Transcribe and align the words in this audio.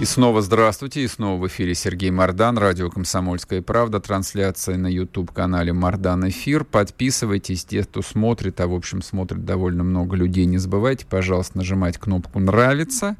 И 0.00 0.06
снова 0.06 0.40
здравствуйте, 0.40 1.02
и 1.02 1.08
снова 1.08 1.38
в 1.38 1.46
эфире 1.46 1.74
Сергей 1.74 2.10
Мордан, 2.10 2.56
радио 2.56 2.88
«Комсомольская 2.88 3.60
правда», 3.60 4.00
трансляция 4.00 4.78
на 4.78 4.86
YouTube-канале 4.86 5.74
«Мордан 5.74 6.26
Эфир». 6.26 6.64
Подписывайтесь, 6.64 7.66
те, 7.66 7.82
кто 7.82 8.00
смотрит, 8.00 8.62
а 8.62 8.66
в 8.66 8.72
общем 8.72 9.02
смотрит 9.02 9.44
довольно 9.44 9.84
много 9.84 10.16
людей, 10.16 10.46
не 10.46 10.56
забывайте, 10.56 11.04
пожалуйста, 11.04 11.58
нажимать 11.58 11.98
кнопку 11.98 12.38
«Нравится», 12.38 13.18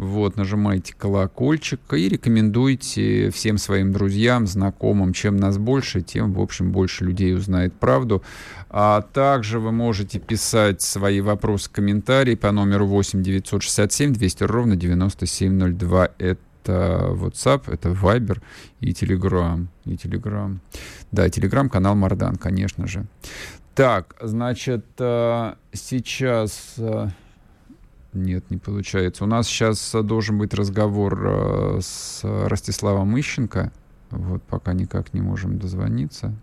вот, 0.00 0.38
нажимайте 0.38 0.94
колокольчик 0.94 1.80
и 1.92 2.08
рекомендуйте 2.08 3.28
всем 3.30 3.58
своим 3.58 3.92
друзьям, 3.92 4.46
знакомым. 4.46 5.12
Чем 5.12 5.36
нас 5.36 5.58
больше, 5.58 6.00
тем, 6.00 6.32
в 6.32 6.40
общем, 6.40 6.72
больше 6.72 7.04
людей 7.04 7.34
узнает 7.34 7.74
правду. 7.74 8.22
А 8.70 9.02
также 9.02 9.60
вы 9.60 9.72
можете 9.72 10.18
писать 10.18 10.80
свои 10.80 11.20
вопросы, 11.20 11.70
комментарии 11.70 12.34
по 12.34 12.50
номеру 12.50 12.86
8 12.86 13.22
967 13.22 14.14
200 14.14 14.44
ровно 14.44 14.74
9702. 14.74 16.08
Это 16.16 16.40
WhatsApp, 16.64 17.70
это 17.70 17.90
Viber 17.90 18.40
и 18.80 18.92
Telegram. 18.92 19.66
И 19.84 19.96
Telegram. 19.96 20.56
Да, 21.12 21.26
Telegram, 21.26 21.68
канал 21.68 21.94
Мардан, 21.94 22.36
конечно 22.36 22.86
же. 22.86 23.04
Так, 23.74 24.16
значит, 24.22 24.86
э, 24.98 25.54
сейчас 25.74 26.76
э, 26.78 27.08
нет, 28.12 28.50
не 28.50 28.58
получается. 28.58 29.24
У 29.24 29.26
нас 29.26 29.46
сейчас 29.46 29.92
должен 29.92 30.38
быть 30.38 30.54
разговор 30.54 31.20
э, 31.26 31.78
с 31.80 32.20
Ростиславом 32.22 33.18
Ищенко. 33.18 33.72
Вот 34.10 34.42
пока 34.42 34.72
никак 34.72 35.14
не 35.14 35.20
можем 35.20 35.58
дозвониться. 35.58 36.34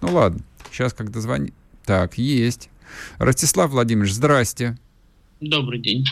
Ну 0.00 0.12
ладно, 0.12 0.40
сейчас 0.70 0.92
как 0.92 1.10
дозвонить. 1.10 1.54
Так, 1.84 2.18
есть. 2.18 2.70
Ростислав 3.18 3.70
Владимирович, 3.70 4.14
здрасте. 4.14 4.78
Добрый 5.40 5.80
день. 5.80 6.04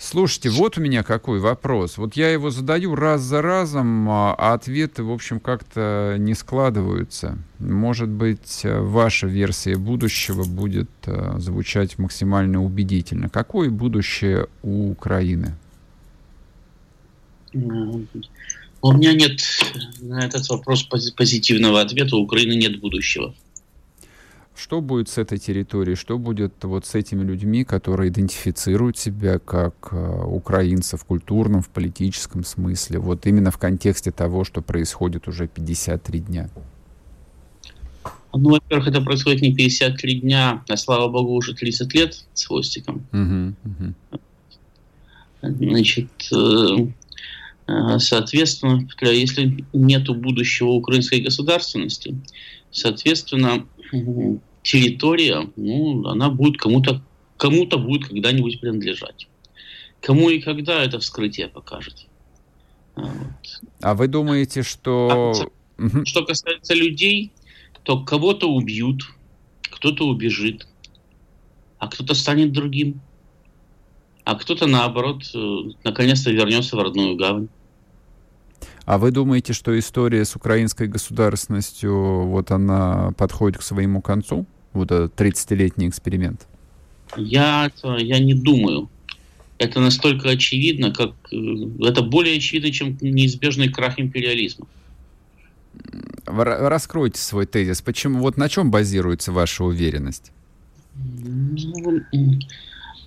Слушайте, 0.00 0.50
вот 0.50 0.78
у 0.78 0.80
меня 0.80 1.02
какой 1.02 1.40
вопрос. 1.40 1.98
Вот 1.98 2.14
я 2.14 2.30
его 2.30 2.50
задаю 2.50 2.94
раз 2.94 3.20
за 3.20 3.42
разом, 3.42 4.08
а 4.08 4.32
ответы, 4.34 5.02
в 5.02 5.10
общем, 5.10 5.40
как-то 5.40 6.14
не 6.18 6.34
складываются. 6.34 7.36
Может 7.58 8.08
быть, 8.08 8.60
ваша 8.62 9.26
версия 9.26 9.76
будущего 9.76 10.44
будет 10.44 10.88
э, 11.06 11.34
звучать 11.38 11.98
максимально 11.98 12.62
убедительно. 12.62 13.28
Какое 13.28 13.70
будущее 13.70 14.46
у 14.62 14.92
Украины? 14.92 15.56
У 17.52 18.92
меня 18.92 19.12
нет 19.12 19.40
на 20.00 20.24
этот 20.24 20.48
вопрос 20.48 20.84
позитивного 20.84 21.80
ответа. 21.80 22.14
У 22.14 22.20
Украины 22.20 22.52
нет 22.52 22.78
будущего. 22.78 23.34
Что 24.58 24.80
будет 24.80 25.08
с 25.08 25.18
этой 25.18 25.38
территорией? 25.38 25.94
Что 25.94 26.18
будет 26.18 26.52
вот 26.64 26.84
с 26.84 26.96
этими 26.96 27.22
людьми, 27.22 27.62
которые 27.62 28.10
идентифицируют 28.10 28.98
себя 28.98 29.38
как 29.38 29.90
э, 29.92 30.22
украинцы 30.24 30.96
в 30.96 31.04
культурном, 31.04 31.62
в 31.62 31.68
политическом 31.68 32.42
смысле? 32.42 32.98
Вот 32.98 33.24
именно 33.26 33.52
в 33.52 33.58
контексте 33.58 34.10
того, 34.10 34.42
что 34.42 34.60
происходит 34.60 35.28
уже 35.28 35.46
53 35.46 36.18
дня. 36.18 36.50
Ну, 38.34 38.50
во-первых, 38.50 38.88
это 38.88 39.00
происходит 39.00 39.42
не 39.42 39.54
53 39.54 40.20
дня, 40.22 40.64
а, 40.68 40.76
слава 40.76 41.08
богу, 41.08 41.34
уже 41.34 41.54
30 41.54 41.94
лет 41.94 42.24
с 42.34 42.44
хвостиком. 42.44 43.06
Угу, 43.12 43.54
угу. 43.64 43.94
Значит, 45.40 46.10
э, 46.32 46.88
э, 47.68 47.98
соответственно, 48.00 48.88
если 49.02 49.64
нет 49.72 50.08
будущего 50.08 50.70
украинской 50.70 51.20
государственности, 51.20 52.16
соответственно, 52.72 53.64
территория, 54.68 55.48
ну, 55.56 56.06
она 56.06 56.28
будет 56.28 56.58
кому-то 56.58 57.02
кому-то 57.38 57.78
будет 57.78 58.08
когда-нибудь 58.08 58.60
принадлежать. 58.60 59.28
Кому 60.02 60.28
и 60.28 60.40
когда 60.40 60.84
это 60.84 60.98
вскрытие 60.98 61.48
покажет. 61.48 62.06
А 62.94 63.02
вот. 63.02 63.60
А 63.80 63.94
вы 63.94 64.08
думаете, 64.08 64.62
что... 64.62 65.32
А, 65.78 66.04
что 66.04 66.26
касается 66.26 66.74
людей, 66.74 67.32
то 67.84 68.04
кого-то 68.04 68.50
убьют, 68.50 69.02
кто-то 69.62 70.06
убежит, 70.06 70.66
а 71.78 71.88
кто-то 71.88 72.14
станет 72.14 72.52
другим. 72.52 73.00
А 74.24 74.34
кто-то, 74.34 74.66
наоборот, 74.66 75.22
э, 75.34 75.56
наконец-то 75.84 76.30
вернется 76.30 76.76
в 76.76 76.80
родную 76.80 77.16
гавань. 77.16 77.48
А 78.84 78.98
вы 78.98 79.12
думаете, 79.12 79.52
что 79.54 79.78
история 79.78 80.24
с 80.24 80.36
украинской 80.36 80.88
государственностью, 80.88 82.26
вот 82.26 82.50
она 82.50 83.12
подходит 83.16 83.58
к 83.58 83.62
своему 83.62 84.02
концу? 84.02 84.46
Вот 84.78 84.90
этот 84.90 85.20
30-летний 85.20 85.88
эксперимент? 85.88 86.46
Я, 87.16 87.70
я 87.82 88.18
не 88.18 88.34
думаю. 88.34 88.88
Это 89.58 89.80
настолько 89.80 90.30
очевидно, 90.30 90.92
как 90.92 91.14
э, 91.32 91.36
это 91.80 92.02
более 92.02 92.36
очевидно, 92.36 92.70
чем 92.70 92.96
неизбежный 93.00 93.68
крах 93.68 93.98
империализма. 93.98 94.66
Раскройте 96.26 97.20
свой 97.20 97.46
тезис. 97.46 97.82
Почему? 97.82 98.20
Вот 98.20 98.36
на 98.36 98.48
чем 98.48 98.70
базируется 98.70 99.32
ваша 99.32 99.64
уверенность? 99.64 100.30
Ну, 100.94 102.00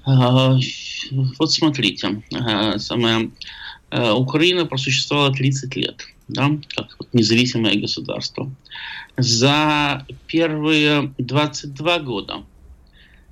а, 0.05 0.57
вот 1.37 1.51
смотрите, 1.51 2.23
а, 2.33 2.79
самая 2.79 3.29
а, 3.89 4.15
Украина 4.15 4.65
просуществовала 4.65 5.31
30 5.31 5.75
лет, 5.75 6.07
да, 6.31 6.51
как 6.75 6.95
вот 6.99 7.13
независимое 7.13 7.75
государство. 7.79 8.51
За 9.17 10.05
первые 10.27 11.13
22 11.17 11.99
года 11.99 12.43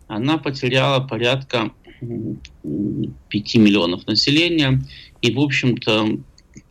она 0.07 0.37
потеряла 0.37 0.99
порядка 1.05 1.71
5 2.01 3.55
миллионов 3.55 4.07
населения. 4.07 4.81
И, 5.21 5.31
в 5.31 5.39
общем-то, 5.39 6.19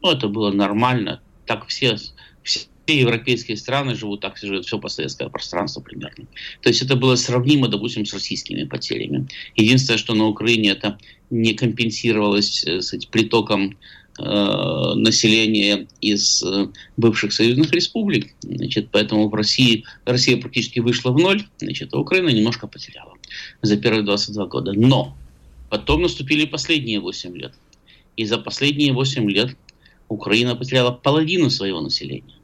ну, 0.02 0.10
это 0.10 0.28
было 0.28 0.50
нормально. 0.50 1.20
Так 1.46 1.66
все, 1.66 1.96
все 2.42 2.66
европейские 2.86 3.56
страны 3.56 3.94
живут, 3.94 4.20
так 4.20 4.36
живет 4.38 4.64
все 4.66 4.78
постсоветское 4.78 5.28
пространство 5.28 5.80
примерно. 5.80 6.26
То 6.62 6.68
есть 6.68 6.82
это 6.82 6.96
было 6.96 7.16
сравнимо, 7.16 7.68
допустим, 7.68 8.04
с 8.06 8.12
российскими 8.12 8.64
потерями. 8.64 9.28
Единственное, 9.56 9.98
что 9.98 10.14
на 10.14 10.26
Украине 10.26 10.70
это 10.70 10.98
не 11.30 11.54
компенсировалось 11.54 12.64
э, 12.64 12.80
с 12.80 12.92
притоком 13.06 13.70
Э, 13.70 13.74
населения 14.18 15.86
из 16.00 16.42
э, 16.42 16.68
бывших 16.96 17.32
союзных 17.32 17.72
республик. 17.72 18.34
Значит, 18.42 18.88
поэтому 18.90 19.28
в 19.28 19.34
России 19.34 19.84
Россия 20.04 20.36
практически 20.40 20.80
вышла 20.80 21.10
в 21.10 21.18
ноль, 21.18 21.46
значит, 21.58 21.94
а 21.94 21.98
Украина 21.98 22.30
немножко 22.30 22.66
потеряла 22.66 23.14
за 23.62 23.76
первые 23.76 24.02
22 24.02 24.46
года. 24.46 24.72
Но 24.72 25.16
потом 25.70 26.02
наступили 26.02 26.46
последние 26.46 27.00
8 27.00 27.36
лет. 27.36 27.54
И 28.16 28.24
за 28.24 28.38
последние 28.38 28.92
8 28.92 29.30
лет 29.30 29.56
Украина 30.08 30.56
потеряла 30.56 30.90
половину 30.90 31.50
своего 31.50 31.80
населения. 31.80 32.34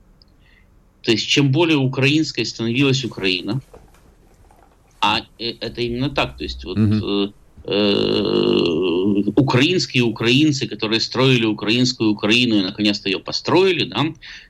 То 1.02 1.10
есть 1.10 1.26
чем 1.26 1.50
более 1.50 1.76
украинской 1.76 2.44
становилась 2.44 3.04
Украина, 3.04 3.60
а 5.00 5.20
э, 5.38 5.54
это 5.60 5.80
именно 5.80 6.08
так, 6.08 6.36
то 6.36 6.44
есть 6.44 6.64
вот 6.64 6.78
Э, 6.78 7.32
украинские 9.36 10.02
украинцы, 10.02 10.66
которые 10.66 11.00
строили 11.00 11.46
украинскую 11.46 12.10
Украину 12.10 12.56
и 12.56 12.62
наконец-то 12.62 13.08
ее 13.08 13.18
построили, 13.18 13.84
да, 13.84 14.04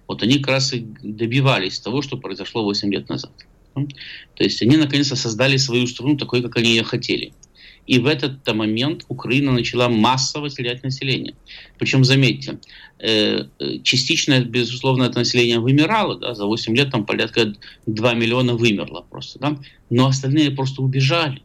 вот 0.08 0.22
они 0.22 0.38
как 0.38 0.49
раз 0.49 0.72
и 0.72 0.84
добивались 1.02 1.78
того, 1.78 2.02
что 2.02 2.16
произошло 2.16 2.64
8 2.64 2.93
лет 2.93 3.08
назад. 3.08 3.32
То 3.75 4.44
есть 4.44 4.62
они 4.62 4.76
наконец-то 4.76 5.16
создали 5.16 5.56
свою 5.56 5.87
страну 5.87 6.16
такой, 6.16 6.43
как 6.43 6.56
они 6.56 6.70
ее 6.70 6.84
хотели. 6.84 7.32
И 7.87 7.99
в 7.99 8.06
этот 8.06 8.46
момент 8.55 9.05
Украина 9.08 9.52
начала 9.52 9.88
массово 9.88 10.49
терять 10.49 10.82
население. 10.82 11.34
Причем, 11.78 12.02
заметьте, 12.05 12.58
э, 12.99 13.44
э, 13.58 13.78
частично, 13.82 14.40
безусловно, 14.40 15.05
это 15.05 15.19
население 15.19 15.58
вымирало. 15.58 16.19
Да, 16.19 16.34
за 16.34 16.46
8 16.46 16.75
лет 16.75 16.90
там 16.90 17.05
порядка 17.05 17.55
2 17.87 18.14
миллиона 18.14 18.55
вымерло 18.55 19.02
просто. 19.10 19.38
Да, 19.38 19.58
но 19.90 20.06
остальные 20.06 20.52
просто 20.52 20.82
убежали. 20.82 21.43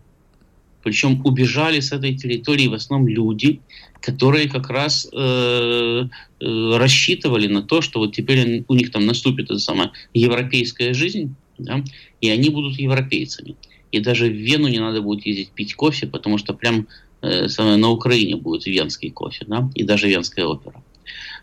Причем 0.83 1.21
убежали 1.25 1.79
с 1.79 1.91
этой 1.91 2.15
территории 2.15 2.67
в 2.67 2.73
основном 2.73 3.07
люди, 3.07 3.61
которые 4.01 4.49
как 4.49 4.69
раз 4.69 5.09
э, 5.11 6.05
э, 6.39 6.77
рассчитывали 6.77 7.47
на 7.47 7.61
то, 7.61 7.81
что 7.81 7.99
вот 7.99 8.15
теперь 8.15 8.63
у 8.67 8.75
них 8.75 8.91
там 8.91 9.05
наступит 9.05 9.45
эта 9.45 9.59
самая 9.59 9.91
европейская 10.13 10.93
жизнь, 10.93 11.35
да, 11.57 11.83
и 12.21 12.29
они 12.29 12.49
будут 12.49 12.79
европейцами. 12.79 13.55
И 13.91 13.99
даже 13.99 14.27
в 14.27 14.35
Вену 14.35 14.67
не 14.67 14.79
надо 14.79 15.01
будет 15.01 15.25
ездить 15.25 15.51
пить 15.51 15.73
кофе, 15.73 16.07
потому 16.07 16.37
что 16.37 16.53
прям 16.53 16.87
на 17.21 17.89
Украине 17.89 18.37
будет 18.37 18.65
венский 18.65 19.09
кофе, 19.09 19.45
да, 19.47 19.69
и 19.75 19.83
даже 19.83 20.07
венская 20.07 20.45
опера. 20.45 20.81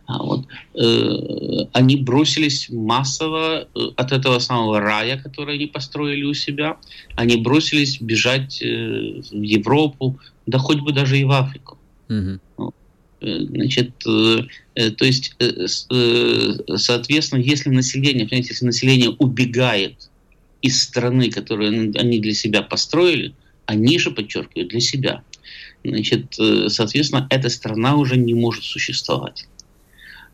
А 0.06 0.22
вот, 0.22 0.46
э, 0.74 1.66
они 1.72 1.96
бросились 1.96 2.68
массово 2.70 3.68
э, 3.74 3.80
от 3.96 4.12
этого 4.12 4.38
самого 4.38 4.80
рая, 4.80 5.20
который 5.20 5.56
они 5.56 5.66
построили 5.66 6.22
у 6.22 6.32
себя, 6.32 6.76
они 7.16 7.36
бросились 7.36 8.00
бежать 8.00 8.62
э, 8.62 9.20
в 9.30 9.42
Европу, 9.42 10.18
да 10.46 10.58
хоть 10.58 10.80
бы 10.80 10.92
даже 10.92 11.18
и 11.18 11.24
в 11.24 11.32
Африку. 11.32 11.76
Угу. 12.08 12.72
Значит, 13.20 13.98
то 13.98 14.46
есть, 15.00 15.34
соответственно, 16.76 17.40
если 17.40 17.70
население, 17.70 18.26
понимаете, 18.26 18.50
если 18.50 18.66
население 18.66 19.10
убегает 19.10 20.10
из 20.60 20.82
страны, 20.82 21.30
которую 21.30 21.92
они 21.98 22.20
для 22.20 22.34
себя 22.34 22.62
построили, 22.62 23.34
они 23.64 23.98
же, 23.98 24.10
подчеркиваю, 24.10 24.68
для 24.68 24.80
себя, 24.80 25.22
значит, 25.82 26.34
соответственно, 26.68 27.26
эта 27.30 27.48
страна 27.48 27.96
уже 27.96 28.16
не 28.16 28.34
может 28.34 28.64
существовать. 28.64 29.48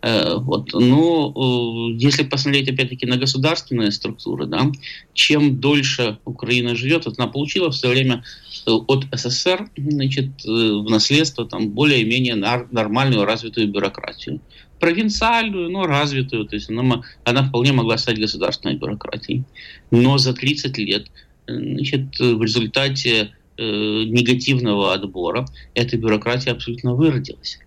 Э, 0.02 0.34
вот. 0.37 0.72
Но 0.75 1.32
э, 1.34 1.94
если 1.96 2.25
посмотреть 2.25 2.69
опять-таки 2.69 3.06
на 3.06 3.16
государственные 3.16 3.93
структуры, 3.93 4.46
да, 4.46 4.70
чем 5.14 5.60
дольше 5.60 6.19
Украина 6.25 6.75
живет, 6.75 7.06
вот 7.06 7.19
она 7.19 7.28
получила 7.28 7.70
в 7.70 7.76
свое 7.76 7.94
время 7.94 8.25
э, 8.66 8.70
от 8.70 9.06
СССР 9.12 9.70
значит, 9.76 10.44
в 10.44 10.90
наследство 10.90 11.46
там, 11.46 11.70
более-менее 11.70 12.34
нормальную 12.34 13.25
развитую 13.25 13.69
бюрократию. 13.69 14.40
Провинциальную, 14.81 15.70
но 15.70 15.87
развитую. 15.87 16.46
То 16.46 16.56
есть 16.56 16.69
она, 16.69 17.02
она 17.25 17.44
вполне 17.44 17.72
могла 17.72 17.96
стать 17.96 18.19
государственной 18.19 18.75
бюрократией. 18.75 19.44
Но 19.93 20.19
за 20.19 20.34
30 20.34 20.78
лет 20.78 21.06
значит, 21.46 22.19
в 22.19 22.43
результате 22.43 23.31
э, 23.56 23.62
негативного 23.62 24.94
отбора 24.94 25.46
эта 25.75 25.96
бюрократия 25.96 26.50
абсолютно 26.50 26.94
выродилась. 26.94 27.60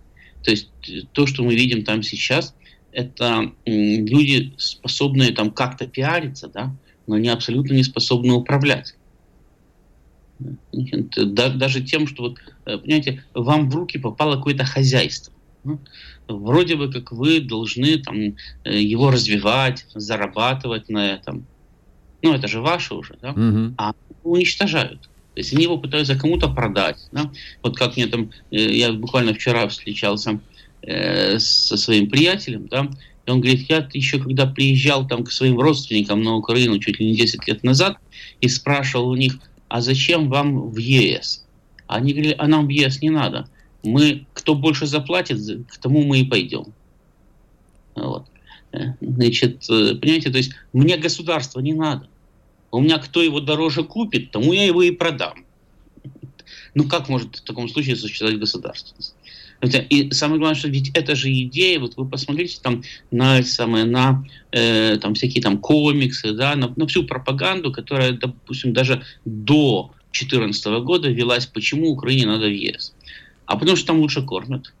То 0.46 0.52
есть 0.52 0.70
э, 0.88 1.00
то, 1.12 1.26
что 1.26 1.42
мы 1.42 1.56
видим 1.56 1.84
там 1.84 2.04
сейчас, 2.04 2.54
это 2.92 3.52
люди, 3.66 4.54
способные 4.58 5.32
там 5.32 5.50
как-то 5.50 5.88
пиариться, 5.88 6.46
да, 6.46 6.74
но 7.08 7.16
они 7.16 7.28
абсолютно 7.28 7.74
не 7.74 7.82
способны 7.82 8.32
управлять. 8.32 8.94
Даже 10.38 11.82
тем, 11.82 12.06
что, 12.06 12.22
вот, 12.22 12.38
э, 12.64 12.78
понимаете, 12.78 13.24
вам 13.34 13.68
в 13.68 13.74
руки 13.74 13.98
попало 13.98 14.36
какое-то 14.36 14.64
хозяйство. 14.64 15.34
Ну, 15.64 15.80
вроде 16.28 16.76
бы 16.76 16.92
как 16.92 17.10
вы 17.10 17.40
должны 17.40 17.98
там, 17.98 18.36
э, 18.62 18.80
его 18.80 19.10
развивать, 19.10 19.84
зарабатывать 19.92 20.88
на 20.88 21.14
этом. 21.14 21.44
Ну, 22.22 22.34
это 22.34 22.46
же 22.46 22.60
ваше 22.60 22.94
уже, 22.94 23.18
да? 23.20 23.32
Угу. 23.32 23.74
А 23.78 23.94
уничтожают. 24.22 25.10
То 25.36 25.40
есть 25.40 25.52
они 25.52 25.64
его 25.64 25.76
пытаются 25.76 26.16
кому-то 26.18 26.48
продать. 26.48 26.96
Да? 27.12 27.30
Вот 27.62 27.76
как 27.76 27.94
мне 27.96 28.06
там, 28.06 28.30
э, 28.50 28.56
я 28.56 28.90
буквально 28.94 29.34
вчера 29.34 29.68
встречался 29.68 30.40
э, 30.80 31.38
со 31.38 31.76
своим 31.76 32.08
приятелем, 32.08 32.68
да, 32.68 32.88
и 33.26 33.30
он 33.30 33.42
говорит, 33.42 33.68
я 33.68 33.86
еще 33.92 34.18
когда 34.18 34.46
приезжал 34.46 35.06
там 35.06 35.24
к 35.24 35.30
своим 35.30 35.60
родственникам 35.60 36.22
на 36.22 36.36
Украину 36.36 36.78
чуть 36.78 36.98
ли 36.98 37.10
не 37.10 37.14
10 37.14 37.46
лет 37.48 37.62
назад 37.64 37.98
и 38.40 38.48
спрашивал 38.48 39.10
у 39.10 39.14
них, 39.14 39.38
а 39.68 39.82
зачем 39.82 40.30
вам 40.30 40.70
в 40.70 40.78
ЕС? 40.78 41.44
Они 41.86 42.14
говорили, 42.14 42.34
а 42.38 42.48
нам 42.48 42.66
в 42.66 42.70
ЕС 42.70 43.02
не 43.02 43.10
надо. 43.10 43.46
Мы, 43.84 44.26
кто 44.32 44.54
больше 44.54 44.86
заплатит, 44.86 45.38
к 45.68 45.76
тому 45.76 46.02
мы 46.02 46.20
и 46.20 46.24
пойдем. 46.24 46.64
Вот. 47.94 48.24
Э, 48.72 48.94
значит, 49.02 49.66
понимаете, 49.66 50.30
то 50.30 50.38
есть 50.38 50.52
мне 50.72 50.96
государство 50.96 51.60
не 51.60 51.74
надо. 51.74 52.08
У 52.70 52.80
меня 52.80 52.98
кто 52.98 53.22
его 53.22 53.40
дороже 53.40 53.84
купит, 53.84 54.30
тому 54.30 54.52
я 54.52 54.64
его 54.64 54.82
и 54.82 54.90
продам. 54.90 55.44
Ну 56.74 56.88
как 56.88 57.08
может 57.08 57.36
в 57.36 57.42
таком 57.42 57.68
случае 57.68 57.96
существовать 57.96 58.38
государственность? 58.38 59.14
И 59.62 60.10
самое 60.12 60.38
главное, 60.38 60.58
что 60.58 60.68
ведь 60.68 60.90
это 60.90 61.16
же 61.16 61.32
идея, 61.32 61.80
вот 61.80 61.96
вы 61.96 62.06
посмотрите 62.06 62.58
там 62.62 62.82
на, 63.10 63.42
самое, 63.42 63.84
на 63.84 64.24
э, 64.52 64.98
там, 64.98 65.14
всякие 65.14 65.42
там 65.42 65.58
комиксы, 65.58 66.32
да, 66.32 66.54
на, 66.56 66.72
на 66.76 66.86
всю 66.86 67.04
пропаганду, 67.04 67.72
которая, 67.72 68.12
допустим, 68.12 68.74
даже 68.74 69.02
до 69.24 69.92
2014 70.12 70.66
года 70.84 71.08
велась, 71.08 71.46
почему 71.46 71.90
Украине 71.90 72.26
надо 72.26 72.46
в 72.46 72.52
ЕС. 72.52 72.94
А 73.46 73.56
потому 73.56 73.76
что 73.76 73.86
там 73.86 74.00
лучше 74.00 74.22
кормят. 74.22 74.74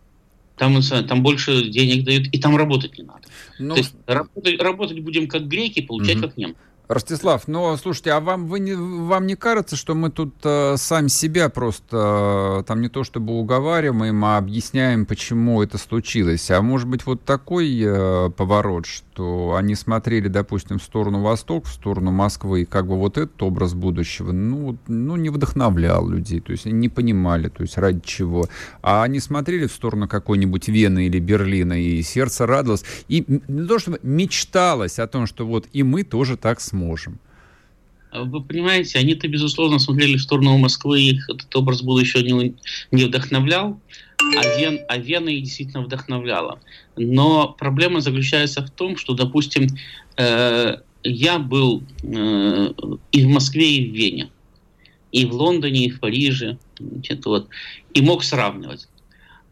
Там, 0.56 0.80
там 0.82 1.22
больше 1.22 1.68
денег 1.68 2.04
дают, 2.04 2.28
и 2.28 2.38
там 2.38 2.56
работать 2.56 2.98
не 2.98 3.04
надо. 3.04 3.22
Ну... 3.58 3.74
То 3.74 3.80
есть 3.80 3.94
работать, 4.06 4.60
работать 4.60 5.00
будем 5.00 5.28
как 5.28 5.48
греки, 5.48 5.80
получать 5.82 6.16
угу. 6.16 6.28
как 6.28 6.36
немцы. 6.36 6.56
Ростислав, 6.88 7.48
ну, 7.48 7.76
слушайте, 7.76 8.12
а 8.12 8.20
вам, 8.20 8.46
вы 8.46 8.60
не, 8.60 8.74
вам 8.74 9.26
не 9.26 9.34
кажется, 9.34 9.74
что 9.74 9.96
мы 9.96 10.08
тут 10.08 10.34
э, 10.44 10.76
сами 10.76 11.08
себя 11.08 11.48
просто, 11.48 12.60
э, 12.60 12.62
там 12.64 12.80
не 12.80 12.88
то 12.88 13.02
чтобы 13.02 13.32
уговариваем, 13.32 14.24
а 14.24 14.36
объясняем, 14.36 15.04
почему 15.04 15.60
это 15.64 15.78
случилось? 15.78 16.48
А 16.52 16.62
может 16.62 16.88
быть 16.88 17.04
вот 17.04 17.24
такой 17.24 17.76
э, 17.84 18.30
поворот, 18.30 18.86
что 18.86 19.56
они 19.56 19.74
смотрели, 19.74 20.28
допустим, 20.28 20.78
в 20.78 20.82
сторону 20.82 21.22
Восток, 21.22 21.66
в 21.66 21.72
сторону 21.72 22.12
Москвы, 22.12 22.62
и 22.62 22.64
как 22.64 22.86
бы 22.86 22.96
вот 22.96 23.18
этот 23.18 23.42
образ 23.42 23.74
будущего, 23.74 24.30
ну, 24.30 24.76
ну, 24.86 25.16
не 25.16 25.30
вдохновлял 25.30 26.08
людей, 26.08 26.38
то 26.38 26.52
есть 26.52 26.66
они 26.66 26.74
не 26.76 26.88
понимали, 26.88 27.48
то 27.48 27.62
есть 27.62 27.76
ради 27.78 28.00
чего. 28.04 28.46
А 28.82 29.02
они 29.02 29.18
смотрели 29.18 29.66
в 29.66 29.72
сторону 29.72 30.06
какой-нибудь 30.06 30.68
Вены 30.68 31.06
или 31.06 31.18
Берлина, 31.18 31.72
и 31.72 32.00
сердце 32.02 32.46
радовалось. 32.46 32.84
И 33.08 33.24
не 33.48 33.66
то 33.66 33.80
чтобы 33.80 33.98
мечталось 34.04 35.00
о 35.00 35.08
том, 35.08 35.26
что 35.26 35.44
вот 35.44 35.66
и 35.72 35.82
мы 35.82 36.04
тоже 36.04 36.36
так 36.36 36.60
сможем 36.60 36.75
сможем. 36.76 37.18
А 38.10 38.22
вы 38.22 38.42
понимаете, 38.42 38.98
они-то, 38.98 39.28
безусловно, 39.28 39.78
смотрели 39.78 40.16
в 40.16 40.22
сторону 40.22 40.56
Москвы, 40.58 41.00
их 41.00 41.28
этот 41.28 41.54
образ 41.56 41.82
будущего 41.82 42.20
не, 42.22 42.54
не 42.90 43.04
вдохновлял, 43.04 43.80
а, 44.18 44.58
Вен, 44.58 44.80
а 44.88 44.96
Вена 44.98 45.28
их 45.28 45.44
действительно 45.44 45.82
вдохновляла. 45.82 46.58
Но 46.96 47.54
проблема 47.58 48.00
заключается 48.00 48.64
в 48.64 48.70
том, 48.70 48.96
что, 48.96 49.14
допустим, 49.14 49.68
э, 50.16 50.76
я 51.02 51.38
был 51.38 51.82
э, 52.02 52.72
и 53.12 53.24
в 53.24 53.28
Москве, 53.28 53.70
и 53.76 53.90
в 53.90 53.94
Вене, 53.94 54.28
и 55.12 55.26
в 55.26 55.32
Лондоне, 55.34 55.86
и 55.86 55.90
в 55.90 56.00
Париже, 56.00 56.58
значит, 56.78 57.26
вот, 57.26 57.48
и 57.92 58.00
мог 58.00 58.24
сравнивать. 58.24 58.88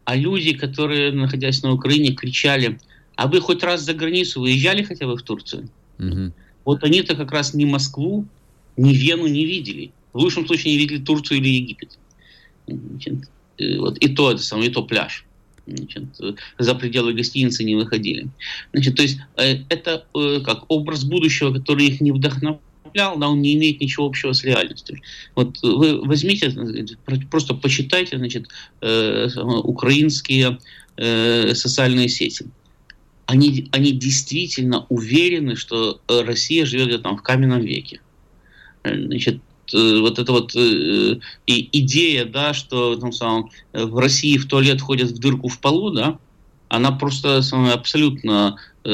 А 0.04 0.16
люди, 0.16 0.54
которые, 0.54 1.12
находясь 1.12 1.62
на 1.62 1.72
Украине, 1.72 2.14
кричали, 2.14 2.78
а 3.16 3.26
вы 3.26 3.40
хоть 3.40 3.62
раз 3.62 3.82
за 3.82 3.94
границу 3.94 4.40
выезжали 4.40 4.82
хотя 4.82 5.06
бы 5.06 5.16
в 5.16 5.22
Турцию? 5.22 5.68
Угу. 5.98 6.32
Вот 6.64 6.82
они-то 6.82 7.14
как 7.14 7.32
раз 7.32 7.54
ни 7.54 7.64
Москву, 7.64 8.26
ни 8.76 8.92
Вену 8.92 9.26
не 9.26 9.44
видели. 9.44 9.92
В 10.12 10.18
лучшем 10.18 10.46
случае 10.46 10.74
не 10.74 10.78
видели 10.78 10.98
Турцию 10.98 11.38
или 11.38 11.48
Египет. 11.48 11.98
Значит, 12.66 13.28
э, 13.58 13.78
вот, 13.78 13.98
и 13.98 14.08
то 14.08 14.32
это 14.32 14.42
самое, 14.42 14.70
и 14.70 14.72
то 14.72 14.82
пляж. 14.82 15.24
Значит, 15.66 16.04
за 16.58 16.74
пределы 16.74 17.14
гостиницы 17.14 17.64
не 17.64 17.74
выходили. 17.74 18.28
Значит, 18.72 18.96
то 18.96 19.02
есть 19.02 19.18
э, 19.36 19.58
это 19.68 20.06
э, 20.14 20.40
как 20.44 20.64
образ 20.68 21.04
будущего, 21.04 21.52
который 21.52 21.86
их 21.86 22.00
не 22.00 22.12
вдохновлял, 22.12 23.16
но 23.16 23.32
он 23.32 23.42
не 23.42 23.54
имеет 23.54 23.80
ничего 23.80 24.06
общего 24.06 24.32
с 24.32 24.44
реальностью. 24.44 25.00
Вот 25.34 25.60
вы 25.62 26.00
возьмите, 26.00 26.54
просто 27.28 27.54
почитайте, 27.54 28.18
значит, 28.18 28.46
украинские 28.80 30.58
социальные 30.96 32.08
сети 32.08 32.46
они, 33.26 33.68
они 33.72 33.92
действительно 33.92 34.86
уверены, 34.88 35.56
что 35.56 36.00
э, 36.08 36.22
Россия 36.22 36.66
живет 36.66 37.02
там 37.02 37.16
в 37.16 37.22
каменном 37.22 37.62
веке. 37.62 38.00
Э, 38.82 38.94
значит, 38.94 39.40
э, 39.72 39.98
вот 40.00 40.18
эта 40.18 40.32
вот 40.32 40.54
и 40.54 41.20
идея, 41.46 42.24
да, 42.26 42.54
что 42.54 42.96
там, 42.96 43.12
самом, 43.12 43.50
в 43.72 43.98
России 43.98 44.36
в 44.36 44.46
туалет 44.46 44.80
ходят 44.80 45.10
в 45.10 45.18
дырку 45.18 45.48
в 45.48 45.58
полу, 45.60 45.90
да, 45.90 46.18
она 46.68 46.92
просто 46.92 47.42
самая, 47.42 47.74
абсолютно 47.74 48.56
э, 48.84 48.90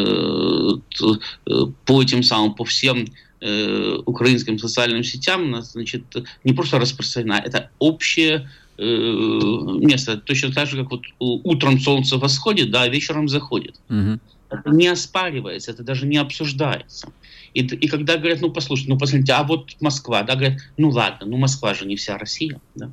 по 1.85 2.03
этим 2.03 2.23
самым, 2.23 2.55
по 2.55 2.65
всем 2.65 3.07
э, 3.41 3.97
украинским 4.07 4.59
социальным 4.59 5.03
сетям, 5.03 5.63
значит, 5.63 6.05
не 6.45 6.53
просто 6.53 6.79
распространена, 6.79 7.43
это 7.45 7.71
общее 7.79 8.51
место. 8.81 10.17
Точно 10.17 10.53
так 10.53 10.69
же, 10.69 10.83
как 10.83 10.91
вот 10.91 11.03
утром 11.19 11.79
солнце 11.81 12.17
восходит, 12.17 12.71
да, 12.71 12.83
а 12.83 12.89
вечером 12.89 13.29
заходит. 13.29 13.77
Угу. 13.89 14.19
Это 14.51 14.71
не 14.71 14.89
оспаривается, 14.89 15.71
это 15.71 15.83
даже 15.83 16.07
не 16.07 16.17
обсуждается. 16.17 17.13
И, 17.55 17.61
и 17.61 17.89
когда 17.89 18.17
говорят, 18.17 18.41
ну 18.41 18.51
послушайте, 18.51 18.93
ну 18.93 18.99
посмотрите, 18.99 19.33
а 19.33 19.43
вот 19.43 19.77
Москва, 19.81 20.23
да, 20.23 20.35
говорят, 20.35 20.61
ну 20.77 20.91
ладно, 20.91 21.27
ну 21.27 21.37
Москва 21.37 21.75
же 21.75 21.87
не 21.87 21.97
вся 21.97 22.17
Россия, 22.19 22.61
да. 22.75 22.91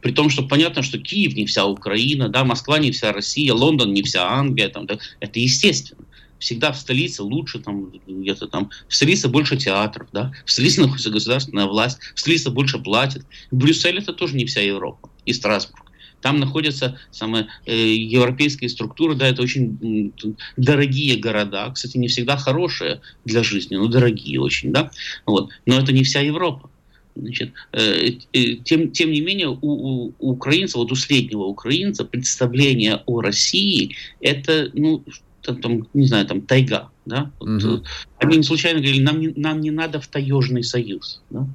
При 0.00 0.12
том, 0.12 0.30
что 0.30 0.42
понятно, 0.42 0.82
что 0.82 0.98
Киев 0.98 1.34
не 1.34 1.46
вся 1.46 1.66
Украина, 1.66 2.28
да, 2.28 2.44
Москва 2.44 2.78
не 2.78 2.92
вся 2.92 3.12
Россия, 3.12 3.52
Лондон 3.52 3.92
не 3.92 4.02
вся 4.02 4.28
Англия, 4.28 4.68
там, 4.68 4.86
да, 4.86 4.98
это 5.20 5.40
естественно 5.40 6.05
всегда 6.38 6.72
в 6.72 6.78
столице 6.78 7.22
лучше, 7.22 7.58
там, 7.58 7.92
где-то 8.06 8.46
там, 8.46 8.70
в 8.88 8.94
столице 8.94 9.28
больше 9.28 9.56
театров, 9.56 10.08
да, 10.12 10.32
в 10.44 10.50
столице 10.50 10.80
находится 10.82 11.10
государственная 11.10 11.66
власть, 11.66 11.98
в 12.14 12.20
столице 12.20 12.50
больше 12.50 12.78
платят. 12.78 13.24
Брюссель 13.50 13.98
это 13.98 14.12
тоже 14.12 14.36
не 14.36 14.44
вся 14.46 14.60
Европа 14.60 15.10
и 15.24 15.32
Страсбург. 15.32 15.86
Там 16.22 16.40
находятся 16.40 16.98
самые 17.10 17.46
э, 17.66 17.76
европейские 17.76 18.70
структуры, 18.70 19.14
да, 19.14 19.28
это 19.28 19.42
очень 19.42 20.12
дорогие 20.56 21.16
города, 21.16 21.70
кстати, 21.70 21.98
не 21.98 22.08
всегда 22.08 22.36
хорошие 22.36 23.00
для 23.24 23.42
жизни, 23.42 23.76
но 23.76 23.86
дорогие 23.86 24.40
очень, 24.40 24.72
да, 24.72 24.90
вот. 25.24 25.50
Но 25.66 25.78
это 25.78 25.92
не 25.92 26.02
вся 26.02 26.20
Европа. 26.20 26.70
Значит, 27.14 27.52
э, 27.72 28.12
э, 28.32 28.54
тем, 28.56 28.90
тем 28.90 29.10
не 29.10 29.20
менее, 29.20 29.48
у, 29.48 29.58
у, 29.62 30.14
у 30.18 30.34
вот 30.34 30.92
у 30.92 30.94
среднего 30.94 31.44
украинца, 31.44 32.04
представление 32.04 33.02
о 33.06 33.20
России 33.20 33.96
это, 34.20 34.70
ну, 34.74 35.02
там, 35.46 35.60
там 35.60 35.88
не 35.94 36.06
знаю, 36.06 36.26
там 36.26 36.42
тайга. 36.42 36.90
Да? 37.04 37.30
Вот, 37.40 37.64
угу. 37.64 37.84
Они 38.18 38.36
не 38.36 38.42
случайно 38.42 38.80
говорили, 38.80 39.02
нам 39.02 39.20
не, 39.20 39.28
нам 39.36 39.60
не 39.60 39.70
надо 39.70 40.00
в 40.00 40.06
таежный 40.08 40.62
союз. 40.62 41.20
Да? 41.30 41.46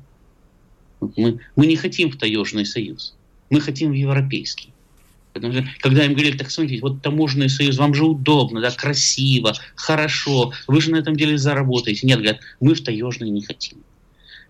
Вот 1.00 1.18
мы, 1.18 1.40
мы 1.56 1.68
не 1.68 1.76
хотим 1.76 2.12
в 2.12 2.18
таежный 2.18 2.66
союз, 2.66 3.16
мы 3.50 3.60
хотим 3.60 3.92
в 3.92 3.96
европейский. 3.96 4.70
Потому 5.34 5.54
что, 5.54 5.66
когда 5.80 6.06
им 6.06 6.14
говорили, 6.14 6.38
так 6.38 6.52
смотрите, 6.52 6.82
вот 6.82 7.02
таможенный 7.02 7.50
союз, 7.50 7.78
вам 7.78 7.94
же 7.94 8.04
удобно, 8.04 8.60
да, 8.60 8.72
красиво, 8.72 9.54
хорошо, 9.76 10.52
вы 10.68 10.82
же 10.82 10.92
на 10.92 10.98
этом 10.98 11.16
деле 11.16 11.38
заработаете. 11.38 12.06
Нет, 12.06 12.20
говорят, 12.20 12.42
мы 12.60 12.74
в 12.74 12.84
таежный 12.84 13.30
не 13.30 13.42
хотим. 13.42 13.80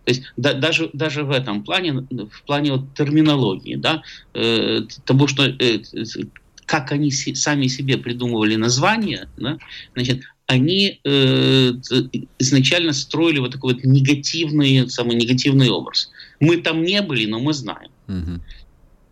То 0.06 0.12
есть 0.12 0.24
да, 0.36 0.54
даже, 0.54 0.90
даже 0.94 1.24
в 1.24 1.30
этом 1.30 1.64
плане, 1.64 1.94
в 2.10 2.44
плане 2.48 2.72
вот 2.72 2.96
терминологии, 2.96 3.76
да, 3.76 4.02
э, 4.34 4.82
того, 5.06 5.28
что 5.28 5.46
э, 5.46 5.84
как 6.72 6.94
они 6.94 7.12
сами 7.12 7.68
себе 7.68 7.98
придумывали 7.98 8.56
название, 8.56 9.28
да, 9.36 9.58
значит, 9.94 10.22
они 10.48 11.02
э, 11.04 11.72
изначально 12.40 12.94
строили 12.94 13.40
вот 13.40 13.52
такой 13.52 13.74
вот 13.74 13.84
негативный, 13.84 14.90
самый 14.90 15.18
негативный 15.18 15.70
образ. 15.70 16.10
Мы 16.40 16.56
там 16.62 16.84
не 16.84 17.02
были, 17.02 17.26
но 17.26 17.42
мы 17.42 17.52
знаем. 17.54 17.92
Угу. 18.08 18.42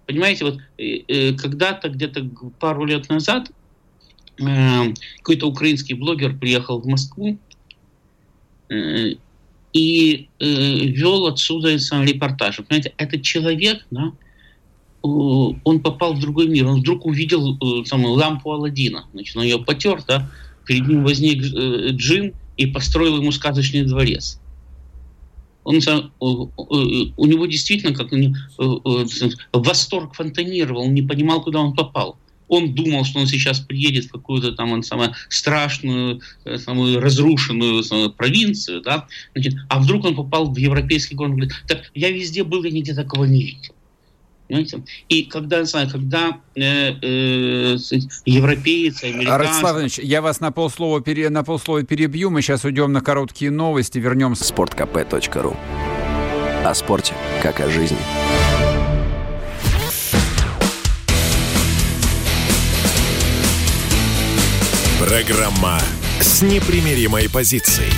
Понимаете, 0.06 0.46
вот 0.46 0.60
э, 0.78 1.00
э, 1.10 1.34
когда-то, 1.34 1.90
где-то 1.90 2.30
пару 2.62 2.86
лет 2.86 3.10
назад, 3.10 3.52
э, 4.40 4.94
какой-то 5.18 5.48
украинский 5.48 5.96
блогер 5.96 6.38
приехал 6.38 6.80
в 6.80 6.88
Москву, 6.88 7.38
э, 8.70 9.16
и 9.74 10.30
э, 10.40 10.46
вел 10.46 11.28
отсюда 11.28 11.78
сам 11.80 12.06
репортаж. 12.06 12.56
Понимаете, 12.56 12.94
этот 12.96 13.22
человек, 13.24 13.86
да, 13.92 14.14
он 15.02 15.80
попал 15.80 16.14
в 16.14 16.20
другой 16.20 16.48
мир, 16.48 16.68
он 16.68 16.82
вдруг 16.82 17.06
увидел 17.06 17.58
э, 17.58 17.86
самую 17.86 18.14
лампу 18.14 18.52
Алладина, 18.52 19.06
значит, 19.14 19.36
он 19.36 19.44
ее 19.44 19.60
потер, 19.60 20.04
да, 20.08 20.30
перед 20.66 20.88
ним 20.88 21.04
возник 21.04 21.42
э, 21.42 21.90
джин 21.92 22.34
и 22.58 22.66
построил 22.66 23.18
ему 23.18 23.32
сказочный 23.32 23.84
дворец. 23.84 24.40
Он, 25.64 25.78
у 26.20 27.26
него 27.26 27.46
действительно 27.46 27.94
как 27.94 28.10
восторг 29.54 30.16
фонтанировал, 30.16 30.84
он 30.84 30.94
не 30.94 31.04
понимал, 31.04 31.44
куда 31.44 31.60
он 31.60 31.76
попал. 31.76 32.18
Он 32.48 32.74
думал, 32.74 33.06
что 33.06 33.20
он 33.20 33.28
сейчас 33.28 33.60
приедет 33.60 34.06
в 34.06 34.12
какую-то 34.12 34.54
там 34.54 34.72
он, 34.72 34.82
самую 34.82 35.14
страшную, 35.30 36.22
э, 36.46 36.58
самую 36.58 37.00
разрушенную 37.00 37.84
самую 37.84 38.12
провинцию, 38.12 38.82
да, 38.82 39.08
значит, 39.34 39.54
а 39.70 39.80
вдруг 39.80 40.06
он 40.06 40.16
попал 40.16 40.52
в 40.52 40.58
европейский 40.58 41.16
город, 41.16 41.52
так 41.68 41.92
я 41.94 42.10
везде 42.10 42.44
был 42.44 42.64
и 42.64 42.72
нигде 42.72 42.96
такого 42.96 43.26
не 43.26 43.44
видел. 43.44 43.74
Понимаете? 44.50 44.82
И 45.10 45.26
когда, 45.26 45.64
знаю, 45.64 45.90
когда 45.92 46.40
э, 46.56 46.94
э, 47.02 47.78
европейцы, 48.26 49.04
американцы... 49.04 49.38
Ростислав 49.38 49.72
Иванович, 49.74 50.00
я 50.00 50.24
вас 50.24 50.40
на 50.40 50.52
полслова, 50.52 51.02
пере, 51.02 51.30
на 51.30 51.44
полслова 51.44 51.84
перебью. 51.84 52.32
Мы 52.32 52.42
сейчас 52.42 52.66
уйдем 52.66 52.92
на 52.92 53.02
короткие 53.02 53.52
новости, 53.52 54.00
вернемся. 54.00 54.46
Спорткп.ру 54.46 55.56
О 56.66 56.74
спорте, 56.74 57.14
как 57.44 57.60
о 57.60 57.70
жизни. 57.70 57.98
Программа 65.00 65.80
с 66.20 66.42
непримиримой 66.42 67.30
позицией. 67.30 67.94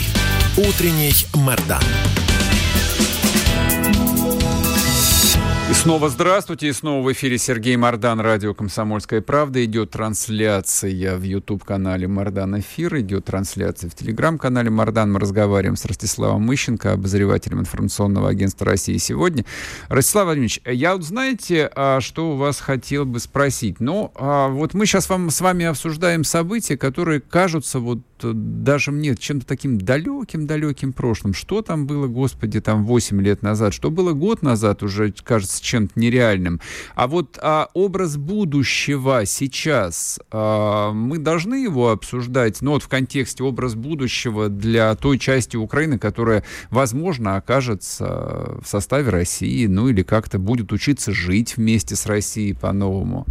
Утренний 0.57 1.13
Мордан. 1.33 1.81
И 5.71 5.73
снова 5.73 6.09
здравствуйте, 6.09 6.67
и 6.67 6.73
снова 6.73 7.01
в 7.01 7.13
эфире 7.13 7.37
Сергей 7.37 7.77
Мордан, 7.77 8.19
радио 8.19 8.53
«Комсомольская 8.53 9.21
правда». 9.21 9.63
Идет 9.63 9.91
трансляция 9.91 11.15
в 11.15 11.23
YouTube-канале 11.23 12.09
«Мордан 12.09 12.59
Эфир», 12.59 12.99
идет 12.99 13.23
трансляция 13.23 13.89
в 13.89 13.95
Телеграм-канале 13.95 14.69
«Мордан». 14.69 15.13
Мы 15.13 15.21
разговариваем 15.21 15.77
с 15.77 15.85
Ростиславом 15.85 16.41
Мыщенко, 16.41 16.91
обозревателем 16.91 17.61
информационного 17.61 18.27
агентства 18.27 18.67
России 18.67 18.97
сегодня. 18.97 19.45
Ростислав 19.87 20.25
Владимирович, 20.25 20.59
я 20.65 20.93
вот 20.93 21.05
знаете, 21.05 21.71
а, 21.73 22.01
что 22.01 22.33
у 22.33 22.35
вас 22.35 22.59
хотел 22.59 23.05
бы 23.05 23.21
спросить? 23.21 23.79
Ну, 23.79 24.11
а, 24.15 24.49
вот 24.49 24.73
мы 24.73 24.85
сейчас 24.85 25.07
вам, 25.07 25.29
с 25.29 25.39
вами 25.39 25.63
обсуждаем 25.63 26.25
события, 26.25 26.75
которые 26.75 27.21
кажутся 27.21 27.79
вот 27.79 27.99
даже 28.33 28.91
мне 28.91 29.15
чем-то 29.15 29.45
таким 29.45 29.79
далеким-далеким 29.79 30.93
прошлым. 30.93 31.33
Что 31.33 31.61
там 31.61 31.87
было, 31.87 32.07
господи, 32.07 32.61
там 32.61 32.85
8 32.85 33.21
лет 33.21 33.41
назад? 33.41 33.73
Что 33.73 33.91
было 33.91 34.13
год 34.13 34.41
назад 34.41 34.83
уже 34.83 35.13
кажется 35.23 35.63
чем-то 35.63 35.99
нереальным. 35.99 36.59
А 36.95 37.07
вот 37.07 37.39
а, 37.41 37.69
образ 37.73 38.17
будущего 38.17 39.25
сейчас, 39.25 40.19
а, 40.31 40.91
мы 40.91 41.17
должны 41.17 41.55
его 41.55 41.89
обсуждать, 41.89 42.61
но 42.61 42.71
вот 42.71 42.83
в 42.83 42.87
контексте 42.87 43.43
образ 43.43 43.75
будущего 43.75 44.49
для 44.49 44.95
той 44.95 45.19
части 45.19 45.57
Украины, 45.57 45.97
которая, 45.97 46.43
возможно, 46.69 47.35
окажется 47.35 48.59
в 48.61 48.67
составе 48.67 49.09
России, 49.09 49.65
ну 49.67 49.89
или 49.89 50.03
как-то 50.03 50.39
будет 50.39 50.71
учиться 50.71 51.11
жить 51.11 51.57
вместе 51.57 51.95
с 51.95 52.05
Россией 52.05 52.53
по-новому. 52.53 53.25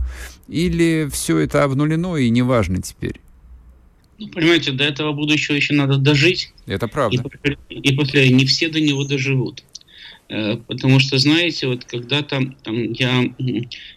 Или 0.48 1.08
все 1.12 1.38
это 1.38 1.64
обнулено 1.64 2.16
и 2.16 2.28
неважно 2.30 2.82
теперь? 2.82 3.20
Ну, 4.20 4.28
понимаете, 4.28 4.72
до 4.72 4.84
этого 4.84 5.12
будущего 5.12 5.56
еще 5.56 5.72
надо 5.72 5.96
дожить. 5.96 6.52
Это 6.66 6.88
правда. 6.88 7.24
И, 7.70 7.74
и 7.74 7.96
после 7.96 8.28
не 8.28 8.44
все 8.44 8.68
до 8.68 8.78
него 8.78 9.04
доживут. 9.04 9.64
Э, 10.28 10.58
потому 10.58 11.00
что, 11.00 11.18
знаете, 11.18 11.66
вот 11.66 11.84
когда-то 11.84 12.52
там, 12.62 12.92
я, 12.92 13.24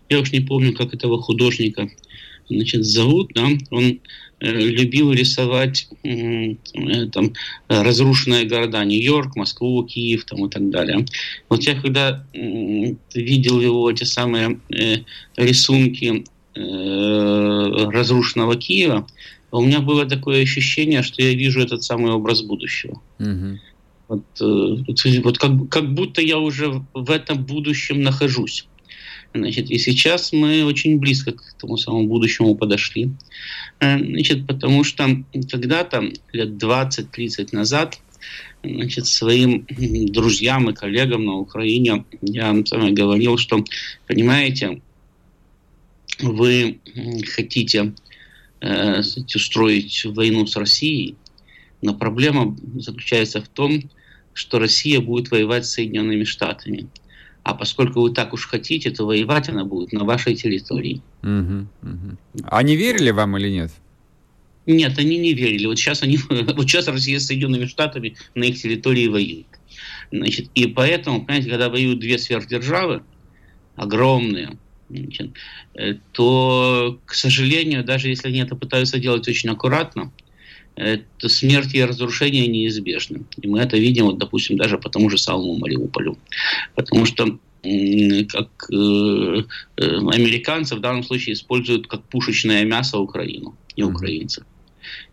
я 0.10 0.20
уж 0.20 0.32
не 0.32 0.40
помню, 0.40 0.74
как 0.74 0.94
этого 0.94 1.22
художника 1.22 1.90
значит, 2.50 2.86
зовут, 2.86 3.32
да, 3.36 3.48
он 3.70 4.00
э, 4.40 4.52
любил 4.52 5.12
рисовать 5.12 5.90
э, 6.04 6.56
там, 7.12 7.34
разрушенные 7.68 8.46
города, 8.46 8.84
Нью-Йорк, 8.86 9.36
Москву, 9.36 9.84
Киев 9.84 10.24
там, 10.24 10.46
и 10.46 10.50
так 10.50 10.70
далее. 10.70 11.06
Вот 11.50 11.64
я 11.64 11.76
когда 11.76 12.26
э, 12.34 12.94
видел 13.14 13.60
его 13.60 13.92
эти 13.92 14.06
самые 14.06 14.60
э, 14.70 15.00
рисунки 15.36 16.24
э, 16.56 17.90
разрушенного 17.92 18.56
Киева, 18.56 19.06
у 19.58 19.62
меня 19.66 19.82
было 19.82 20.06
такое 20.06 20.42
ощущение, 20.42 21.04
что 21.04 21.22
я 21.22 21.34
вижу 21.34 21.62
этот 21.62 21.84
самый 21.84 22.12
образ 22.12 22.42
будущего. 22.42 23.02
Угу. 23.20 23.60
Вот, 24.08 24.24
э, 24.42 25.22
вот 25.22 25.38
как, 25.38 25.70
как 25.70 25.94
будто 25.94 26.22
я 26.22 26.40
уже 26.40 26.84
в 26.94 27.12
этом 27.12 27.46
будущем 27.46 28.02
нахожусь. 28.02 28.68
Значит, 29.34 29.72
и 29.72 29.78
сейчас 29.78 30.34
мы 30.34 30.64
очень 30.64 31.00
близко 31.00 31.32
к 31.32 31.42
тому 31.60 31.78
самому 31.78 32.08
будущему 32.08 32.56
подошли. 32.56 33.12
Э, 33.80 33.98
значит, 33.98 34.48
потому 34.48 34.84
что 34.84 35.24
когда-то, 35.50 36.12
лет 36.32 36.50
20-30 36.50 37.50
назад, 37.52 38.00
значит, 38.64 39.06
своим 39.06 39.68
друзьям 39.68 40.70
и 40.70 40.74
коллегам 40.74 41.26
на 41.26 41.34
Украине 41.34 42.06
я 42.22 42.54
говорил, 42.54 43.38
что, 43.38 43.64
понимаете, 44.08 44.82
вы 46.20 46.80
хотите 47.36 47.94
э, 48.64 49.02
устроить 49.36 50.06
войну 50.06 50.48
с 50.48 50.56
Россией, 50.56 51.16
но 51.82 51.94
проблема 51.94 52.58
заключается 52.76 53.42
в 53.42 53.48
том, 53.48 53.84
что 54.34 54.60
Россия 54.60 55.00
будет 55.00 55.32
воевать 55.32 55.66
с 55.66 55.74
Соединенными 55.74 56.24
Штатами. 56.24 56.88
А 57.44 57.54
поскольку 57.54 58.02
вы 58.02 58.12
так 58.12 58.34
уж 58.34 58.48
хотите, 58.48 58.90
то 58.90 59.06
воевать 59.06 59.50
она 59.50 59.66
будет 59.66 59.92
на 59.92 60.06
вашей 60.06 60.36
территории. 60.36 61.02
Угу, 61.24 61.68
угу. 61.82 62.18
Они 62.46 62.78
верили 62.78 63.12
вам 63.12 63.38
или 63.38 63.50
нет? 63.50 63.72
Нет, 64.66 64.98
они 64.98 65.18
не 65.18 65.34
верили. 65.34 65.66
Вот 65.66 65.78
сейчас, 65.78 66.04
они, 66.04 66.18
вот 66.30 66.70
сейчас 66.70 66.88
Россия 66.88 67.20
с 67.20 67.26
Соединенными 67.26 67.66
Штатами 67.66 68.16
на 68.34 68.46
их 68.46 68.62
территории 68.62 69.08
воюет. 69.08 69.48
Значит, 70.12 70.50
и 70.56 70.68
поэтому, 70.68 71.26
понимаете, 71.26 71.50
когда 71.50 71.70
воюют 71.70 72.00
две 72.00 72.18
сверхдержавы, 72.18 73.04
огромные, 73.76 74.58
значит, 75.02 75.32
э, 75.76 75.96
то, 76.12 77.00
к 77.06 77.14
сожалению, 77.14 77.84
даже 77.84 78.10
если 78.10 78.30
они 78.30 78.40
это 78.40 78.56
пытаются 78.56 79.00
делать 79.00 79.28
очень 79.28 79.50
аккуратно, 79.50 80.12
то 80.76 81.30
смерть 81.30 81.76
и 81.76 81.86
разрушение 81.86 82.48
неизбежны. 82.48 83.26
И 83.40 83.48
мы 83.48 83.60
это 83.60 83.78
видим, 83.78 84.06
вот, 84.06 84.18
допустим, 84.18 84.58
даже 84.58 84.80
по 84.80 84.90
тому 84.90 85.08
же 85.08 85.20
самому 85.20 85.56
Мариуполю. 85.56 86.18
Потому 86.74 87.06
что 87.06 87.38
как 87.64 88.50
э, 88.74 89.44
э, 89.78 89.98
американцы 90.12 90.76
в 90.76 90.82
данном 90.82 91.04
случае 91.04 91.34
используют 91.34 91.88
как 91.88 92.04
пушечное 92.04 92.66
мясо 92.66 92.98
Украину 92.98 93.56
и 93.78 93.84
украинцев. 93.84 94.44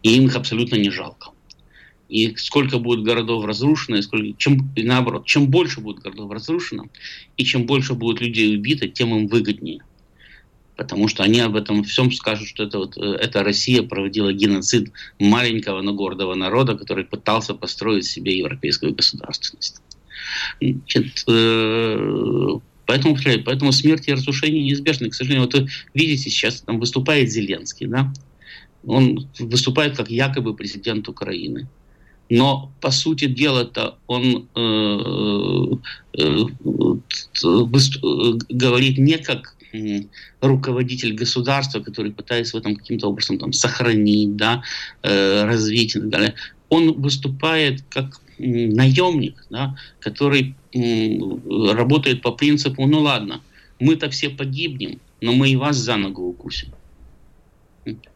И 0.02 0.16
им 0.16 0.26
их 0.26 0.34
абсолютно 0.34 0.75
не 0.75 0.90
жалко. 0.90 1.30
И 2.10 2.34
сколько 2.36 2.78
будет 2.78 3.04
городов 3.04 3.44
разрушено, 3.44 3.98
и 3.98 4.02
сколько, 4.02 4.36
чем, 4.36 4.72
и 4.74 4.82
наоборот, 4.82 5.26
чем 5.26 5.48
больше 5.48 5.80
будет 5.80 6.00
городов 6.00 6.30
разрушено, 6.30 6.88
и 7.36 7.44
чем 7.44 7.66
больше 7.66 7.94
будет 7.94 8.20
людей 8.20 8.56
убито, 8.56 8.88
тем 8.88 9.14
им 9.14 9.26
выгоднее 9.28 9.82
потому 10.76 11.08
что 11.08 11.22
они 11.22 11.40
об 11.40 11.56
этом 11.56 11.84
всем 11.84 12.10
скажут, 12.10 12.48
что 12.48 12.62
это, 12.62 12.78
вот, 12.78 12.96
э, 12.96 13.02
это 13.02 13.44
Россия 13.44 13.82
проводила 13.82 14.32
геноцид 14.32 14.90
маленького, 15.18 15.82
но 15.82 15.92
гордого 15.92 16.34
народа, 16.34 16.74
который 16.74 17.04
пытался 17.04 17.52
построить 17.52 18.06
себе 18.06 18.38
европейскую 18.38 18.94
государственность. 18.94 19.82
Значит, 20.58 21.26
Поэтому, 22.90 23.16
поэтому 23.44 23.70
смерть 23.70 24.08
и 24.08 24.12
разрушение 24.12 24.64
неизбежны. 24.64 25.10
К 25.10 25.14
сожалению, 25.14 25.44
вот 25.44 25.54
вы 25.54 25.68
видите, 25.94 26.28
сейчас 26.28 26.62
там 26.62 26.80
выступает 26.80 27.30
Зеленский, 27.30 27.86
да? 27.86 28.12
Он 28.84 29.28
выступает 29.38 29.96
как 29.96 30.10
якобы 30.10 30.56
президент 30.56 31.08
Украины. 31.08 31.68
Но, 32.30 32.72
по 32.80 32.92
сути 32.92 33.26
дела-то, 33.26 33.99
он 34.06 34.49
э, 34.54 34.60
э, 36.16 36.46
э, 37.42 38.38
говорит 38.49 38.99
не 38.99 39.18
как 39.18 39.56
руководитель 40.40 41.14
государства, 41.14 41.80
который 41.80 42.12
пытается 42.12 42.56
в 42.56 42.60
этом 42.60 42.76
каким-то 42.76 43.08
образом 43.08 43.38
там, 43.38 43.52
сохранить, 43.52 44.37
да, 44.37 44.62
э, 45.02 45.44
развить 45.44 45.96
и 45.96 46.00
так 46.00 46.08
далее. 46.08 46.34
Он 46.68 46.92
выступает 47.00 47.82
как 47.88 48.20
наемник, 48.38 49.44
да, 49.50 49.76
который 49.99 50.54
работает 50.72 52.22
по 52.22 52.30
принципу, 52.30 52.87
ну 52.87 53.00
ладно, 53.00 53.42
мы-то 53.80 54.08
все 54.08 54.30
погибнем, 54.30 55.00
но 55.20 55.32
мы 55.32 55.50
и 55.50 55.56
вас 55.56 55.76
за 55.76 55.96
ногу 55.96 56.22
укусим. 56.22 56.68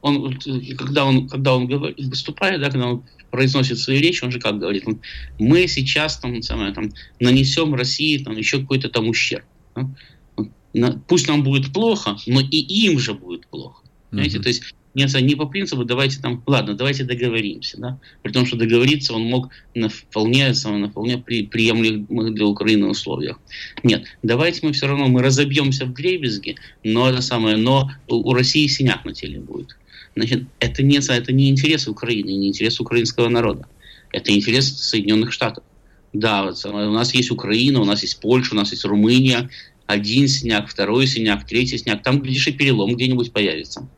Он, 0.02 0.38
когда 0.76 1.04
он, 1.04 1.28
когда 1.28 1.54
он 1.54 1.66
говорит, 1.66 1.98
выступает, 1.98 2.60
да, 2.60 2.70
когда 2.70 2.86
он 2.88 3.04
произносит 3.30 3.78
свои 3.78 3.98
речи, 3.98 4.24
он 4.24 4.30
же 4.30 4.38
как 4.38 4.58
говорит, 4.58 4.84
он, 4.86 5.00
мы 5.38 5.66
сейчас 5.66 6.18
там, 6.18 6.42
самое, 6.42 6.72
там, 6.72 6.90
нанесем 7.20 7.74
России 7.74 8.18
там, 8.18 8.36
еще 8.36 8.60
какой-то 8.60 8.88
там 8.88 9.08
ущерб. 9.08 9.44
Да? 9.74 11.00
Пусть 11.08 11.28
нам 11.28 11.42
будет 11.42 11.72
плохо, 11.72 12.16
но 12.26 12.40
и 12.40 12.58
им 12.58 12.98
же 12.98 13.14
будет 13.14 13.46
плохо. 13.46 13.82
Понимаете? 14.10 14.38
Mm-hmm. 14.38 14.42
То 14.42 14.48
есть 14.48 14.74
нет, 14.94 15.12
не 15.20 15.34
по 15.34 15.46
принципу, 15.46 15.84
давайте 15.84 16.20
там, 16.20 16.42
ладно, 16.46 16.74
давайте 16.74 17.04
договоримся, 17.04 17.78
да, 17.78 17.98
при 18.22 18.32
том, 18.32 18.46
что 18.46 18.56
договориться 18.56 19.12
он 19.12 19.22
мог 19.22 19.50
на 19.74 19.88
вполне, 19.88 20.52
на 20.64 20.88
вполне 20.88 21.18
при, 21.18 21.46
приемлемых 21.46 22.34
для 22.34 22.46
Украины 22.46 22.86
условиях. 22.86 23.38
Нет, 23.82 24.04
давайте 24.22 24.60
мы 24.62 24.72
все 24.72 24.86
равно, 24.86 25.08
мы 25.08 25.22
разобьемся 25.22 25.84
в 25.84 25.92
дребезги, 25.92 26.56
но 26.84 27.10
это 27.10 27.22
самое, 27.22 27.56
но 27.56 27.90
у 28.08 28.32
России 28.32 28.66
синяк 28.66 29.04
на 29.04 29.12
теле 29.12 29.40
будет. 29.40 29.76
Значит, 30.16 30.44
это 30.60 30.82
не, 30.82 30.98
это 30.98 31.32
не 31.32 31.50
интерес 31.50 31.88
Украины, 31.88 32.30
не 32.30 32.48
интерес 32.48 32.80
украинского 32.80 33.28
народа. 33.28 33.66
Это 34.12 34.32
интерес 34.32 34.72
Соединенных 34.80 35.32
Штатов. 35.32 35.64
Да, 36.12 36.44
вот, 36.44 36.64
у 36.64 36.92
нас 36.92 37.12
есть 37.14 37.32
Украина, 37.32 37.80
у 37.80 37.84
нас 37.84 38.02
есть 38.02 38.20
Польша, 38.20 38.54
у 38.54 38.56
нас 38.56 38.70
есть 38.70 38.84
Румыния. 38.84 39.50
Один 39.86 40.28
синяк, 40.28 40.68
второй 40.68 41.08
синяк, 41.08 41.44
третий 41.44 41.78
синяк. 41.78 42.04
Там, 42.04 42.20
глядишь, 42.20 42.46
и 42.46 42.52
перелом 42.52 42.94
где-нибудь 42.94 43.32
появится. 43.32 43.88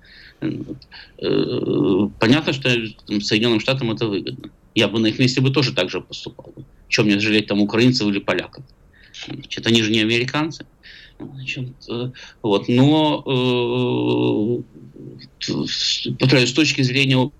Э, 1.18 2.08
понятно, 2.18 2.52
что 2.52 2.70
Соединенным 3.20 3.60
Штатам 3.60 3.90
это 3.90 4.06
выгодно. 4.06 4.50
Я 4.74 4.88
бы 4.88 4.98
на 4.98 5.06
их 5.06 5.18
месте 5.18 5.40
бы 5.40 5.50
тоже 5.50 5.72
так 5.72 5.90
же 5.90 6.00
поступал. 6.00 6.52
Чем 6.88 7.06
мне 7.06 7.18
жалеть 7.18 7.46
там 7.46 7.60
украинцев 7.60 8.08
или 8.08 8.18
поляков? 8.18 8.64
Значит, 9.26 9.66
они 9.66 9.82
же 9.82 9.90
не 9.90 10.00
американцы. 10.00 10.66
Значит, 11.18 11.72
э, 11.88 12.10
вот. 12.42 12.68
Но 12.68 14.62
э, 15.42 15.48
с 15.48 16.52
точки 16.52 16.82
зрения 16.82 17.30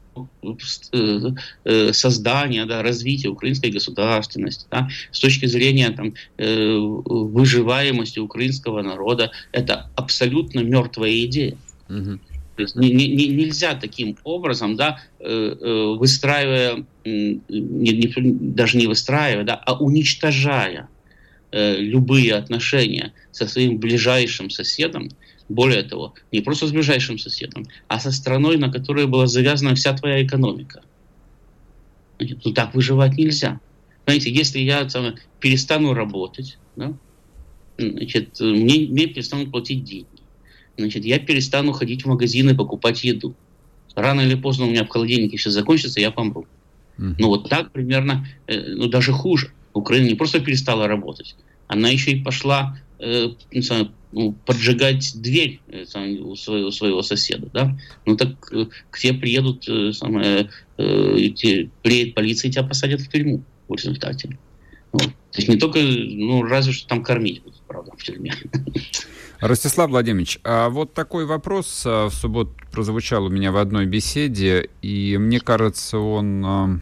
создания, 1.93 2.65
да, 2.65 2.83
развития 2.83 3.29
украинской 3.29 3.71
государственности, 3.71 4.65
да, 4.71 4.89
с 5.11 5.21
точки 5.21 5.45
зрения 5.45 5.91
там, 5.91 6.15
выживаемости 6.39 8.19
украинского 8.19 8.81
народа, 8.81 9.31
это 9.53 9.91
абсолютно 9.95 10.61
мертвая 10.61 11.27
идея. 11.27 11.59
Угу. 11.91 12.19
То 12.57 12.63
есть 12.63 12.75
не, 12.75 12.91
не, 12.91 13.29
нельзя 13.29 13.75
таким 13.75 14.17
образом, 14.25 14.77
да, 14.77 15.01
э, 15.21 15.27
э, 15.29 15.97
выстраивая, 15.99 16.87
не, 17.05 17.41
не, 17.49 18.13
даже 18.55 18.79
не 18.79 18.87
выстраивая, 18.87 19.45
да, 19.45 19.55
а 19.55 19.75
уничтожая 19.75 20.89
э, 21.53 21.77
любые 21.77 22.35
отношения 22.35 23.13
со 23.31 23.47
своим 23.47 23.77
ближайшим 23.77 24.49
соседом, 24.49 25.11
более 25.51 25.83
того, 25.83 26.15
не 26.33 26.41
просто 26.41 26.67
с 26.67 26.73
ближайшим 26.73 27.19
соседом, 27.19 27.67
а 27.89 28.01
со 28.01 28.11
страной, 28.11 28.57
на 28.57 28.73
которой 28.73 29.07
была 29.07 29.27
завязана 29.27 29.75
вся 29.75 29.93
твоя 29.93 30.25
экономика. 30.25 30.83
Ну 32.19 32.53
так 32.53 32.75
выживать 32.75 33.19
нельзя. 33.19 33.61
Знаете, 34.07 34.31
если 34.31 34.61
я 34.61 34.83
там, 34.87 35.17
перестану 35.41 35.93
работать, 35.93 36.57
да, 36.75 36.95
значит, 37.77 38.41
мне, 38.41 38.87
мне 38.89 39.07
перестанут 39.09 39.51
платить 39.51 39.85
деньги 39.85 40.16
значит, 40.77 41.05
я 41.05 41.19
перестану 41.19 41.73
ходить 41.73 42.05
в 42.05 42.09
магазины 42.09 42.55
покупать 42.55 43.05
еду. 43.05 43.35
Рано 43.95 44.21
или 44.21 44.35
поздно 44.35 44.67
у 44.67 44.71
меня 44.71 44.85
в 44.85 44.89
холодильнике 44.89 45.39
все 45.39 45.51
закончится, 45.51 46.01
я 46.01 46.11
помру. 46.11 46.47
Mm. 46.99 47.15
Ну 47.19 47.29
вот 47.29 47.49
так 47.49 47.73
примерно, 47.73 48.27
э, 48.47 48.75
ну 48.75 48.89
даже 48.89 49.13
хуже. 49.13 49.53
Украина 49.73 50.07
не 50.07 50.15
просто 50.15 50.41
перестала 50.41 50.87
работать, 50.87 51.37
она 51.67 51.89
еще 51.89 52.13
и 52.13 52.23
пошла 52.23 52.79
э, 52.99 53.29
ну, 54.13 54.33
поджигать 54.33 55.13
дверь 55.21 55.61
э, 55.69 55.85
у, 56.21 56.37
своего, 56.37 56.69
у 56.69 56.71
своего 56.71 57.03
соседа. 57.03 57.49
Да? 57.53 57.79
Ну 58.07 58.17
так 58.17 58.31
э, 58.53 58.67
к 58.91 58.99
тебе 58.99 59.15
приедут, 59.15 59.69
э, 59.69 59.93
самое, 59.93 60.51
э, 60.79 61.29
те, 61.35 61.71
приедет 61.83 62.15
полиция 62.15 62.49
и 62.49 62.53
тебя 62.53 62.65
посадят 62.65 63.01
в 63.01 63.11
тюрьму 63.11 63.43
в 63.69 63.75
результате. 63.75 64.39
Вот. 64.93 65.09
То 65.33 65.39
есть 65.39 65.49
не 65.49 65.57
только, 65.57 65.81
ну 65.81 66.43
разве 66.43 66.73
что 66.73 66.89
там 66.89 67.03
кормить 67.03 67.43
будут, 67.43 67.61
правда, 67.67 67.93
в 67.97 68.03
тюрьме. 68.03 68.33
Ростислав 69.41 69.91
Владимирович, 69.91 70.39
а 70.45 70.69
вот 70.69 70.95
такой 70.95 71.27
вопрос 71.27 71.83
а, 71.87 72.09
в 72.09 72.15
субботу 72.15 72.53
прозвучал 72.73 73.27
у 73.27 73.29
меня 73.29 73.53
в 73.53 73.57
одной 73.57 73.87
беседе, 73.87 74.71
и 74.83 75.17
мне 75.19 75.41
кажется, 75.41 75.99
он 75.99 76.45
а, 76.45 76.81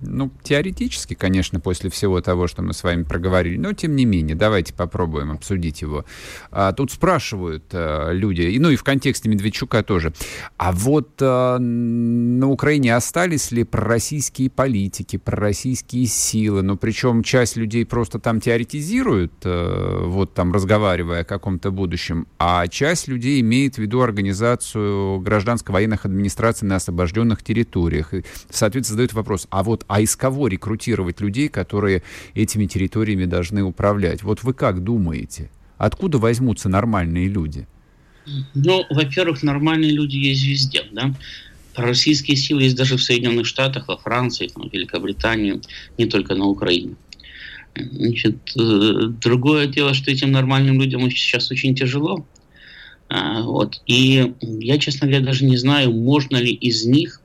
ну, 0.00 0.30
теоретически, 0.42 1.14
конечно, 1.14 1.60
после 1.60 1.90
всего 1.90 2.20
того, 2.20 2.46
что 2.46 2.62
мы 2.62 2.72
с 2.72 2.82
вами 2.82 3.02
проговорили, 3.02 3.56
но 3.56 3.72
тем 3.72 3.96
не 3.96 4.04
менее, 4.04 4.36
давайте 4.36 4.74
попробуем 4.74 5.30
обсудить 5.32 5.82
его. 5.82 6.04
А, 6.50 6.72
тут 6.72 6.92
спрашивают 6.92 7.64
а, 7.72 8.10
люди, 8.12 8.42
и, 8.42 8.58
ну 8.58 8.70
и 8.70 8.76
в 8.76 8.84
контексте 8.84 9.28
Медведчука 9.28 9.82
тоже, 9.82 10.12
а 10.56 10.72
вот 10.72 11.10
а, 11.20 11.58
на 11.58 12.48
Украине 12.48 12.94
остались 12.94 13.50
ли 13.50 13.64
пророссийские 13.64 14.50
политики, 14.50 15.16
пророссийские 15.16 16.06
силы, 16.06 16.62
ну 16.62 16.76
причем 16.76 17.22
часть 17.22 17.56
людей 17.56 17.86
просто 17.86 18.18
там 18.18 18.40
теоретизируют, 18.40 19.32
а, 19.44 20.06
вот 20.06 20.34
там 20.34 20.52
разговаривая 20.52 21.22
о 21.22 21.24
каком-то 21.24 21.70
будущем, 21.70 22.26
а 22.38 22.66
часть 22.68 23.08
людей 23.08 23.40
имеет 23.40 23.76
в 23.76 23.78
виду 23.78 24.02
организацию 24.02 25.20
гражданско-военных 25.20 26.04
администраций 26.04 26.68
на 26.68 26.76
освобожденных 26.76 27.42
территориях. 27.42 28.12
И, 28.14 28.24
соответственно, 28.50 28.96
задают 28.96 29.12
вопрос, 29.14 29.46
а 29.50 29.62
вот 29.62 29.84
а 29.86 30.00
из 30.00 30.16
кого 30.16 30.48
рекрутировать 30.48 31.20
людей, 31.20 31.48
которые 31.48 32.02
этими 32.34 32.66
территориями 32.66 33.24
должны 33.24 33.62
управлять? 33.62 34.22
Вот 34.22 34.42
вы 34.42 34.54
как 34.54 34.82
думаете? 34.82 35.50
Откуда 35.78 36.18
возьмутся 36.18 36.68
нормальные 36.68 37.28
люди? 37.28 37.66
Ну, 38.54 38.84
во-первых, 38.90 39.42
нормальные 39.42 39.92
люди 39.92 40.16
есть 40.16 40.44
везде, 40.44 40.84
да. 40.92 41.14
Российские 41.76 42.36
силы 42.36 42.64
есть 42.64 42.76
даже 42.76 42.96
в 42.96 43.02
Соединенных 43.02 43.46
Штатах, 43.46 43.88
во 43.88 43.98
Франции, 43.98 44.50
в 44.54 44.72
Великобритании, 44.72 45.60
не 45.98 46.06
только 46.06 46.34
на 46.34 46.46
Украине. 46.46 46.96
Значит, 47.76 48.36
э, 48.58 49.08
другое 49.20 49.66
дело, 49.66 49.92
что 49.92 50.10
этим 50.10 50.32
нормальным 50.32 50.80
людям 50.80 51.08
сейчас 51.10 51.50
очень 51.50 51.74
тяжело. 51.74 52.26
А, 53.08 53.42
вот. 53.42 53.82
И 53.86 54.32
я, 54.40 54.78
честно 54.78 55.06
говоря, 55.06 55.24
даже 55.24 55.44
не 55.44 55.58
знаю, 55.58 55.92
можно 55.92 56.36
ли 56.36 56.52
из 56.52 56.86
них 56.86 57.20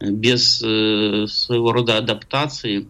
без 0.00 0.62
э, 0.62 1.26
своего 1.26 1.72
рода 1.72 1.98
адаптации 1.98 2.86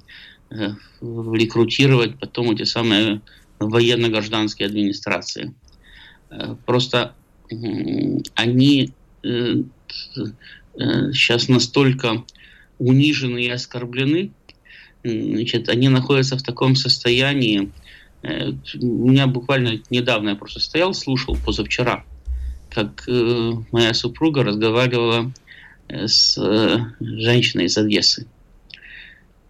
э, 0.50 0.70
рекрутировать 1.00 2.18
потом 2.18 2.50
эти 2.50 2.64
самые 2.64 3.20
военно-гражданские 3.58 4.66
администрации. 4.66 5.54
Э, 6.30 6.56
просто 6.66 7.14
они 8.34 8.92
сейчас 10.82 11.48
настолько 11.48 12.24
унижены 12.78 13.42
и 13.42 13.48
оскорблены, 13.48 14.30
значит, 15.02 15.68
они 15.68 15.88
находятся 15.88 16.36
в 16.36 16.42
таком 16.44 16.76
состоянии. 16.76 17.72
У 18.22 19.08
меня 19.10 19.26
буквально 19.26 19.80
недавно 19.90 20.30
я 20.30 20.36
просто 20.36 20.60
стоял, 20.60 20.94
слушал 20.94 21.36
позавчера, 21.44 22.04
как 22.70 23.04
моя 23.08 23.94
супруга 23.94 24.44
разговаривала 24.44 25.32
с 25.88 26.38
э, 26.38 26.78
женщиной 27.00 27.66
из 27.66 27.78
Одессы. 27.78 28.26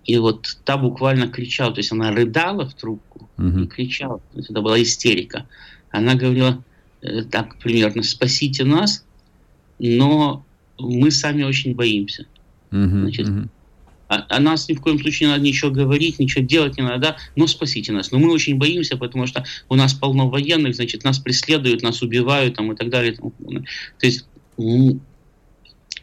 И 0.05 0.19
вот 0.19 0.59
та 0.65 0.77
буквально 0.77 1.29
кричала, 1.29 1.73
то 1.73 1.79
есть 1.79 1.91
она 1.93 2.13
рыдала 2.13 2.67
в 2.67 2.75
трубку 2.75 3.29
угу. 3.39 3.61
и 3.61 3.67
кричала. 3.67 4.19
То 4.33 4.39
есть 4.39 4.51
это 4.51 4.61
была 4.61 4.81
истерика. 4.81 5.49
Она 5.91 6.15
говорила 6.15 6.63
э, 7.03 7.23
так 7.23 7.59
примерно, 7.59 8.03
спасите 8.03 8.65
нас, 8.65 9.05
но 9.79 10.45
мы 10.79 11.11
сами 11.11 11.43
очень 11.43 11.75
боимся. 11.75 12.27
Угу, 12.71 13.01
Значит, 13.01 13.29
угу. 13.29 13.49
А, 14.09 14.25
а 14.29 14.41
нас 14.41 14.69
ни 14.69 14.75
в 14.75 14.81
коем 14.81 15.01
случае 15.01 15.27
не 15.27 15.33
надо 15.33 15.45
ничего 15.45 15.71
говорить, 15.71 16.19
ничего 16.19 16.45
делать 16.45 16.77
не 16.77 16.85
надо, 16.85 17.17
но 17.35 17.47
спасите 17.47 17.93
нас. 17.93 18.13
Но 18.13 18.19
мы 18.19 18.31
очень 18.31 18.57
боимся, 18.57 18.97
потому 18.97 19.27
что 19.27 19.45
у 19.69 19.75
нас 19.75 19.95
полно 19.95 20.29
военных, 20.29 20.77
значит, 20.77 21.03
нас 21.03 21.19
преследуют, 21.19 21.83
нас 21.83 22.03
убивают 22.03 22.55
там, 22.55 22.73
и 22.73 22.77
так 22.77 22.89
далее. 22.89 23.15
То 23.15 24.07
есть 24.07 24.27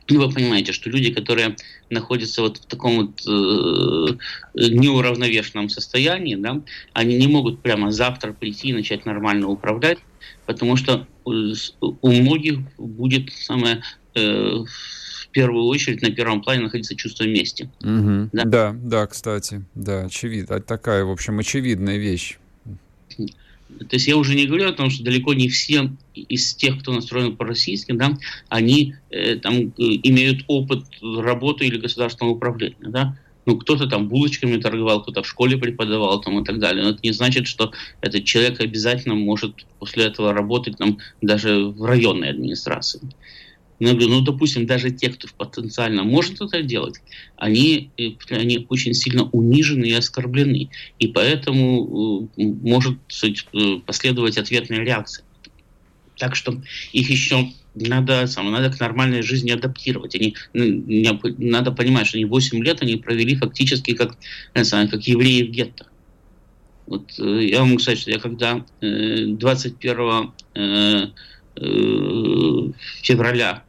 ну, 0.09 0.25
вы 0.25 0.33
понимаете, 0.33 0.73
что 0.73 0.89
люди, 0.89 1.13
которые 1.13 1.55
находятся 1.89 2.41
вот 2.41 2.57
в 2.57 2.65
таком 2.65 2.97
вот 2.97 3.21
э, 3.27 4.15
неуравновешенном 4.55 5.69
состоянии, 5.69 6.35
да, 6.35 6.61
они 6.93 7.17
не 7.17 7.27
могут 7.27 7.61
прямо 7.61 7.91
завтра 7.91 8.33
прийти 8.33 8.69
и 8.69 8.73
начать 8.73 9.05
нормально 9.05 9.47
управлять, 9.47 9.99
потому 10.45 10.75
что 10.75 11.07
у 11.23 12.11
многих 12.11 12.59
будет 12.77 13.31
самое 13.31 13.81
э, 14.15 14.19
в 14.19 15.27
первую 15.31 15.65
очередь 15.65 16.01
на 16.01 16.11
первом 16.11 16.41
плане 16.41 16.63
находится 16.63 16.95
чувство 16.95 17.23
мести. 17.23 17.69
Угу. 17.81 18.29
Да? 18.33 18.43
да, 18.45 18.75
да, 18.77 19.07
кстати, 19.07 19.63
да, 19.73 20.05
очевидно, 20.05 20.61
такая, 20.61 21.05
в 21.05 21.11
общем, 21.11 21.39
очевидная 21.39 21.97
вещь. 21.97 22.37
То 23.79 23.95
есть 23.95 24.07
я 24.07 24.17
уже 24.17 24.35
не 24.35 24.45
говорю 24.45 24.69
о 24.69 24.73
том, 24.73 24.89
что 24.89 25.03
далеко 25.03 25.33
не 25.33 25.49
все 25.49 25.91
из 26.13 26.53
тех, 26.55 26.79
кто 26.79 26.93
настроен 26.93 27.35
по-российски, 27.35 27.91
да, 27.91 28.17
они 28.49 28.95
э, 29.09 29.35
там 29.37 29.55
э, 29.55 29.71
имеют 29.77 30.43
опыт 30.47 30.85
работы 31.01 31.65
или 31.65 31.77
государственного 31.77 32.35
управления, 32.35 32.75
да. 32.79 33.17
Ну, 33.45 33.57
кто-то 33.57 33.87
там 33.87 34.07
булочками 34.07 34.55
торговал, 34.55 35.01
кто-то 35.01 35.21
в 35.21 35.27
школе 35.27 35.57
преподавал 35.57 36.21
там 36.21 36.39
и 36.39 36.45
так 36.45 36.59
далее. 36.59 36.83
Но 36.83 36.91
это 36.91 36.99
не 37.03 37.11
значит, 37.11 37.45
что 37.45 37.73
этот 37.99 38.23
человек 38.23 38.61
обязательно 38.61 39.15
может 39.15 39.65
после 39.79 40.05
этого 40.05 40.31
работать 40.33 40.77
там 40.77 40.97
даже 41.21 41.65
в 41.65 41.83
районной 41.83 42.29
администрации. 42.29 43.01
Ну, 43.79 43.93
ну, 43.93 44.21
допустим, 44.21 44.65
даже 44.65 44.91
те, 44.91 45.09
кто 45.09 45.27
потенциально 45.37 46.03
может 46.03 46.39
это 46.41 46.61
делать, 46.61 46.95
они, 47.37 47.91
э, 47.97 48.11
они 48.29 48.65
очень 48.69 48.93
сильно 48.93 49.23
унижены 49.31 49.85
и 49.85 49.93
оскорблены. 49.93 50.69
И 50.99 51.07
поэтому 51.07 52.29
э, 52.37 52.43
может 52.43 52.97
э, 53.23 53.79
последовать 53.85 54.37
ответная 54.37 54.79
реакция. 54.79 55.25
Так 56.17 56.35
что 56.35 56.61
их 56.91 57.09
еще 57.09 57.49
надо, 57.75 58.27
сам, 58.27 58.51
надо 58.51 58.69
к 58.69 58.79
нормальной 58.79 59.23
жизни 59.23 59.49
адаптировать. 59.51 60.15
Они, 60.15 60.35
надо 60.53 61.71
понимать, 61.71 62.07
что 62.07 62.17
они 62.17 62.25
8 62.25 62.63
лет 62.63 62.81
они 62.83 62.97
провели 62.97 63.35
фактически 63.35 63.93
как, 63.95 64.17
как 64.53 65.07
евреи 65.07 65.43
в 65.43 65.49
гетто. 65.49 65.87
Вот, 66.85 67.11
я 67.17 67.63
могу 67.63 67.79
сказать, 67.79 67.99
что 67.99 68.11
я 68.11 68.19
когда 68.19 68.63
21 68.81 70.33
февраля 71.55 73.63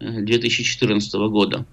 2014 0.00 1.14
года 1.30 1.66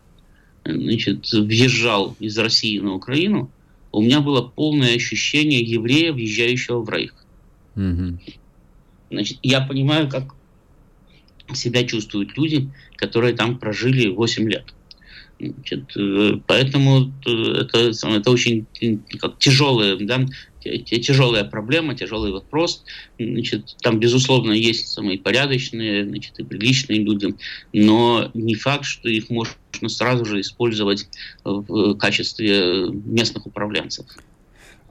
значит, 0.66 1.32
въезжал 1.32 2.16
из 2.20 2.38
России 2.38 2.80
на 2.80 2.94
Украину, 2.94 3.52
у 3.92 4.02
меня 4.02 4.22
было 4.22 4.42
полное 4.42 4.96
ощущение 4.96 5.62
еврея, 5.62 6.12
въезжающего 6.12 6.82
в 6.82 6.90
Рейх. 6.90 7.14
Угу. 7.76 8.20
Значит, 9.12 9.40
я 9.44 9.62
понимаю, 9.62 10.10
как 10.10 10.36
себя 11.54 11.84
чувствуют 11.84 12.36
люди, 12.38 12.70
которые 12.96 13.36
там 13.36 13.58
прожили 13.58 14.10
8 14.10 14.50
лет. 14.50 14.74
Значит, 15.40 15.96
э, 15.96 16.40
поэтому 16.48 17.14
э, 17.26 17.32
это, 17.62 17.92
это 17.92 18.32
очень 18.32 18.66
как, 19.20 19.38
тяжелая, 19.38 19.98
да, 19.98 20.26
тяжелая 20.66 21.44
проблема, 21.44 21.96
тяжелый 21.96 22.32
вопрос. 22.32 22.84
Значит, 23.20 23.76
там, 23.82 24.00
безусловно, 24.00 24.52
есть 24.52 24.88
самые 24.88 25.20
порядочные 25.20 26.06
значит, 26.06 26.40
и 26.40 26.44
приличные 26.44 27.00
люди, 27.00 27.36
но 27.74 28.32
не 28.34 28.56
факт, 28.56 28.86
что 28.86 29.10
их 29.10 29.30
можно 29.30 29.56
сразу 29.88 30.26
же 30.26 30.42
использовать 30.42 31.08
в 31.44 31.96
качестве 31.96 32.88
местных 32.90 33.46
управленцев. 33.46 34.06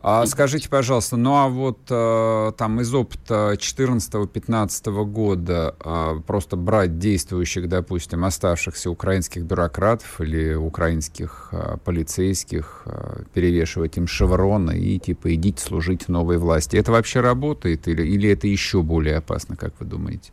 А 0.07 0.27
скажите, 0.27 0.69
пожалуйста, 0.69 1.17
ну 1.17 1.35
а 1.35 1.49
вот 1.49 1.79
э, 1.88 2.53
там 2.59 2.79
из 2.83 2.93
опыта 2.93 3.57
14-15 3.59 5.05
года 5.07 5.75
э, 5.83 6.21
просто 6.27 6.57
брать 6.57 6.99
действующих, 6.99 7.71
допустим, 7.71 8.27
оставшихся 8.27 8.90
украинских 8.90 9.45
бюрократов 9.45 10.21
или 10.21 10.53
украинских 10.53 11.49
э, 11.53 11.79
полицейских, 11.83 12.83
э, 12.85 13.23
перевешивать 13.33 13.97
им 13.97 14.07
шевроны 14.07 14.79
и 14.79 14.99
типа 14.99 15.35
идите 15.35 15.64
служить 15.64 16.07
новой 16.07 16.37
власти. 16.37 16.77
Это 16.77 16.93
вообще 16.93 17.21
работает 17.21 17.88
или, 17.88 18.03
или 18.03 18.29
это 18.29 18.47
еще 18.47 18.83
более 18.83 19.17
опасно, 19.17 19.57
как 19.57 19.73
вы 19.81 19.87
думаете? 19.87 20.33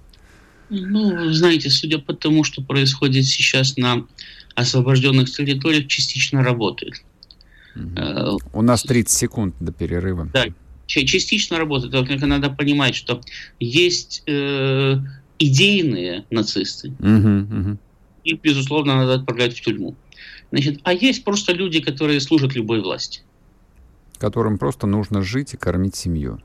Ну, 0.69 1.31
знаете, 1.31 1.69
судя 1.69 1.99
по 1.99 2.13
тому, 2.13 2.43
что 2.43 2.61
происходит 2.61 3.23
сейчас 3.23 3.77
на 3.77 4.05
освобожденных 4.53 5.31
территориях, 5.31 5.87
частично 5.87 6.43
работает. 6.43 7.05
Угу. 7.75 8.39
У 8.53 8.61
нас 8.61 8.83
30 8.83 9.17
секунд 9.17 9.55
до 9.59 9.71
перерыва. 9.71 10.29
Да, 10.33 10.45
частично 10.85 11.57
работает. 11.57 11.91
Только 11.91 12.25
надо 12.25 12.49
понимать, 12.49 12.95
что 12.95 13.21
есть 13.59 14.23
э, 14.27 14.97
идейные 15.39 16.25
нацисты. 16.29 16.89
Угу, 16.99 17.59
угу. 17.59 17.77
Их, 18.23 18.41
безусловно, 18.41 18.95
надо 18.95 19.15
отправлять 19.15 19.57
в 19.57 19.61
тюрьму. 19.61 19.95
Значит, 20.51 20.79
а 20.83 20.93
есть 20.93 21.23
просто 21.23 21.53
люди, 21.53 21.81
которые 21.81 22.19
служат 22.19 22.55
любой 22.55 22.81
власти. 22.81 23.21
Которым 24.17 24.57
просто 24.57 24.85
нужно 24.85 25.23
жить 25.23 25.53
и 25.53 25.57
кормить 25.57 25.95
семью. 25.95 26.39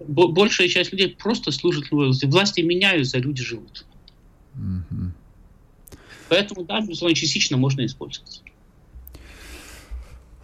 Большая 0.00 0.68
часть 0.68 0.92
людей 0.92 1.16
просто 1.16 1.52
служит 1.52 1.90
любой 1.90 2.06
власти. 2.06 2.26
Власти 2.26 2.60
меняются, 2.60 3.18
а 3.18 3.20
люди 3.20 3.42
живут. 3.42 3.86
Угу. 4.54 5.12
Поэтому, 6.28 6.64
да, 6.64 6.80
безусловно, 6.80 7.14
частично 7.14 7.56
можно 7.56 7.86
использовать. 7.86 8.42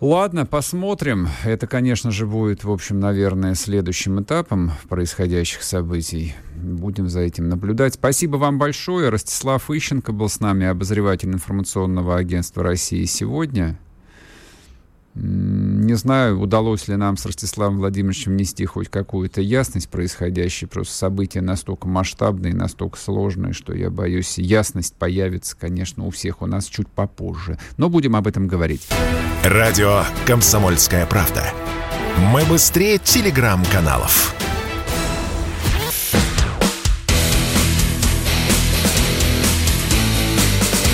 Ладно, 0.00 0.46
посмотрим. 0.46 1.28
Это, 1.44 1.66
конечно 1.66 2.12
же, 2.12 2.24
будет, 2.24 2.62
в 2.62 2.70
общем, 2.70 3.00
наверное, 3.00 3.54
следующим 3.54 4.22
этапом 4.22 4.70
происходящих 4.88 5.64
событий. 5.64 6.37
Будем 6.54 7.08
за 7.08 7.20
этим 7.20 7.48
наблюдать. 7.48 7.94
Спасибо 7.94 8.37
вам 8.37 8.58
большое. 8.58 9.08
Ростислав 9.08 9.68
Ищенко 9.68 10.12
был 10.12 10.28
с 10.28 10.38
нами, 10.38 10.66
обозреватель 10.66 11.30
информационного 11.30 12.14
агентства 12.14 12.62
России 12.62 13.04
сегодня. 13.06 13.76
Не 15.14 15.94
знаю, 15.94 16.40
удалось 16.40 16.87
ли 16.87 16.97
нам 16.97 17.16
с 17.16 17.27
Ростиславом 17.27 17.79
Владимировичем 17.79 18.33
внести 18.33 18.64
хоть 18.66 18.88
какую-то 18.88 19.40
ясность 19.40 19.88
происходящей. 19.88 20.68
Просто 20.68 20.94
события 20.94 21.40
настолько 21.40 21.88
масштабные, 21.88 22.55
настолько 22.55 22.99
сложные, 22.99 23.53
что 23.53 23.75
я 23.75 23.90
боюсь, 23.90 24.38
ясность 24.38 24.94
появится, 24.94 25.57
конечно, 25.57 26.05
у 26.07 26.11
всех 26.11 26.42
у 26.42 26.47
нас 26.47 26.66
чуть 26.66 26.88
попозже. 26.88 27.59
Но 27.77 27.88
будем 27.88 28.14
об 28.16 28.27
этом 28.27 28.47
говорить. 28.47 28.87
Радио 29.44 30.05
«Комсомольская 30.27 31.07
правда». 31.07 31.44
Мы 32.33 32.44
быстрее 32.44 32.99
телеграм-каналов. 32.99 34.35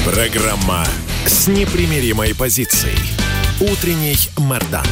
Программа 0.05 0.85
с 1.27 1.48
непримиримой 1.48 2.35
позицией. 2.35 3.13
Утренний 3.60 4.16
Мордан. 4.36 4.84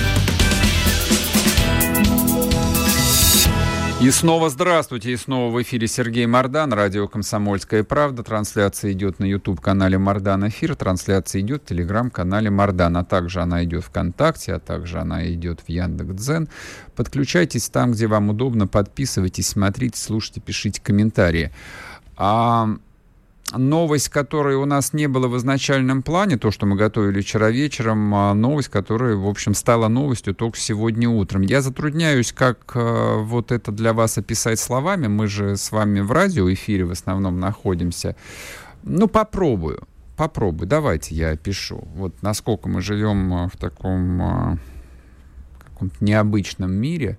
И 4.00 4.10
снова 4.12 4.50
здравствуйте, 4.50 5.10
и 5.10 5.16
снова 5.16 5.52
в 5.52 5.60
эфире 5.62 5.88
Сергей 5.88 6.26
Мордан, 6.26 6.72
радио 6.72 7.08
«Комсомольская 7.08 7.82
правда». 7.82 8.22
Трансляция 8.22 8.92
идет 8.92 9.18
на 9.18 9.24
YouTube-канале 9.24 9.98
Мордан 9.98 10.46
Эфир, 10.48 10.76
трансляция 10.76 11.40
идет 11.40 11.62
в 11.62 11.66
Телеграм-канале 11.66 12.50
Мордан, 12.50 12.96
а 12.96 13.04
также 13.04 13.40
она 13.40 13.64
идет 13.64 13.82
ВКонтакте, 13.82 14.54
а 14.54 14.60
также 14.60 15.00
она 15.00 15.28
идет 15.28 15.58
в 15.60 15.68
Яндекс.Дзен. 15.68 16.48
Подключайтесь 16.94 17.68
там, 17.68 17.90
где 17.90 18.06
вам 18.06 18.28
удобно, 18.30 18.68
подписывайтесь, 18.68 19.48
смотрите, 19.48 20.00
слушайте, 20.00 20.40
пишите 20.40 20.80
комментарии. 20.80 21.50
А 22.16 22.68
новость, 23.56 24.08
которой 24.08 24.56
у 24.56 24.64
нас 24.64 24.92
не 24.92 25.06
было 25.08 25.28
в 25.28 25.36
изначальном 25.36 26.02
плане, 26.02 26.36
то, 26.38 26.50
что 26.50 26.66
мы 26.66 26.76
готовили 26.76 27.20
вчера 27.20 27.50
вечером, 27.50 28.14
а 28.14 28.34
новость, 28.34 28.68
которая, 28.68 29.16
в 29.16 29.28
общем, 29.28 29.54
стала 29.54 29.88
новостью 29.88 30.34
только 30.34 30.58
сегодня 30.58 31.08
утром. 31.08 31.42
Я 31.42 31.60
затрудняюсь, 31.62 32.32
как 32.32 32.72
э, 32.74 33.16
вот 33.18 33.52
это 33.52 33.72
для 33.72 33.92
вас 33.92 34.18
описать 34.18 34.58
словами. 34.58 35.06
Мы 35.06 35.26
же 35.26 35.56
с 35.56 35.72
вами 35.72 36.00
в 36.00 36.12
радиоэфире 36.12 36.84
в 36.84 36.90
основном 36.92 37.40
находимся. 37.40 38.16
Ну, 38.82 39.08
попробую. 39.08 39.86
Попробую. 40.16 40.68
Давайте 40.68 41.14
я 41.14 41.30
опишу. 41.30 41.84
Вот 41.94 42.14
насколько 42.22 42.68
мы 42.68 42.80
живем 42.82 43.32
э, 43.34 43.48
в 43.52 43.56
таком 43.56 44.22
э, 44.22 44.56
необычном 46.00 46.72
мире, 46.72 47.18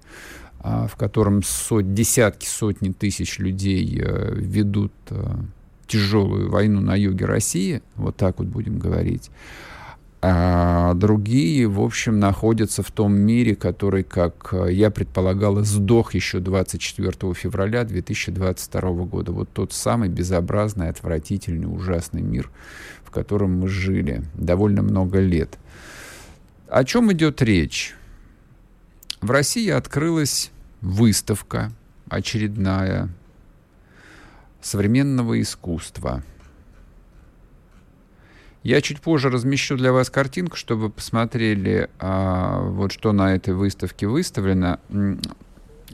в 0.61 0.91
котором 0.95 1.43
сот, 1.43 1.93
десятки, 1.93 2.45
сотни 2.45 2.93
тысяч 2.93 3.37
людей 3.37 4.01
ведут 4.01 4.93
тяжелую 5.93 6.49
войну 6.49 6.81
на 6.81 6.95
юге 6.95 7.25
России, 7.25 7.83
вот 7.95 8.15
так 8.15 8.39
вот 8.39 8.47
будем 8.47 8.79
говорить, 8.79 9.29
а 10.23 10.95
другие, 10.95 11.67
в 11.67 11.81
общем, 11.81 12.19
находятся 12.19 12.81
в 12.81 12.89
том 12.91 13.13
мире, 13.13 13.55
который, 13.55 14.03
как 14.03 14.55
я 14.69 14.89
предполагал, 14.89 15.63
сдох 15.63 16.15
еще 16.15 16.39
24 16.39 17.33
февраля 17.33 17.83
2022 17.83 18.81
года. 19.03 19.33
Вот 19.33 19.49
тот 19.53 19.73
самый 19.73 20.09
безобразный, 20.09 20.89
отвратительный, 20.89 21.67
ужасный 21.67 22.21
мир, 22.21 22.49
в 23.03 23.11
котором 23.11 23.59
мы 23.59 23.67
жили 23.67 24.23
довольно 24.33 24.81
много 24.81 25.19
лет. 25.19 25.59
О 26.69 26.83
чем 26.85 27.11
идет 27.11 27.41
речь? 27.41 27.93
В 29.21 29.29
России 29.29 29.69
открылась 29.69 30.51
выставка 30.81 31.71
очередная 32.09 33.09
современного 34.63 35.39
искусства. 35.41 36.23
Я 38.63 38.79
чуть 38.79 39.01
позже 39.01 39.29
размещу 39.29 39.75
для 39.75 39.91
вас 39.91 40.09
картинку, 40.09 40.55
чтобы 40.55 40.89
посмотрели, 40.89 41.89
а, 41.99 42.61
вот 42.61 42.93
что 42.93 43.11
на 43.11 43.35
этой 43.35 43.53
выставке 43.53 44.07
выставлено. 44.07 44.79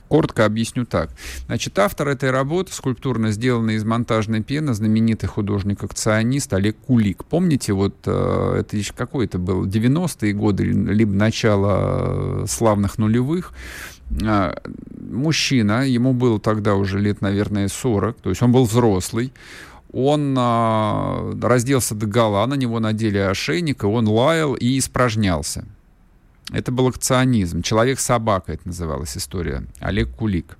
Коротко 0.07 0.45
объясню 0.45 0.85
так. 0.85 1.11
Значит, 1.45 1.77
автор 1.77 2.07
этой 2.07 2.31
работы, 2.31 2.73
скульптурно 2.73 3.31
сделанной 3.31 3.75
из 3.75 3.83
монтажной 3.83 4.41
пены, 4.41 4.73
знаменитый 4.73 5.29
художник-акционист 5.29 6.51
Олег 6.53 6.77
Кулик. 6.77 7.25
Помните, 7.25 7.73
вот 7.73 7.95
э, 8.05 8.55
это 8.59 8.75
еще 8.75 8.93
какой 8.93 9.25
это 9.25 9.37
был, 9.37 9.67
90-е 9.67 10.33
годы, 10.33 10.63
либо 10.63 11.13
начало 11.13 12.43
э, 12.43 12.45
славных 12.47 12.97
нулевых, 12.97 13.53
мужчина, 14.09 15.87
ему 15.87 16.13
было 16.13 16.39
тогда 16.39 16.75
уже 16.75 16.99
лет, 16.99 17.21
наверное, 17.21 17.67
40, 17.67 18.17
то 18.17 18.29
есть 18.29 18.41
он 18.41 18.51
был 18.51 18.65
взрослый, 18.65 19.31
он 19.91 20.35
а, 20.37 21.33
разделся 21.41 21.95
до 21.95 22.05
гола, 22.05 22.45
на 22.45 22.53
него 22.53 22.79
надели 22.79 23.17
ошейник, 23.17 23.83
и 23.83 23.87
он 23.87 24.07
лаял 24.07 24.53
и 24.53 24.77
испражнялся. 24.77 25.65
Это 26.51 26.71
был 26.71 26.87
акционизм. 26.87 27.61
Человек-собака, 27.61 28.53
это 28.53 28.67
называлась 28.67 29.17
история. 29.17 29.63
Олег 29.79 30.09
Кулик. 30.09 30.57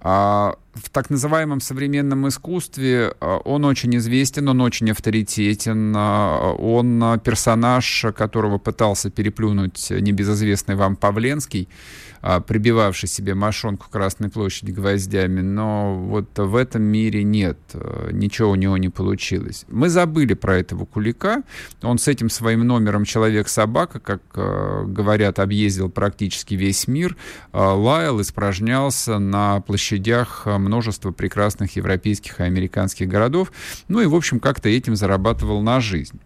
А, 0.00 0.54
в 0.74 0.90
так 0.90 1.10
называемом 1.10 1.60
современном 1.60 2.28
искусстве 2.28 3.14
а, 3.20 3.38
он 3.38 3.64
очень 3.64 3.96
известен, 3.96 4.48
он 4.48 4.60
очень 4.60 4.90
авторитетен, 4.90 5.94
а, 5.96 6.52
он 6.52 7.02
а, 7.02 7.18
персонаж, 7.18 8.06
которого 8.14 8.58
пытался 8.58 9.10
переплюнуть 9.10 9.90
небезызвестный 9.90 10.76
вам 10.76 10.96
Павленский, 10.96 11.68
а, 11.68 12.05
прибивавший 12.46 13.08
себе 13.08 13.34
мошонку 13.34 13.86
Красной 13.90 14.30
площади 14.30 14.72
гвоздями, 14.72 15.42
но 15.42 15.94
вот 15.94 16.36
в 16.36 16.56
этом 16.56 16.82
мире 16.82 17.22
нет, 17.22 17.58
э, 17.74 18.10
ничего 18.12 18.50
у 18.50 18.54
него 18.56 18.76
не 18.78 18.88
получилось. 18.88 19.64
Мы 19.68 19.88
забыли 19.88 20.34
про 20.34 20.58
этого 20.58 20.86
Кулика, 20.86 21.42
он 21.82 21.98
с 21.98 22.08
этим 22.08 22.28
своим 22.28 22.66
номером 22.66 23.04
«Человек-собака», 23.04 24.00
как 24.00 24.22
э, 24.34 24.84
говорят, 24.86 25.38
объездил 25.38 25.88
практически 25.88 26.54
весь 26.54 26.88
мир, 26.88 27.16
э, 27.52 27.58
лаял, 27.58 28.20
испражнялся 28.20 29.18
на 29.18 29.60
площадях 29.60 30.46
множества 30.46 31.12
прекрасных 31.12 31.76
европейских 31.76 32.40
и 32.40 32.42
американских 32.42 33.08
городов, 33.08 33.52
ну 33.86 34.00
и, 34.00 34.06
в 34.06 34.14
общем, 34.14 34.40
как-то 34.40 34.68
этим 34.68 34.96
зарабатывал 34.96 35.62
на 35.62 35.80
жизнь. 35.80 36.20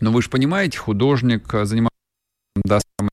Но 0.00 0.12
вы 0.12 0.22
же 0.22 0.30
понимаете, 0.30 0.78
художник 0.78 1.50
занимался 1.64 1.90
до 2.64 2.80
самой 2.98 3.10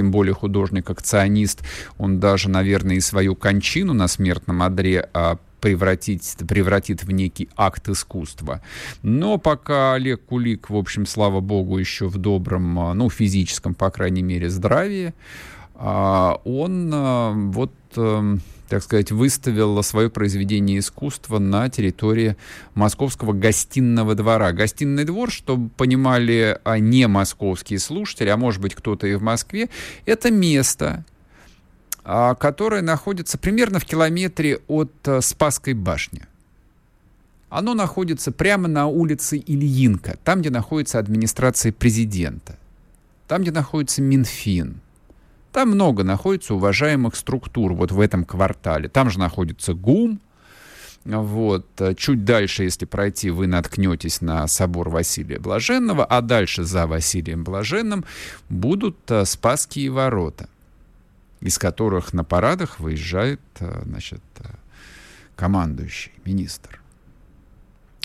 тем 0.00 0.10
более 0.10 0.32
художник-акционист, 0.32 1.60
он 1.98 2.20
даже, 2.20 2.48
наверное, 2.48 2.96
и 2.96 3.00
свою 3.00 3.34
кончину 3.34 3.92
на 3.92 4.08
смертном 4.08 4.62
одре 4.62 5.06
а, 5.12 5.36
превратить, 5.60 6.36
превратит 6.48 7.04
в 7.04 7.10
некий 7.10 7.50
акт 7.54 7.86
искусства. 7.90 8.62
Но 9.02 9.36
пока 9.36 9.92
Олег 9.92 10.24
Кулик, 10.24 10.70
в 10.70 10.76
общем, 10.76 11.04
слава 11.04 11.40
богу, 11.40 11.76
еще 11.76 12.08
в 12.08 12.16
добром, 12.16 12.78
а, 12.78 12.94
ну, 12.94 13.10
физическом, 13.10 13.74
по 13.74 13.90
крайней 13.90 14.22
мере, 14.22 14.48
здравии, 14.48 15.12
а, 15.74 16.40
он 16.44 17.50
вот 17.50 17.74
эм, 17.96 18.40
так 18.70 18.84
сказать, 18.84 19.10
выставила 19.10 19.82
свое 19.82 20.08
произведение 20.08 20.78
искусства 20.78 21.40
на 21.40 21.68
территории 21.68 22.36
Московского 22.74 23.32
гостиного 23.32 24.14
двора. 24.14 24.52
Гостиный 24.52 25.04
двор, 25.04 25.32
чтобы 25.32 25.70
понимали 25.70 26.58
а 26.62 26.78
не 26.78 27.08
московские 27.08 27.80
слушатели, 27.80 28.28
а 28.28 28.36
может 28.36 28.62
быть 28.62 28.76
кто-то 28.76 29.08
и 29.08 29.16
в 29.16 29.22
Москве, 29.22 29.68
это 30.06 30.30
место, 30.30 31.04
а, 32.04 32.36
которое 32.36 32.80
находится 32.80 33.38
примерно 33.38 33.80
в 33.80 33.84
километре 33.84 34.60
от 34.68 34.92
а, 35.06 35.20
Спасской 35.20 35.74
башни. 35.74 36.22
Оно 37.48 37.74
находится 37.74 38.30
прямо 38.30 38.68
на 38.68 38.86
улице 38.86 39.42
Ильинка, 39.44 40.16
там, 40.22 40.42
где 40.42 40.50
находится 40.50 41.00
администрация 41.00 41.72
президента, 41.72 42.56
там, 43.26 43.42
где 43.42 43.50
находится 43.50 44.00
Минфин, 44.00 44.80
там 45.52 45.70
много 45.70 46.04
находится 46.04 46.54
уважаемых 46.54 47.16
структур 47.16 47.72
вот 47.74 47.92
в 47.92 48.00
этом 48.00 48.24
квартале. 48.24 48.88
Там 48.88 49.10
же 49.10 49.18
находится 49.18 49.74
ГУМ, 49.74 50.20
вот. 51.04 51.66
Чуть 51.96 52.24
дальше, 52.24 52.64
если 52.64 52.84
пройти, 52.84 53.30
вы 53.30 53.46
наткнетесь 53.46 54.20
на 54.20 54.46
собор 54.46 54.90
Василия 54.90 55.38
Блаженного, 55.38 56.04
а 56.04 56.20
дальше 56.20 56.64
за 56.64 56.86
Василием 56.86 57.42
Блаженным 57.42 58.04
будут 58.48 58.98
э, 59.10 59.24
Спасские 59.24 59.90
ворота, 59.90 60.48
из 61.40 61.58
которых 61.58 62.12
на 62.12 62.22
парадах 62.22 62.80
выезжает 62.80 63.40
э, 63.60 63.82
значит, 63.86 64.22
э, 64.40 64.50
командующий, 65.36 66.12
министр. 66.24 66.79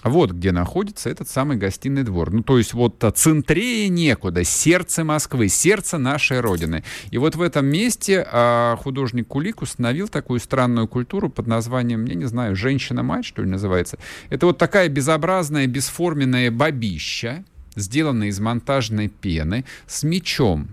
Вот 0.05 0.31
где 0.31 0.51
находится 0.51 1.09
этот 1.09 1.27
самый 1.27 1.57
гостиный 1.57 2.03
двор. 2.03 2.31
Ну, 2.31 2.43
то 2.43 2.59
есть 2.59 2.75
вот 2.75 3.03
центрее 3.15 3.89
некуда, 3.89 4.43
сердце 4.43 5.03
Москвы, 5.03 5.47
сердце 5.49 5.97
нашей 5.97 6.41
Родины. 6.41 6.83
И 7.09 7.17
вот 7.17 7.35
в 7.35 7.41
этом 7.41 7.65
месте 7.65 8.23
а, 8.31 8.75
художник 8.75 9.27
Кулик 9.27 9.63
установил 9.63 10.07
такую 10.07 10.39
странную 10.39 10.87
культуру 10.87 11.29
под 11.31 11.47
названием, 11.47 12.05
я 12.05 12.13
не 12.13 12.25
знаю, 12.25 12.55
«Женщина-мать», 12.55 13.25
что 13.25 13.41
ли, 13.41 13.49
называется. 13.49 13.97
Это 14.29 14.45
вот 14.45 14.59
такая 14.59 14.89
безобразная, 14.89 15.65
бесформенная 15.65 16.51
бабища, 16.51 17.43
сделанная 17.75 18.27
из 18.27 18.39
монтажной 18.39 19.07
пены, 19.07 19.65
с 19.87 20.03
мечом. 20.03 20.67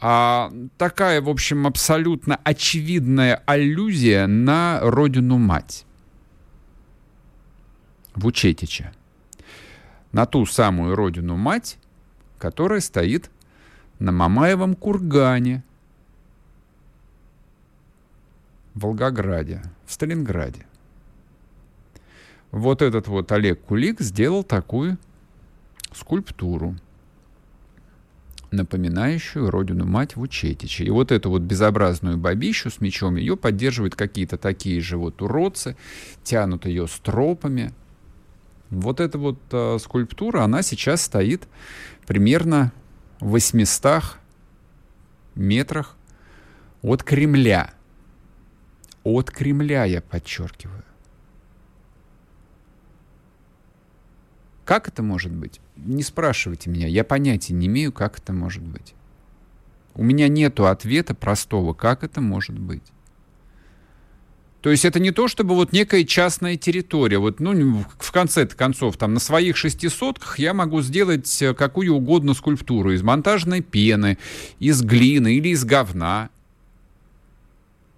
А, 0.00 0.52
такая, 0.76 1.20
в 1.20 1.28
общем, 1.28 1.66
абсолютно 1.66 2.38
очевидная 2.44 3.42
аллюзия 3.46 4.28
на 4.28 4.78
родину-мать. 4.80 5.86
Вучетича, 8.18 8.92
на 10.12 10.26
ту 10.26 10.44
самую 10.46 10.96
родину-мать, 10.96 11.78
которая 12.38 12.80
стоит 12.80 13.30
на 13.98 14.12
Мамаевом 14.12 14.74
кургане 14.74 15.62
в 18.74 18.80
Волгограде, 18.80 19.62
в 19.86 19.92
Сталинграде. 19.92 20.66
Вот 22.50 22.82
этот 22.82 23.08
вот 23.08 23.30
Олег 23.32 23.60
Кулик 23.62 24.00
сделал 24.00 24.42
такую 24.42 24.98
скульптуру, 25.92 26.76
напоминающую 28.50 29.50
родину-мать 29.50 30.16
Вучетича. 30.16 30.84
И 30.84 30.90
вот 30.90 31.12
эту 31.12 31.28
вот 31.28 31.42
безобразную 31.42 32.16
бабищу 32.16 32.70
с 32.70 32.80
мечом, 32.80 33.16
ее 33.16 33.36
поддерживают 33.36 33.94
какие-то 33.94 34.38
такие 34.38 34.80
же 34.80 34.96
вот 34.96 35.20
уродцы, 35.20 35.76
тянут 36.24 36.66
ее 36.66 36.88
стропами– 36.88 37.72
вот 38.70 39.00
эта 39.00 39.18
вот 39.18 39.38
э, 39.50 39.78
скульптура, 39.80 40.42
она 40.42 40.62
сейчас 40.62 41.02
стоит 41.02 41.48
примерно 42.06 42.72
в 43.20 43.30
800 43.30 44.18
метрах 45.34 45.96
от 46.82 47.02
Кремля. 47.02 47.72
От 49.04 49.30
Кремля, 49.30 49.84
я 49.84 50.02
подчеркиваю. 50.02 50.84
Как 54.64 54.86
это 54.86 55.02
может 55.02 55.32
быть? 55.32 55.60
Не 55.76 56.02
спрашивайте 56.02 56.68
меня, 56.68 56.86
я 56.86 57.04
понятия 57.04 57.54
не 57.54 57.68
имею, 57.68 57.90
как 57.90 58.18
это 58.18 58.34
может 58.34 58.62
быть. 58.62 58.94
У 59.94 60.02
меня 60.04 60.28
нету 60.28 60.66
ответа 60.66 61.14
простого, 61.14 61.72
как 61.72 62.04
это 62.04 62.20
может 62.20 62.58
быть. 62.58 62.82
То 64.60 64.70
есть 64.70 64.84
это 64.84 64.98
не 64.98 65.12
то, 65.12 65.28
чтобы 65.28 65.54
вот 65.54 65.72
некая 65.72 66.04
частная 66.04 66.56
территория. 66.56 67.18
Вот, 67.18 67.38
ну, 67.38 67.84
в 67.98 68.12
конце 68.12 68.46
концов, 68.46 68.96
там 68.96 69.14
на 69.14 69.20
своих 69.20 69.56
шестисотках 69.56 70.38
я 70.38 70.52
могу 70.52 70.82
сделать 70.82 71.42
э, 71.42 71.54
какую 71.54 71.94
угодно 71.94 72.34
скульптуру 72.34 72.92
из 72.92 73.02
монтажной 73.02 73.60
пены, 73.60 74.18
из 74.58 74.82
глины 74.82 75.36
или 75.36 75.50
из 75.50 75.64
говна. 75.64 76.30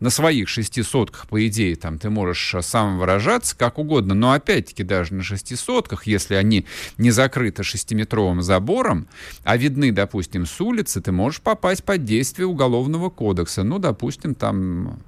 На 0.00 0.08
своих 0.08 0.48
шестисотках, 0.48 1.28
по 1.28 1.46
идее, 1.46 1.76
там 1.76 1.98
ты 1.98 2.10
можешь 2.10 2.54
э, 2.54 2.60
сам 2.60 2.98
выражаться 2.98 3.56
как 3.56 3.78
угодно, 3.78 4.12
но 4.12 4.32
опять-таки 4.32 4.82
даже 4.82 5.14
на 5.14 5.22
шестисотках, 5.22 6.06
если 6.06 6.34
они 6.34 6.66
не 6.98 7.10
закрыты 7.10 7.62
шестиметровым 7.62 8.42
забором, 8.42 9.08
а 9.44 9.56
видны, 9.56 9.92
допустим, 9.92 10.44
с 10.44 10.60
улицы, 10.60 11.00
ты 11.00 11.10
можешь 11.10 11.40
попасть 11.40 11.84
под 11.84 12.04
действие 12.04 12.46
Уголовного 12.46 13.08
кодекса. 13.08 13.62
Ну, 13.62 13.78
допустим, 13.78 14.34
там 14.34 15.00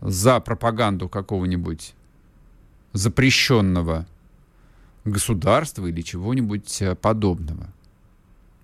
за 0.00 0.40
пропаганду 0.40 1.08
какого-нибудь 1.08 1.94
запрещенного 2.92 4.06
государства 5.04 5.86
или 5.86 6.02
чего-нибудь 6.02 6.82
э, 6.82 6.94
подобного. 6.94 7.68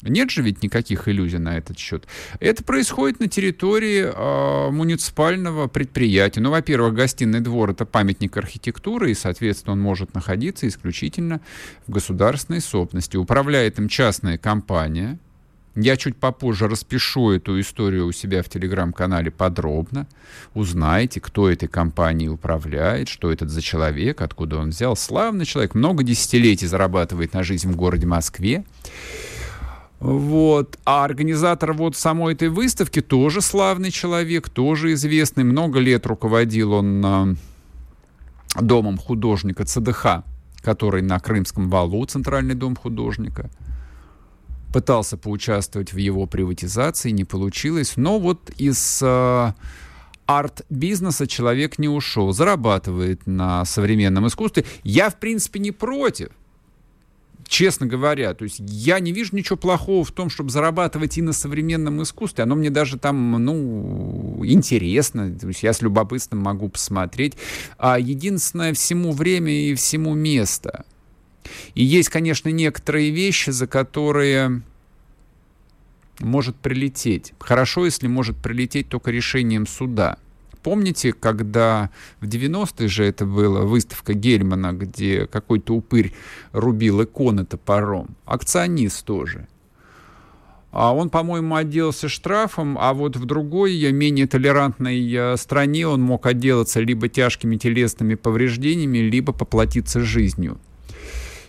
Нет 0.03 0.31
же 0.31 0.43
ведь 0.43 0.63
никаких 0.63 1.09
иллюзий 1.09 1.39
на 1.39 1.57
этот 1.57 1.79
счет. 1.79 2.07
Это 2.39 2.63
происходит 2.63 3.21
на 3.21 3.29
территории 3.29 4.05
э, 4.05 4.71
муниципального 4.71 5.67
предприятия. 5.67 6.41
Ну, 6.41 6.51
во-первых, 6.51 6.95
гостиный 6.95 7.41
двор 7.41 7.71
это 7.71 7.87
памятник 7.87 8.37
архитектуры, 8.37 9.11
и, 9.11 9.15
соответственно, 9.15 9.73
он 9.73 9.81
может 9.81 10.15
находиться 10.15 10.69
исключительно 10.69 11.41
в 11.87 11.93
государственной 11.93 12.61
собственности. 12.61 13.17
Управляет 13.17 13.79
им 13.79 13.89
частная 13.89 14.37
компания, 14.37 15.19
Я 15.77 15.97
чуть 15.97 16.17
попозже 16.17 16.69
распишу 16.69 17.31
эту 17.31 17.61
историю 17.61 18.07
у 18.07 18.13
себя 18.13 18.45
в 18.45 18.49
телеграм-канале 18.49 19.33
подробно. 19.33 20.07
Узнаете, 20.55 21.21
кто 21.21 21.51
этой 21.51 21.67
компанией 21.67 22.29
управляет, 22.29 23.09
что 23.09 23.33
это 23.33 23.49
за 23.49 23.61
человек, 23.61 24.21
откуда 24.21 24.59
он 24.59 24.71
взял. 24.71 24.95
Славный 24.95 25.45
человек, 25.45 25.75
много 25.75 26.05
десятилетий 26.05 26.69
зарабатывает 26.69 27.33
на 27.33 27.43
жизнь 27.43 27.69
в 27.73 27.77
городе 27.77 28.07
Москве. 28.07 28.65
Вот. 29.99 30.79
А 30.85 31.05
организатор 31.05 31.73
вот 31.73 31.97
самой 31.97 32.35
этой 32.35 32.51
выставки 32.51 33.01
тоже 33.01 33.41
славный 33.41 33.91
человек, 33.91 34.49
тоже 34.49 34.93
известный. 34.93 35.43
Много 35.43 35.81
лет 35.81 36.07
руководил 36.07 36.73
он 36.73 37.05
э, 37.05 37.35
домом 38.61 38.97
художника 38.97 39.65
ЦДХ, 39.65 40.23
который 40.61 41.03
на 41.03 41.19
Крымском 41.19 41.69
валу, 41.69 42.05
Центральный 42.05 42.55
дом 42.55 42.77
художника– 42.77 43.51
пытался 44.75 45.17
поучаствовать 45.17 45.93
в 45.93 45.99
его 45.99 46.27
приватизации, 46.27 47.11
не 47.11 47.25
получилось. 47.25 47.93
Но 47.95 48.19
вот 48.19 48.51
из 48.59 49.01
э, 49.05 49.53
арт-бизнеса 50.27 51.29
человек 51.29 51.79
не 51.79 51.89
ушел, 51.89 52.33
зарабатывает 52.33 53.25
на 53.25 53.65
современном 53.67 54.27
искусстве. 54.27 54.65
Я, 54.83 55.11
в 55.11 55.21
принципе, 55.21 55.61
не 55.61 55.71
против 55.71 56.31
честно 57.47 57.87
говоря, 57.87 58.33
то 58.33 58.45
есть 58.45 58.57
я 58.59 58.99
не 58.99 59.13
вижу 59.13 59.37
ничего 59.37 59.57
плохого 59.57 60.03
в 60.03 60.11
том, 60.11 60.31
чтобы 60.31 60.51
зарабатывать 60.51 61.19
и 61.19 61.23
на 61.23 61.33
современном 61.33 62.03
искусстве. 62.03 62.43
Оно 62.43 62.57
мне 62.57 62.71
даже 62.71 62.99
там, 62.99 63.33
ну, 63.33 64.41
интересно. 64.45 65.31
То 65.39 65.49
есть 65.49 65.63
я 65.63 65.73
с 65.75 65.83
любопытством 65.83 66.41
могу 66.41 66.71
посмотреть. 66.71 67.35
А 67.79 67.99
единственное, 67.99 68.73
всему 68.73 69.13
время 69.13 69.53
и 69.53 69.75
всему 69.75 70.15
место. 70.15 70.85
И 71.75 71.85
есть, 71.85 72.09
конечно, 72.09 72.49
некоторые 72.49 73.11
вещи, 73.11 73.51
за 73.51 73.67
которые 73.67 74.63
может 76.21 76.57
прилететь. 76.57 77.35
Хорошо, 77.39 77.85
если 77.85 78.07
может 78.07 78.37
прилететь 78.37 78.89
только 78.89 79.11
решением 79.11 79.67
суда. 79.67 80.19
Помните, 80.63 81.13
когда 81.13 81.91
в 82.21 82.27
90-е 82.27 82.89
же 82.89 83.05
это 83.05 83.27
была 83.27 83.63
выставка 83.63 84.15
Гельмана, 84.15 84.73
где 84.73 85.27
какой-то 85.27 85.75
упырь 85.75 86.15
рубил 86.53 87.03
иконы 87.03 87.45
топором? 87.45 88.17
Акционист 88.25 89.05
тоже. 89.05 89.47
А 90.71 90.95
он, 90.95 91.11
по-моему, 91.11 91.55
отделался 91.55 92.09
штрафом, 92.09 92.79
а 92.81 92.95
вот 92.95 93.15
в 93.15 93.27
другой, 93.27 93.93
менее 93.93 94.27
толерантной 94.27 95.09
э, 95.13 95.37
стране 95.37 95.87
он 95.87 96.01
мог 96.01 96.27
отделаться 96.27 96.81
либо 96.81 97.09
тяжкими 97.09 97.57
телесными 97.57 98.17
повреждениями, 98.17 98.99
либо 98.99 99.33
поплатиться 99.33 100.01
жизнью. 100.01 100.59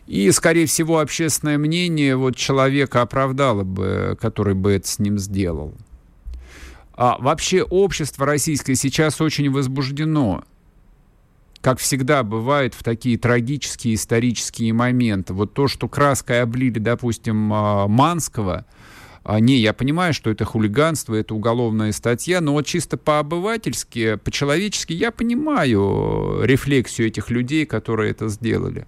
И, 0.08 0.30
скорее 0.32 0.68
всего, 0.68 1.00
общественное 1.00 1.58
мнение 1.58 2.15
вот 2.15 2.36
человека 2.36 3.02
оправдало 3.02 3.63
бы, 3.63 4.18
который 4.22 4.54
бы 4.54 4.74
это 4.74 4.88
с 4.88 5.00
ним 5.00 5.18
сделал. 5.18 5.74
А 6.94 7.18
вообще 7.20 7.63
общество 7.63 8.26
российское 8.26 8.76
сейчас 8.76 9.20
очень 9.20 9.52
возбуждено. 9.52 10.44
Как 11.62 11.80
всегда 11.80 12.22
бывает 12.22 12.76
в 12.76 12.84
такие 12.84 13.18
трагические 13.18 13.96
исторические 13.96 14.72
моменты. 14.72 15.34
Вот 15.34 15.54
то, 15.54 15.68
что 15.68 15.89
краской 15.89 16.41
облили, 16.41 16.78
допустим, 16.78 17.52
а, 17.52 17.88
Манского, 17.88 18.65
а, 19.24 19.39
не, 19.39 19.58
я 19.58 19.74
понимаю, 19.74 20.13
что 20.13 20.30
это 20.30 20.46
хулиганство, 20.46 21.15
это 21.15 21.34
уголовная 21.34 21.91
статья, 21.91 22.39
но 22.39 22.54
вот 22.54 22.68
чисто 22.68 22.98
по-обывательски, 22.98 24.18
по-человечески 24.18 24.94
я 24.94 25.12
понимаю 25.12 26.41
рефлексию 26.44 27.08
этих 27.08 27.32
людей, 27.32 27.65
которые 27.65 28.12
это 28.12 28.28
сделали. 28.28 28.86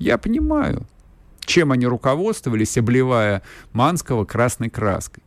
Я 0.00 0.16
понимаю, 0.16 0.86
чем 1.40 1.72
они 1.72 1.86
руководствовались, 1.86 2.78
обливая 2.78 3.42
Манского 3.72 4.24
красной 4.24 4.70
краской. 4.70 5.22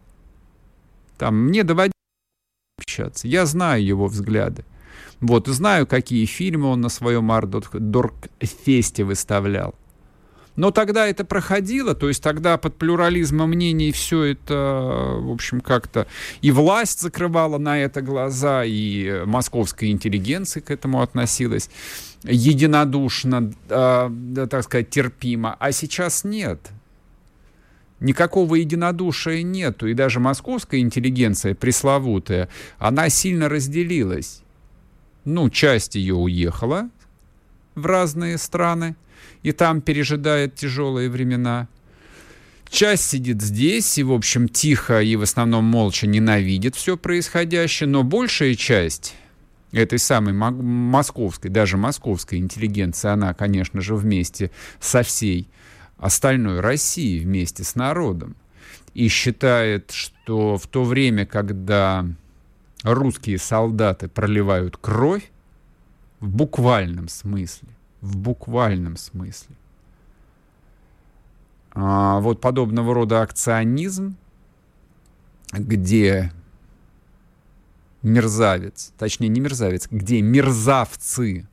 Там 1.20 1.46
мне 1.46 1.64
доводилось 1.64 1.94
общаться. 2.80 3.28
Я 3.28 3.46
знаю 3.46 3.86
его 3.86 4.08
взгляды. 4.08 4.66
Вот, 5.22 5.48
знаю, 5.48 5.86
какие 5.86 6.26
фильмы 6.26 6.70
он 6.70 6.82
на 6.82 6.90
своем 6.90 7.32
Артдокфесте 7.32 9.04
выставлял. 9.04 9.76
Но 10.56 10.72
тогда 10.72 11.08
это 11.08 11.26
проходило, 11.26 11.96
то 11.96 12.08
есть 12.08 12.22
тогда 12.22 12.58
под 12.58 12.76
плюрализмом 12.78 13.50
мнений 13.50 13.92
все 13.92 14.24
это, 14.24 15.18
в 15.20 15.32
общем, 15.32 15.62
как-то 15.62 16.06
и 16.42 16.52
власть 16.52 17.02
закрывала 17.02 17.58
на 17.58 17.80
это 17.80 18.02
глаза, 18.02 18.64
и 18.64 19.24
московская 19.26 19.90
интеллигенция 19.90 20.62
к 20.62 20.70
этому 20.70 21.02
относилась 21.02 21.70
единодушно, 22.24 23.54
э, 23.68 24.48
так 24.50 24.64
сказать, 24.64 24.90
терпимо. 24.90 25.56
А 25.60 25.72
сейчас 25.72 26.24
нет. 26.24 26.60
Никакого 28.00 28.56
единодушия 28.56 29.44
нету. 29.44 29.88
И 29.88 29.94
даже 29.94 30.20
московская 30.20 30.80
интеллигенция, 30.80 31.56
пресловутая, 31.56 32.50
она 32.78 33.10
сильно 33.10 33.50
разделилась. 33.50 34.42
Ну, 35.26 35.50
часть 35.50 35.96
ее 35.96 36.16
уехала 36.16 36.90
в 37.76 37.86
разные 37.86 38.38
страны, 38.38 38.96
и 39.42 39.52
там 39.52 39.82
пережидает 39.82 40.56
тяжелые 40.56 41.10
времена. 41.10 41.68
Часть 42.70 43.10
сидит 43.10 43.42
здесь 43.42 43.98
и, 43.98 44.04
в 44.04 44.12
общем, 44.12 44.50
тихо 44.50 45.02
и 45.02 45.16
в 45.16 45.22
основном 45.22 45.66
молча 45.66 46.08
ненавидит 46.08 46.76
все 46.76 46.98
происходящее, 46.98 47.88
но 47.88 48.04
большая 48.04 48.56
часть 48.56 49.16
этой 49.72 50.00
самой 50.00 50.34
московской, 50.34 51.50
даже 51.50 51.78
московской 51.78 52.40
интеллигенции, 52.40 53.10
она, 53.10 53.34
конечно 53.34 53.82
же, 53.82 53.96
вместе 53.96 54.52
со 54.80 55.04
всей 55.04 55.48
остальной 55.98 56.60
Россией, 56.60 57.20
вместе 57.20 57.64
с 57.64 57.76
народом. 57.76 58.36
И 58.94 59.08
считает, 59.08 59.92
что 59.92 60.58
в 60.58 60.68
то 60.68 60.84
время, 60.84 61.26
когда 61.26 62.06
русские 62.84 63.40
солдаты 63.40 64.08
проливают 64.08 64.78
кровь, 64.78 65.30
в 66.20 66.30
буквальном 66.30 67.08
смысле, 67.10 67.70
в 68.04 68.18
буквальном 68.18 68.98
смысле. 68.98 69.56
А 71.72 72.20
вот 72.20 72.42
подобного 72.42 72.94
рода 72.94 73.22
акционизм, 73.22 74.18
где 75.54 76.32
мерзавец, 78.04 78.92
точнее 78.98 79.30
не 79.30 79.40
мерзавец, 79.40 79.88
где 79.90 80.22
мерзавцы 80.22 81.48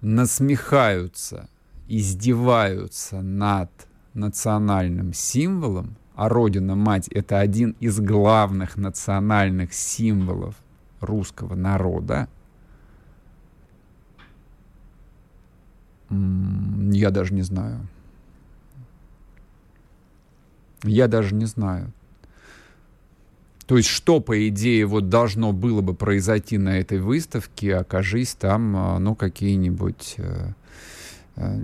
насмехаются, 0.00 1.48
издеваются 1.88 3.20
над 3.20 3.70
национальным 4.14 5.12
символом, 5.12 5.96
а 6.14 6.30
Родина-Мать— 6.30 7.08
это 7.10 7.38
один 7.38 7.76
из 7.80 8.00
главных 8.00 8.78
национальных 8.78 9.74
символов 9.74 10.54
русского 11.00 11.54
народа, 11.54 12.28
Я 16.10 17.10
даже 17.10 17.34
не 17.34 17.42
знаю. 17.42 17.86
Я 20.82 21.08
даже 21.08 21.34
не 21.34 21.46
знаю. 21.46 21.92
То 23.66 23.76
есть, 23.76 23.88
что, 23.88 24.18
по 24.18 24.48
идее, 24.48 24.84
вот 24.84 25.08
должно 25.08 25.52
было 25.52 25.80
бы 25.80 25.94
произойти 25.94 26.58
на 26.58 26.80
этой 26.80 26.98
выставке, 26.98 27.76
окажись 27.76 28.34
там, 28.34 28.74
а, 28.76 28.98
ну, 28.98 29.14
какие-нибудь 29.14 30.16
э, 30.18 30.52
э, 31.36 31.60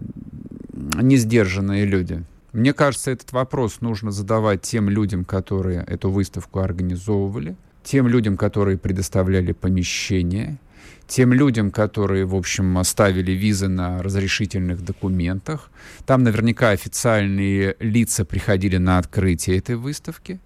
несдержанные 0.72 1.84
люди. 1.84 2.22
Мне 2.52 2.72
кажется, 2.72 3.10
этот 3.10 3.32
вопрос 3.32 3.80
нужно 3.80 4.12
задавать 4.12 4.62
тем 4.62 4.88
людям, 4.88 5.24
которые 5.24 5.80
эту 5.80 6.10
выставку 6.12 6.60
организовывали, 6.60 7.56
тем 7.82 8.06
людям, 8.06 8.36
которые 8.36 8.78
предоставляли 8.78 9.50
помещение, 9.50 10.58
тем 11.06 11.32
людям, 11.32 11.70
которые, 11.70 12.24
в 12.24 12.34
общем, 12.34 12.82
ставили 12.84 13.32
визы 13.32 13.68
на 13.68 14.02
разрешительных 14.02 14.84
документах. 14.84 15.70
Там 16.04 16.22
наверняка 16.22 16.70
официальные 16.70 17.76
лица 17.80 18.24
приходили 18.24 18.76
на 18.76 18.98
открытие 18.98 19.58
этой 19.58 19.76
выставки. 19.76 20.40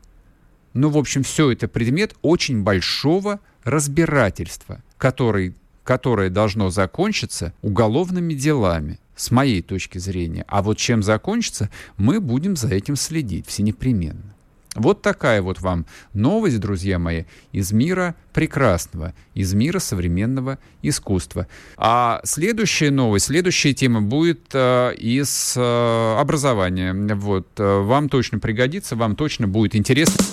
Ну, 0.74 0.88
в 0.88 0.98
общем, 0.98 1.22
все 1.22 1.50
это 1.50 1.66
предмет 1.66 2.14
очень 2.22 2.62
большого 2.62 3.40
разбирательства, 3.64 4.82
который, 4.98 5.54
которое 5.84 6.30
должно 6.30 6.70
закончиться 6.70 7.52
уголовными 7.62 8.34
делами, 8.34 8.98
с 9.20 9.30
моей 9.30 9.60
точки 9.60 9.98
зрения. 9.98 10.44
А 10.48 10.62
вот 10.62 10.78
чем 10.78 11.02
закончится, 11.02 11.68
мы 11.98 12.20
будем 12.20 12.56
за 12.56 12.68
этим 12.68 12.96
следить 12.96 13.46
все 13.46 13.62
непременно. 13.62 14.34
Вот 14.76 15.02
такая 15.02 15.42
вот 15.42 15.60
вам 15.60 15.84
новость, 16.12 16.60
друзья 16.60 16.98
мои, 16.98 17.24
из 17.50 17.72
мира 17.72 18.14
прекрасного, 18.32 19.14
из 19.34 19.52
мира 19.52 19.80
современного 19.80 20.58
искусства. 20.82 21.48
А 21.76 22.20
следующая 22.24 22.90
новость, 22.90 23.26
следующая 23.26 23.74
тема 23.74 24.00
будет 24.00 24.46
э, 24.52 24.94
из 24.94 25.54
э, 25.56 26.16
образования. 26.18 26.94
Вот, 27.14 27.48
э, 27.58 27.80
вам 27.80 28.08
точно 28.08 28.38
пригодится, 28.38 28.94
вам 28.94 29.16
точно 29.16 29.48
будет 29.48 29.74
интересно. 29.74 30.24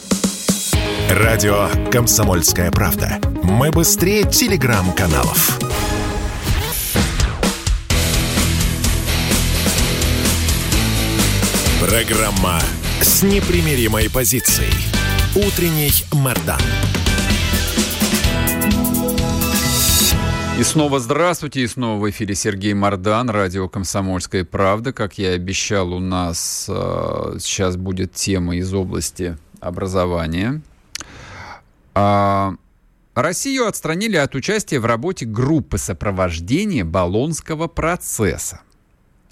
Радио 1.09 1.70
«Комсомольская 1.89 2.70
правда». 2.70 3.20
Мы 3.41 3.72
быстрее 3.72 4.30
телеграм-каналов. 4.30 5.57
Программа 11.80 12.59
с 13.02 13.24
непримиримой 13.24 14.10
позицией. 14.10 14.74
Утренний 15.36 15.91
Мордан. 16.14 16.60
И 20.60 20.64
снова 20.64 21.00
здравствуйте, 21.00 21.62
и 21.62 21.68
снова 21.68 22.02
в 22.02 22.10
эфире 22.10 22.34
Сергей 22.34 22.74
Мордан, 22.74 23.30
радио 23.30 23.70
«Комсомольская 23.70 24.43
правда». 24.43 24.91
Как 24.91 25.20
я 25.20 25.34
и 25.34 25.36
обещал, 25.36 25.93
у 25.93 26.00
нас 26.00 26.66
э, 26.68 27.38
сейчас 27.39 27.78
будет 27.78 28.14
тема 28.14 28.56
из 28.56 28.74
области 28.74 29.38
образования. 29.60 30.62
А, 31.93 32.56
Россию 33.14 33.68
отстранили 33.68 34.16
от 34.18 34.34
участия 34.34 34.80
в 34.80 34.86
работе 34.86 35.26
группы 35.26 35.78
сопровождения 35.78 36.84
Болонского 36.84 37.68
процесса 37.68 38.62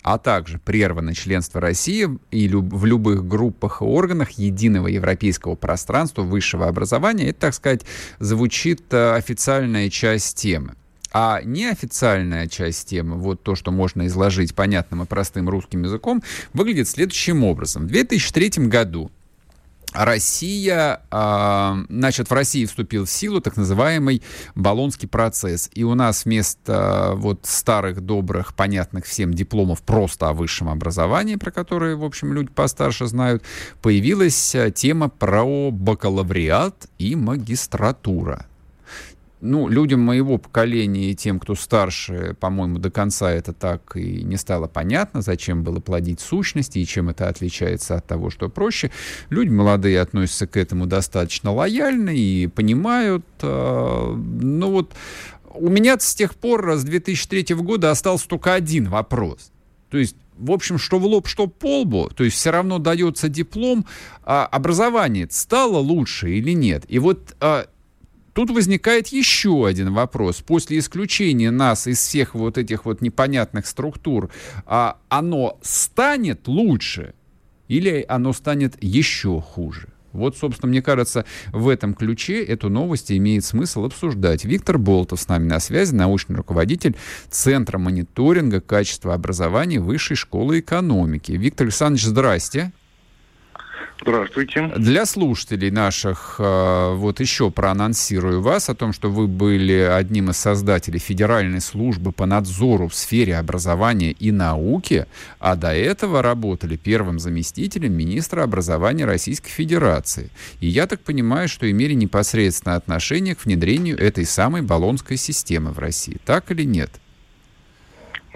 а 0.06 0.20
также 0.20 0.60
прервано 0.60 1.16
членство 1.16 1.60
России 1.60 2.08
и 2.30 2.48
в 2.48 2.86
любых 2.86 3.28
группах 3.28 3.82
и 3.82 3.86
органах 3.86 4.34
единого 4.34 4.86
европейского 4.88 5.56
пространства 5.56 6.22
высшего 6.22 6.68
образования. 6.68 7.30
Это, 7.30 7.40
так 7.40 7.56
сказать, 7.56 7.82
звучит 8.20 8.84
э, 8.94 9.16
официальная 9.16 9.90
часть 9.90 10.38
темы. 10.38 10.76
А 11.12 11.42
неофициальная 11.44 12.46
часть 12.46 12.88
темы, 12.88 13.16
вот 13.16 13.42
то, 13.42 13.56
что 13.56 13.72
можно 13.72 14.06
изложить 14.06 14.54
понятным 14.54 15.02
и 15.02 15.08
простым 15.08 15.50
русским 15.50 15.82
языком, 15.82 16.22
выглядит 16.54 16.88
следующим 16.88 17.44
образом. 17.44 17.86
В 17.86 17.88
2003 17.88 18.68
году 18.68 19.10
Россия, 19.96 21.02
а, 21.12 21.78
значит, 21.90 22.30
в 22.30 22.34
России 22.34 22.66
вступил 22.66 23.06
в 23.06 23.10
силу 23.10 23.42
так 23.42 23.58
называемый 23.58 24.22
Болонский 24.56 25.08
процесс. 25.08 25.70
И 25.74 25.84
у 25.84 25.96
нас 25.96 26.26
вместо 26.26 27.14
вот 27.16 27.42
старых, 27.44 28.02
добрых, 28.02 28.54
понятных 28.54 29.06
всем 29.06 29.34
дипломов 29.34 29.82
просто 29.82 30.30
о 30.30 30.34
высшем 30.34 30.70
образовании, 30.70 31.36
про 31.36 31.52
которые, 31.52 31.96
в 31.96 32.04
общем, 32.04 32.34
люди 32.34 32.50
постарше 32.50 33.08
знают, 33.08 33.44
появилась 33.82 34.56
а, 34.56 34.72
тема 34.72 35.10
про 35.10 35.72
бакалавриат 35.72 36.88
и 36.98 37.16
магистратура 37.16 38.46
ну, 39.46 39.68
людям 39.68 40.02
моего 40.02 40.38
поколения 40.38 41.12
и 41.12 41.16
тем, 41.16 41.40
кто 41.40 41.56
старше, 41.56 42.36
по-моему, 42.40 42.80
до 42.80 42.90
конца 42.90 43.32
это 43.32 43.54
так 43.54 43.96
и 43.96 44.24
не 44.24 44.38
стало 44.38 44.68
понятно, 44.68 45.22
зачем 45.22 45.64
было 45.64 45.80
плодить 45.80 46.20
сущности 46.20 46.80
и 46.80 46.86
чем 46.86 47.10
это 47.10 47.30
отличается 47.30 47.96
от 47.96 48.06
того, 48.08 48.30
что 48.30 48.50
проще. 48.50 48.92
Люди 49.30 49.50
молодые 49.50 50.02
относятся 50.02 50.48
к 50.48 50.58
этому 50.58 50.86
достаточно 50.88 51.52
лояльно 51.52 52.10
и 52.10 52.48
понимают. 52.48 53.26
Э, 53.42 54.14
ну 54.16 54.72
вот 54.72 54.94
у 55.54 55.70
меня 55.70 55.98
с 56.00 56.16
тех 56.16 56.36
пор, 56.36 56.74
с 56.74 56.84
2003 56.84 57.56
года, 57.56 57.92
остался 57.92 58.28
только 58.28 58.54
один 58.54 58.90
вопрос. 58.90 59.52
То 59.90 59.98
есть 59.98 60.18
в 60.38 60.52
общем, 60.52 60.78
что 60.78 61.00
в 61.00 61.06
лоб, 61.06 61.28
что 61.28 61.48
по 61.48 61.82
лбу, 61.82 62.10
то 62.14 62.24
есть 62.24 62.36
все 62.36 62.52
равно 62.52 62.78
дается 62.78 63.30
диплом, 63.30 63.86
а 64.24 64.46
образование 64.46 65.28
стало 65.30 65.78
лучше 65.78 66.32
или 66.32 66.52
нет? 66.52 66.84
И 66.90 67.00
вот 67.00 67.36
а, 67.40 67.68
Тут 68.36 68.50
возникает 68.52 69.08
еще 69.08 69.66
один 69.66 69.94
вопрос. 69.94 70.42
После 70.46 70.78
исключения 70.80 71.52
нас 71.52 71.88
из 71.88 72.00
всех 72.00 72.36
вот 72.36 72.58
этих 72.58 72.84
вот 72.84 73.00
непонятных 73.00 73.66
структур, 73.66 74.30
а 74.66 74.98
оно 75.08 75.58
станет 75.62 76.46
лучше 76.50 77.14
или 77.70 78.04
оно 78.10 78.34
станет 78.34 78.76
еще 78.84 79.40
хуже? 79.40 79.88
Вот, 80.12 80.36
собственно, 80.38 80.70
мне 80.70 80.82
кажется, 80.82 81.24
в 81.54 81.70
этом 81.70 81.94
ключе 81.94 82.44
эту 82.44 82.70
новость 82.70 83.10
имеет 83.10 83.46
смысл 83.46 83.86
обсуждать. 83.86 84.44
Виктор 84.44 84.78
Болтов 84.78 85.22
с 85.22 85.30
нами 85.30 85.48
на 85.48 85.62
связи, 85.62 85.96
научный 85.96 86.36
руководитель 86.36 86.98
Центра 87.30 87.78
мониторинга 87.78 88.60
качества 88.60 89.14
образования 89.14 89.80
Высшей 89.80 90.18
школы 90.18 90.60
экономики. 90.60 91.32
Виктор 91.32 91.68
Александрович, 91.68 92.04
здрасте. 92.04 92.74
Здравствуйте. 94.02 94.72
Для 94.76 95.06
слушателей 95.06 95.72
наших 95.72 96.36
э, 96.40 96.94
вот 96.96 97.22
еще 97.22 97.50
проанонсирую 97.50 98.42
вас 98.42 98.70
о 98.70 98.76
том, 98.76 98.92
что 98.92 99.10
вы 99.10 99.28
были 99.28 99.74
одним 99.74 100.32
из 100.32 100.38
создателей 100.38 101.00
Федеральной 101.00 101.62
службы 101.62 102.12
по 102.12 102.26
надзору 102.26 102.90
в 102.90 102.96
сфере 102.96 103.38
образования 103.38 104.12
и 104.12 104.32
науки, 104.32 105.06
а 105.40 105.56
до 105.56 105.74
этого 105.74 106.22
работали 106.22 106.76
первым 106.76 107.20
заместителем 107.20 107.94
министра 107.94 108.44
образования 108.44 109.06
Российской 109.06 109.50
Федерации. 109.50 110.30
И 110.60 110.68
я 110.68 110.88
так 110.88 111.00
понимаю, 111.00 111.48
что 111.48 111.70
имели 111.70 111.94
непосредственное 111.94 112.78
отношение 112.78 113.34
к 113.34 113.46
внедрению 113.46 113.98
этой 113.98 114.26
самой 114.26 114.62
баллонской 114.62 115.16
системы 115.16 115.72
в 115.72 115.80
России. 115.80 116.18
Так 116.26 116.52
или 116.52 116.64
нет? 116.64 116.92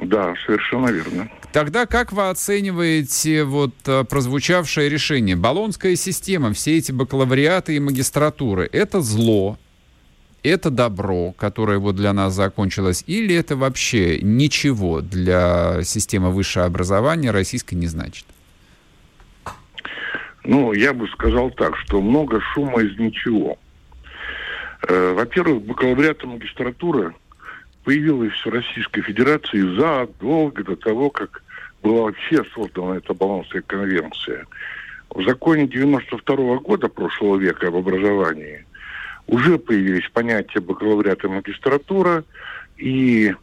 Да, 0.02 0.34
совершенно 0.46 0.88
верно. 0.88 1.30
Тогда 1.52 1.88
как 1.88 2.12
вы 2.12 2.30
оцениваете 2.30 3.44
вот 3.44 3.74
э, 3.88 4.04
прозвучавшее 4.04 4.88
решение? 4.88 5.36
Болонская 5.36 5.96
система, 5.96 6.54
все 6.54 6.78
эти 6.78 6.92
бакалавриаты 6.92 7.76
и 7.76 7.80
магистратуры, 7.80 8.70
это 8.72 9.02
зло, 9.02 9.58
это 10.44 10.70
добро, 10.70 11.32
которое 11.32 11.80
вот 11.80 11.96
для 11.96 12.14
нас 12.14 12.34
закончилось, 12.34 13.04
или 13.08 13.34
это 13.34 13.56
вообще 13.56 14.20
ничего 14.22 15.02
для 15.02 15.82
системы 15.84 16.30
высшего 16.30 16.66
образования 16.66 17.32
российской 17.32 17.74
не 17.74 17.88
значит? 17.88 18.26
Ну, 20.44 20.74
я 20.74 20.94
бы 20.94 21.08
сказал 21.08 21.50
так, 21.50 21.76
что 21.78 22.00
много 22.00 22.42
шума 22.54 22.84
из 22.84 22.96
ничего. 23.00 23.58
Э, 24.88 25.14
во-первых, 25.14 25.64
бакалавриат 25.64 26.24
и 26.24 26.28
магистратура– 26.28 27.16
появилась 27.84 28.34
в 28.46 28.50
Российской 28.50 29.02
Федерации 29.02 29.62
задолго 29.78 30.64
до 30.64 30.76
того, 30.76 31.10
как 31.10 31.44
была 31.82 32.04
вообще 32.04 32.44
создана 32.54 32.98
эта 32.98 33.14
балансовая 33.14 33.64
конвенция. 33.64 34.46
В 35.10 35.24
законе 35.24 35.68
92 35.68 36.36
-го 36.36 36.60
года 36.60 36.88
прошлого 36.88 37.38
века 37.38 37.68
об 37.68 37.76
образовании 37.76 38.66
уже 39.28 39.58
появились 39.58 40.10
понятия 40.10 40.60
бакалавриата 40.60 41.28
и 41.28 41.32
магистратура, 41.32 42.24
и 42.78 43.34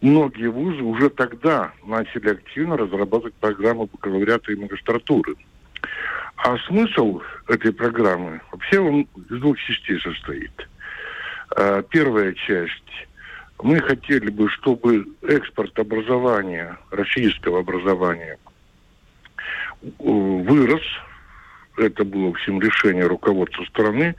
многие 0.00 0.48
вузы 0.48 0.82
уже 0.82 1.08
тогда 1.10 1.72
начали 1.86 2.30
активно 2.30 2.76
разрабатывать 2.76 3.34
программы 3.34 3.86
бакалавриата 3.86 4.52
и 4.52 4.56
магистратуры. 4.56 5.36
А 6.36 6.58
смысл 6.66 7.22
этой 7.48 7.72
программы 7.72 8.40
вообще 8.50 8.80
он 8.80 9.06
из 9.30 9.40
двух 9.40 9.58
частей 9.58 10.00
состоит. 10.00 10.52
Э, 11.56 11.82
первая 11.88 12.32
часть 12.34 13.06
мы 13.62 13.80
хотели 13.80 14.30
бы, 14.30 14.48
чтобы 14.50 15.06
экспорт 15.22 15.78
образования, 15.78 16.78
российского 16.90 17.60
образования, 17.60 18.38
вырос. 19.98 20.82
Это 21.76 22.04
было, 22.04 22.26
в 22.26 22.30
общем, 22.30 22.60
решение 22.60 23.06
руководства 23.06 23.64
страны 23.64 24.14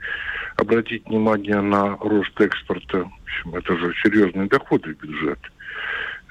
обратить 0.56 1.06
внимание 1.06 1.60
на 1.60 1.96
рост 1.96 2.38
экспорта. 2.40 3.04
В 3.04 3.22
общем, 3.22 3.54
это 3.56 3.76
же 3.76 3.94
серьезные 4.02 4.46
доходы 4.46 4.94
в 4.94 4.98
бюджет. 4.98 5.38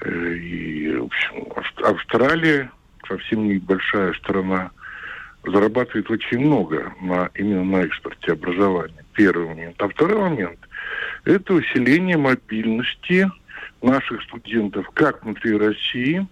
Э, 0.02 0.34
и, 0.34 0.96
в 0.96 1.04
общем, 1.04 1.52
Австралия, 1.84 2.70
совсем 3.08 3.48
небольшая 3.48 4.12
страна, 4.14 4.70
зарабатывает 5.46 6.10
очень 6.10 6.40
много 6.40 6.92
на, 7.00 7.30
именно 7.34 7.64
на 7.64 7.76
экспорте 7.84 8.32
образования. 8.32 9.04
Первый 9.12 9.48
момент. 9.48 9.80
А 9.80 9.88
второй 9.88 10.18
момент– 10.18 10.58
это 11.24 11.54
усиление 11.54 12.16
мобильности 12.16 13.30
наших 13.82 14.22
студентов 14.22 14.88
как 14.94 15.24
внутри 15.24 15.56
России, 15.56 16.26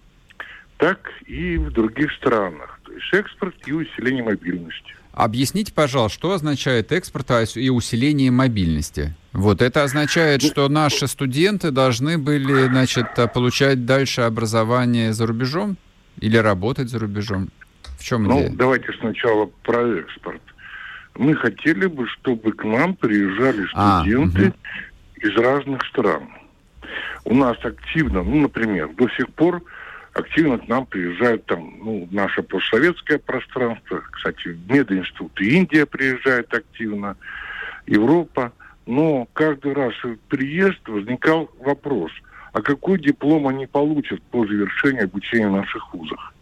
так 0.77 1.09
и 1.25 1.57
в 1.57 1.71
других 1.71 2.11
странах. 2.13 2.79
То 2.83 2.91
есть 2.91 3.13
экспорт 3.13 3.55
и 3.65 3.71
усиление 3.71 4.23
мобильности. 4.23 4.95
Объясните, 5.13 5.73
пожалуйста, 5.73 6.17
что 6.17 6.31
означает 6.33 6.91
экспорт 6.91 7.31
и 7.55 7.69
усиление 7.69 8.31
мобильности? 8.31 9.15
Вот 9.31 9.61
это 9.61 9.83
означает, 9.83 10.41
что 10.41 10.67
наши 10.67 11.07
студенты 11.07 11.71
должны 11.71 12.17
были, 12.17 12.67
значит, 12.67 13.07
получать 13.33 13.85
дальше 13.85 14.21
образование 14.21 15.13
за 15.13 15.25
рубежом 15.25 15.77
или 16.19 16.35
работать 16.35 16.89
за 16.89 16.99
рубежом? 16.99 17.49
Чем 18.05 18.25
ну, 18.25 18.37
идея? 18.37 18.49
Ну, 18.51 18.55
давайте 18.55 18.93
сначала 18.99 19.47
про 19.63 19.97
экспорт. 19.97 20.41
Мы 21.15 21.33
хотели 21.33 21.87
бы, 21.87 22.07
чтобы 22.07 22.51
к 22.51 22.63
нам 22.63 22.95
приезжали 22.95 23.65
а, 23.73 24.01
студенты 24.01 24.53
а, 24.53 25.25
из 25.25 25.35
разных 25.35 25.83
стран. 25.87 26.29
У 27.23 27.33
нас 27.33 27.57
активно, 27.63 28.21
ну, 28.21 28.41
например, 28.41 28.89
до 28.89 29.09
сих 29.09 29.27
пор 29.29 29.63
активно 30.13 30.59
к 30.59 30.67
нам 30.67 30.85
приезжают 30.85 31.47
там, 31.47 31.79
ну, 31.83 32.07
наше 32.11 32.43
постсоветское 32.43 33.17
пространство, 33.17 34.03
кстати, 34.11 34.49
мединституты 34.69 35.43
Индия 35.45 35.87
приезжает 35.87 36.53
активно, 36.53 37.17
Европа. 37.87 38.53
Но 38.85 39.27
каждый 39.33 39.73
раз 39.73 39.95
приезд 40.29 40.87
возникал 40.87 41.49
вопрос, 41.59 42.11
а 42.53 42.61
какой 42.61 42.99
диплом 42.99 43.47
они 43.47 43.65
получат 43.65 44.21
по 44.29 44.45
завершении 44.45 45.01
обучения 45.01 45.47
в 45.47 45.53
наших 45.53 45.91
вузах? 45.91 46.35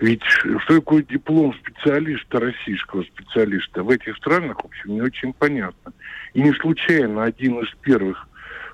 Ведь 0.00 0.22
что 0.24 0.74
такое 0.74 1.02
диплом 1.02 1.54
специалиста, 1.54 2.40
российского 2.40 3.02
специалиста 3.04 3.82
в 3.82 3.90
этих 3.90 4.16
странах, 4.16 4.62
в 4.62 4.66
общем, 4.66 4.94
не 4.94 5.02
очень 5.02 5.32
понятно. 5.32 5.92
И 6.32 6.42
не 6.42 6.52
случайно 6.52 7.24
один 7.24 7.60
из 7.60 7.70
первых 7.82 8.28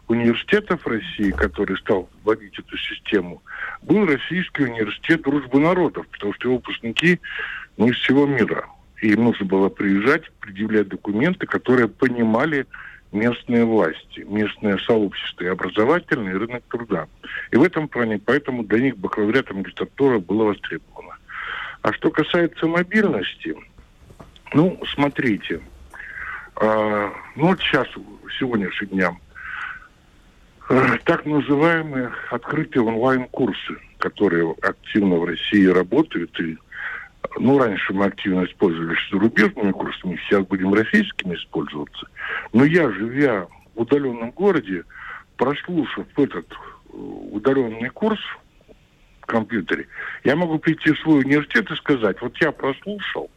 университетов 0.08 0.86
России, 0.86 1.30
который 1.30 1.76
стал 1.78 2.08
вводить 2.24 2.58
эту 2.58 2.76
систему, 2.78 3.42
был 3.82 4.06
Российский 4.06 4.64
университет 4.64 5.22
дружбы 5.22 5.60
народов, 5.60 6.06
потому 6.08 6.32
что 6.34 6.48
его 6.48 6.56
выпускники 6.56 7.20
ну, 7.76 7.88
из 7.88 7.96
всего 7.96 8.26
мира. 8.26 8.66
И 9.02 9.12
им 9.12 9.24
нужно 9.24 9.46
было 9.46 9.68
приезжать, 9.68 10.30
предъявлять 10.40 10.88
документы, 10.88 11.46
которые 11.46 11.88
понимали 11.88 12.66
местные 13.12 13.64
власти, 13.64 14.20
местное 14.20 14.78
сообщество 14.78 15.44
и 15.44 15.48
образовательный, 15.48 16.32
и 16.32 16.36
рынок 16.36 16.62
труда. 16.68 17.06
И 17.50 17.56
в 17.56 17.62
этом 17.62 17.88
плане, 17.88 18.18
поэтому 18.18 18.62
для 18.64 18.80
них 18.80 18.96
бакалавриат 18.98 19.50
и 19.50 19.54
магистратура 19.54 20.18
было 20.18 20.44
востребовано. 20.44 21.09
А 21.82 21.92
что 21.92 22.10
касается 22.10 22.66
мобильности, 22.66 23.56
ну, 24.52 24.80
смотрите, 24.94 25.60
э, 26.60 27.10
ну 27.36 27.46
вот 27.46 27.60
сейчас, 27.60 27.88
сегодняшним 28.38 28.88
дням, 28.88 29.20
э, 30.68 30.98
так 31.04 31.24
называемые 31.24 32.12
открытые 32.30 32.82
онлайн-курсы, 32.82 33.78
которые 33.98 34.54
активно 34.62 35.16
в 35.16 35.24
России 35.24 35.66
работают 35.66 36.38
и 36.40 36.58
ну, 37.38 37.58
раньше 37.58 37.92
мы 37.92 38.06
активно 38.06 38.44
использовались 38.44 38.98
зарубежными 39.10 39.72
курсами, 39.72 40.16
сейчас 40.16 40.44
будем 40.46 40.74
российскими 40.74 41.34
использоваться. 41.34 42.06
Но 42.52 42.64
я, 42.64 42.90
живя 42.90 43.46
в 43.74 43.82
удаленном 43.82 44.30
городе, 44.32 44.84
прослушав 45.36 46.06
этот 46.16 46.46
э, 46.50 46.96
удаленный 46.96 47.90
курс 47.90 48.20
компьютере, 49.30 49.86
я 50.24 50.36
могу 50.36 50.58
прийти 50.58 50.92
в 50.92 50.98
свой 50.98 51.20
университет 51.20 51.70
и 51.70 51.76
сказать, 51.76 52.20
вот 52.20 52.36
я 52.38 52.52
прослушал, 52.52 53.30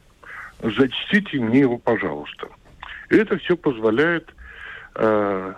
зачтите 0.61 1.39
мне 1.39 1.59
его, 1.61 1.77
пожалуйста. 1.77 2.47
И 3.09 3.15
это 3.15 3.37
все 3.37 3.55
позволяет 3.55 4.33
э, 4.95 5.53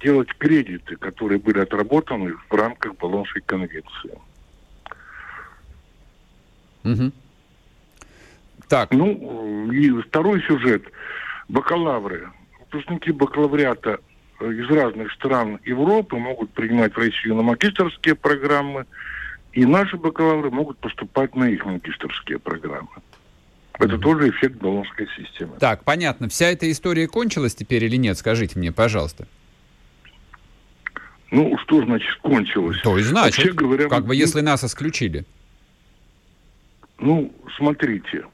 делать 0.00 0.28
кредиты, 0.38 0.96
которые 0.96 1.38
были 1.38 1.58
отработаны 1.58 2.34
в 2.48 2.54
рамках 2.54 2.96
Болонской 2.96 3.42
конвенции. 3.42 4.18
Угу. 6.84 7.12
Так. 8.68 8.90
Ну, 8.92 9.70
и 9.72 10.02
второй 10.02 10.42
сюжет. 10.42 10.84
Бакалавры. 11.48 12.28
Выпускники 12.60 13.12
бакалавриата 13.12 14.00
э, 14.40 14.52
из 14.52 14.68
разных 14.70 15.12
стран 15.12 15.58
Европы 15.64 16.16
могут 16.16 16.50
принимать 16.50 16.94
в 16.94 16.98
Россию 16.98 17.36
на 17.36 17.42
магистрские 17.42 18.14
программы, 18.14 18.86
и 19.56 19.64
наши 19.64 19.96
бакалавры 19.96 20.50
могут 20.50 20.76
поступать 20.78 21.34
на 21.34 21.44
их 21.44 21.64
магистрские 21.64 22.38
программы. 22.38 22.90
Это 23.78 23.96
тоже 23.98 24.28
эффект 24.28 24.56
баллонской 24.56 25.08
системы. 25.16 25.56
Так, 25.58 25.82
понятно. 25.82 26.28
Вся 26.28 26.48
эта 26.48 26.70
история 26.70 27.08
кончилась 27.08 27.54
теперь 27.54 27.84
или 27.84 27.96
нет? 27.96 28.18
Скажите 28.18 28.58
мне, 28.58 28.70
пожалуйста. 28.70 29.26
Ну, 31.30 31.56
что 31.64 31.82
значит 31.82 32.14
кончилось? 32.16 32.80
То 32.82 32.98
есть 32.98 33.08
значит, 33.08 33.38
Вообще 33.38 33.52
говоря, 33.54 33.88
как 33.88 34.04
бы 34.04 34.14
если 34.14 34.42
нас 34.42 34.62
исключили. 34.62 35.24
Ну, 36.98 37.32
смотрите, 37.56 38.26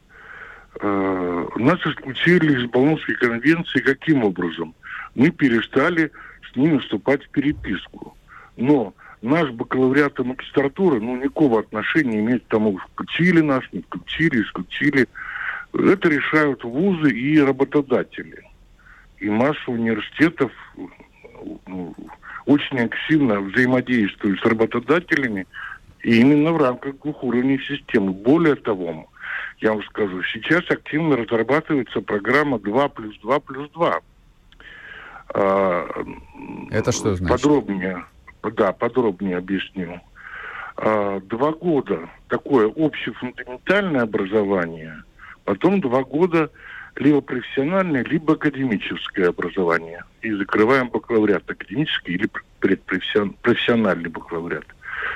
э, 0.81 1.47
нас 1.57 1.79
исключили 1.87 2.61
из 2.61 2.69
Болонской 2.69 3.15
конвенции 3.15 3.79
каким 3.79 4.25
образом? 4.25 4.75
Мы 5.15 5.31
перестали 5.31 6.11
с 6.53 6.57
ними 6.57 6.79
вступать 6.79 7.25
в 7.25 7.29
переписку. 7.29 8.17
Но 8.57 8.93
наш 9.23 9.51
бакалавриат 9.51 10.19
и 10.19 10.23
магистратура, 10.23 11.01
ну, 11.01 11.17
никакого 11.17 11.61
отношения 11.61 12.17
не 12.17 12.21
имеет 12.21 12.45
к 12.45 12.49
тому, 12.49 12.79
включили 12.79 13.41
нас, 13.41 13.63
не 13.73 13.83
включили, 13.83 14.43
исключили. 14.43 15.09
Это 15.73 16.09
решают 16.09 16.65
вузы 16.65 17.11
и 17.11 17.41
работодатели. 17.41 18.43
И 19.19 19.31
масса 19.31 19.71
университетов 19.71 20.51
ну, 21.67 21.95
очень 22.47 22.81
активно 22.81 23.41
взаимодействуют 23.41 24.41
с 24.41 24.45
работодателями 24.45 25.47
и 26.03 26.21
именно 26.21 26.53
в 26.53 26.61
рамках 26.61 26.99
двухуровневой 26.99 27.63
системы. 27.65 28.13
Более 28.13 28.57
того, 28.57 29.09
я 29.61 29.73
вам 29.73 29.83
скажу, 29.85 30.23
сейчас 30.25 30.69
активно 30.69 31.17
разрабатывается 31.17 32.01
программа 32.01 32.59
2 32.59 32.89
плюс 32.89 33.17
2 33.21 33.41
плюс 33.41 33.71
2. 33.71 34.01
А, 35.35 36.05
Это 36.71 36.91
что 36.93 37.15
значит? 37.15 37.43
Подробнее, 37.43 38.05
да, 38.51 38.73
подробнее 38.73 39.37
объясню. 39.39 40.01
А, 40.77 41.21
два 41.21 41.53
года 41.53 42.09
такое 42.29 42.73
общефундаментальное 42.75 44.03
образование, 44.03 45.03
потом 45.45 45.81
два 45.81 46.03
года 46.03 46.51
либо 46.97 47.21
профессиональное, 47.21 48.05
либо 48.05 48.35
академическое 48.35 49.29
образование. 49.29 50.05
И 50.21 50.31
закрываем 50.33 50.89
бакалавриат 50.89 51.51
академический 51.51 52.15
или 52.15 52.29
предпрофессиональный 52.61 54.11
бакалавриат 54.11 54.67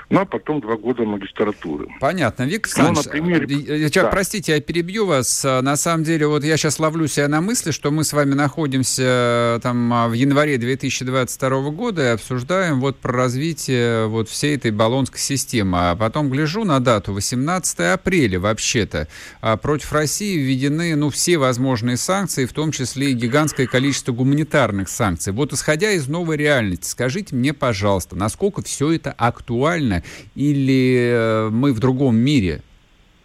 ну 0.09 0.21
а 0.21 0.25
потом 0.25 0.61
два 0.61 0.77
года 0.77 1.03
магистратуры. 1.05 1.89
Понятно. 2.01 2.45
Виктор 2.45 2.85
ну, 2.85 2.93
например, 2.93 3.45
я, 3.47 3.89
да. 3.89 4.09
простите, 4.09 4.53
я 4.53 4.61
перебью 4.61 5.07
вас. 5.07 5.43
На 5.43 5.77
самом 5.77 6.05
деле, 6.05 6.29
вот 6.29 6.45
я 6.45 6.57
сейчас 6.57 6.79
ловлю 6.79 7.09
себя 7.09 7.27
на 7.27 7.41
мысли, 7.41 7.73
что 7.73 7.91
мы 7.91 8.05
с 8.05 8.13
вами 8.13 8.35
находимся 8.35 9.59
там 9.63 10.09
в 10.09 10.13
январе 10.13 10.59
2022 10.59 11.71
года 11.71 12.03
и 12.03 12.07
обсуждаем 12.07 12.81
вот 12.81 12.99
про 12.99 13.13
развитие 13.13 14.07
вот 14.07 14.29
всей 14.29 14.57
этой 14.57 14.71
баллонской 14.71 15.19
системы. 15.19 15.91
А 15.91 15.97
потом 15.97 16.31
гляжу 16.31 16.65
на 16.65 16.79
дату 16.79 17.13
18 17.13 17.81
апреля 17.81 18.39
вообще-то. 18.39 19.09
А 19.41 19.57
против 19.57 19.93
России 19.93 20.39
введены 20.39 20.95
ну, 20.95 21.11
все 21.11 21.37
возможные 21.39 21.97
санкции, 21.97 22.45
в 22.45 22.53
том 22.53 22.71
числе 22.71 23.11
и 23.11 23.15
гигантское 23.15 23.67
количество 23.67 24.13
гуманитарных 24.13 24.89
санкций. 24.89 25.33
Вот 25.33 25.53
исходя 25.53 25.91
из 25.91 26.07
новой 26.07 26.37
реальности, 26.37 26.89
скажите 26.89 27.35
мне, 27.35 27.53
пожалуйста, 27.53 28.15
насколько 28.15 28.63
все 28.63 28.93
это 28.93 29.11
актуально 29.11 29.96
нормально, 29.97 30.03
или 30.35 31.11
э, 31.13 31.51
мы 31.51 31.73
в 31.73 31.81
другом 31.81 32.17
мире? 32.17 32.61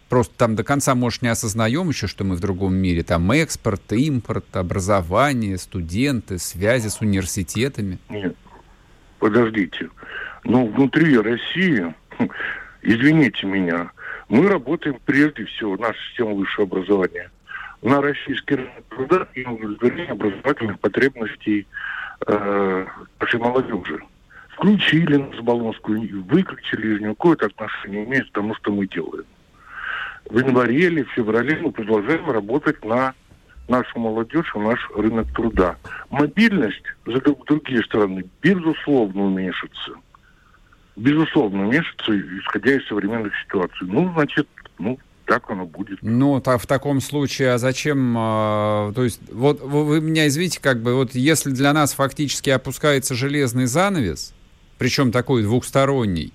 Просто 0.08 0.34
там 0.36 0.56
до 0.56 0.62
конца, 0.62 0.94
может, 0.94 1.22
не 1.22 1.28
осознаем 1.28 1.88
еще, 1.88 2.06
что 2.06 2.24
мы 2.24 2.36
в 2.36 2.40
другом 2.40 2.74
мире. 2.74 3.02
Там 3.02 3.30
экспорт, 3.32 3.92
импорт, 3.92 4.44
образование, 4.56 5.56
студенты, 5.56 6.38
связи 6.38 6.88
с 6.88 7.00
университетами. 7.00 7.98
Нет, 8.10 8.36
подождите. 9.18 9.88
Ну, 10.44 10.66
внутри 10.66 11.16
России, 11.16 11.94
извините 12.82 13.46
меня, 13.46 13.90
мы 14.28 14.48
работаем 14.48 14.98
прежде 15.04 15.46
всего, 15.46 15.76
наша 15.78 15.98
система 16.10 16.32
высшего 16.32 16.66
образования, 16.66 17.30
на 17.80 18.02
российский 18.02 18.56
рынок 18.56 18.84
труда 18.90 19.28
и 19.34 19.44
удовлетворение 19.44 20.12
образовательных 20.12 20.78
потребностей 20.78 21.66
э, 22.26 22.86
нашей 23.18 23.40
молодежи 23.40 24.02
включили 24.54 25.16
нас 25.16 25.40
Болонскую, 25.40 26.24
выключили 26.24 26.94
из 26.94 27.00
нее, 27.00 27.10
какое-то 27.10 27.46
отношение 27.46 28.04
имеет 28.04 28.28
к 28.30 28.32
тому, 28.32 28.54
что 28.56 28.72
мы 28.72 28.86
делаем. 28.86 29.24
В 30.30 30.38
январе 30.38 30.86
или 30.86 31.02
в 31.02 31.10
феврале 31.10 31.58
мы 31.60 31.72
продолжаем 31.72 32.30
работать 32.30 32.84
на 32.84 33.14
нашу 33.68 33.98
молодежь 33.98 34.52
и 34.54 34.58
наш 34.58 34.78
рынок 34.94 35.32
труда. 35.34 35.76
Мобильность 36.10 36.82
за 37.06 37.20
другие 37.20 37.82
страны 37.82 38.24
безусловно 38.42 39.24
уменьшится. 39.24 39.92
Безусловно 40.96 41.68
уменьшится, 41.68 42.18
исходя 42.38 42.72
из 42.72 42.86
современных 42.86 43.32
ситуаций. 43.44 43.86
Ну, 43.88 44.12
значит, 44.12 44.46
ну, 44.78 44.98
так 45.24 45.50
оно 45.50 45.64
будет. 45.64 45.98
Ну, 46.02 46.40
так, 46.40 46.60
в 46.60 46.66
таком 46.66 47.00
случае, 47.00 47.52
а 47.52 47.58
зачем, 47.58 48.16
э, 48.16 48.92
то 48.94 49.04
есть, 49.04 49.20
вот 49.32 49.60
вы, 49.60 49.84
вы 49.84 50.00
меня 50.00 50.26
извините, 50.26 50.60
как 50.60 50.82
бы, 50.82 50.94
вот 50.94 51.14
если 51.14 51.50
для 51.50 51.72
нас 51.72 51.94
фактически 51.94 52.50
опускается 52.50 53.14
железный 53.14 53.66
занавес, 53.66 54.34
причем 54.82 55.12
такой 55.12 55.44
двухсторонний. 55.44 56.32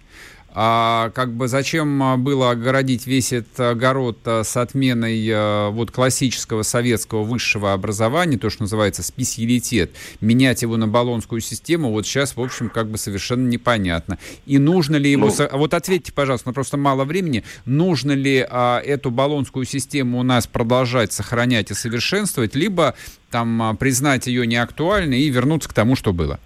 А 0.54 1.10
как 1.14 1.34
бы 1.34 1.50
зачем 1.50 2.02
а, 2.02 2.16
было 2.16 2.52
огородить 2.52 3.06
весь 3.06 3.34
этот 3.34 3.60
огород 3.60 4.20
а, 4.24 4.46
с 4.46 4.56
отменой 4.56 5.22
а, 5.34 5.70
вот 5.70 5.92
классического 5.92 6.64
советского 6.64 7.24
высшего 7.24 7.74
образования, 7.74 8.38
то, 8.38 8.50
что 8.50 8.64
называется 8.64 9.04
специалитет, 9.04 9.92
менять 10.22 10.62
его 10.62 10.78
на 10.78 10.88
баллонскую 10.88 11.42
систему, 11.42 11.92
вот 11.92 12.08
сейчас, 12.08 12.38
в 12.38 12.42
общем, 12.42 12.70
как 12.70 12.88
бы 12.90 12.98
совершенно 12.98 13.46
непонятно. 13.50 14.18
И 14.46 14.60
нужно 14.60 14.96
ли 14.96 15.12
его... 15.12 15.28
Ну, 15.28 15.50
вот 15.58 15.74
ответьте, 15.74 16.14
пожалуйста, 16.14 16.54
просто 16.54 16.78
мало 16.78 17.04
времени, 17.04 17.44
нужно 17.66 18.14
ли 18.14 18.48
а, 18.50 18.80
эту 18.80 19.12
баллонскую 19.12 19.66
систему 19.66 20.20
у 20.20 20.24
нас 20.24 20.48
продолжать 20.48 21.12
сохранять 21.12 21.70
и 21.70 21.74
совершенствовать, 21.74 22.56
либо 22.56 22.96
там 23.30 23.76
признать 23.78 24.28
ее 24.28 24.48
неактуальной 24.48 25.20
и 25.20 25.30
вернуться 25.30 25.68
к 25.68 25.74
тому, 25.74 25.98
что 25.98 26.14
было? 26.14 26.40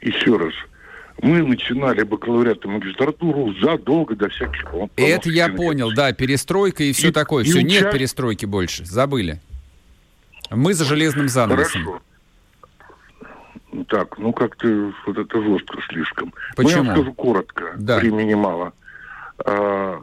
Еще 0.00 0.36
раз, 0.36 0.54
мы 1.20 1.42
начинали 1.42 2.02
бакалавриат 2.02 2.64
и 2.64 2.68
магистратуру 2.68 3.54
задолго 3.60 4.14
до 4.14 4.28
всяких... 4.28 4.64
Это 4.96 5.30
я 5.30 5.48
понял, 5.48 5.92
да, 5.92 6.12
перестройка 6.12 6.84
и 6.84 6.92
все 6.92 7.08
и, 7.08 7.12
такое. 7.12 7.44
И 7.44 7.48
все, 7.48 7.58
уча... 7.58 7.66
нет 7.66 7.90
перестройки 7.90 8.46
больше, 8.46 8.84
забыли. 8.84 9.40
Мы 10.50 10.74
за 10.74 10.84
железным 10.84 11.28
занавесом. 11.28 11.84
Хорошо. 11.84 12.02
Так, 13.88 14.18
ну 14.18 14.32
как-то 14.32 14.92
вот 15.06 15.18
это 15.18 15.42
жестко 15.42 15.78
слишком. 15.88 16.32
Почему? 16.56 16.84
Ну, 16.84 16.90
я 16.90 16.94
скажу 16.96 17.12
коротко, 17.12 17.74
да. 17.76 17.98
времени 17.98 18.34
мало. 18.34 18.72
А, 19.44 20.02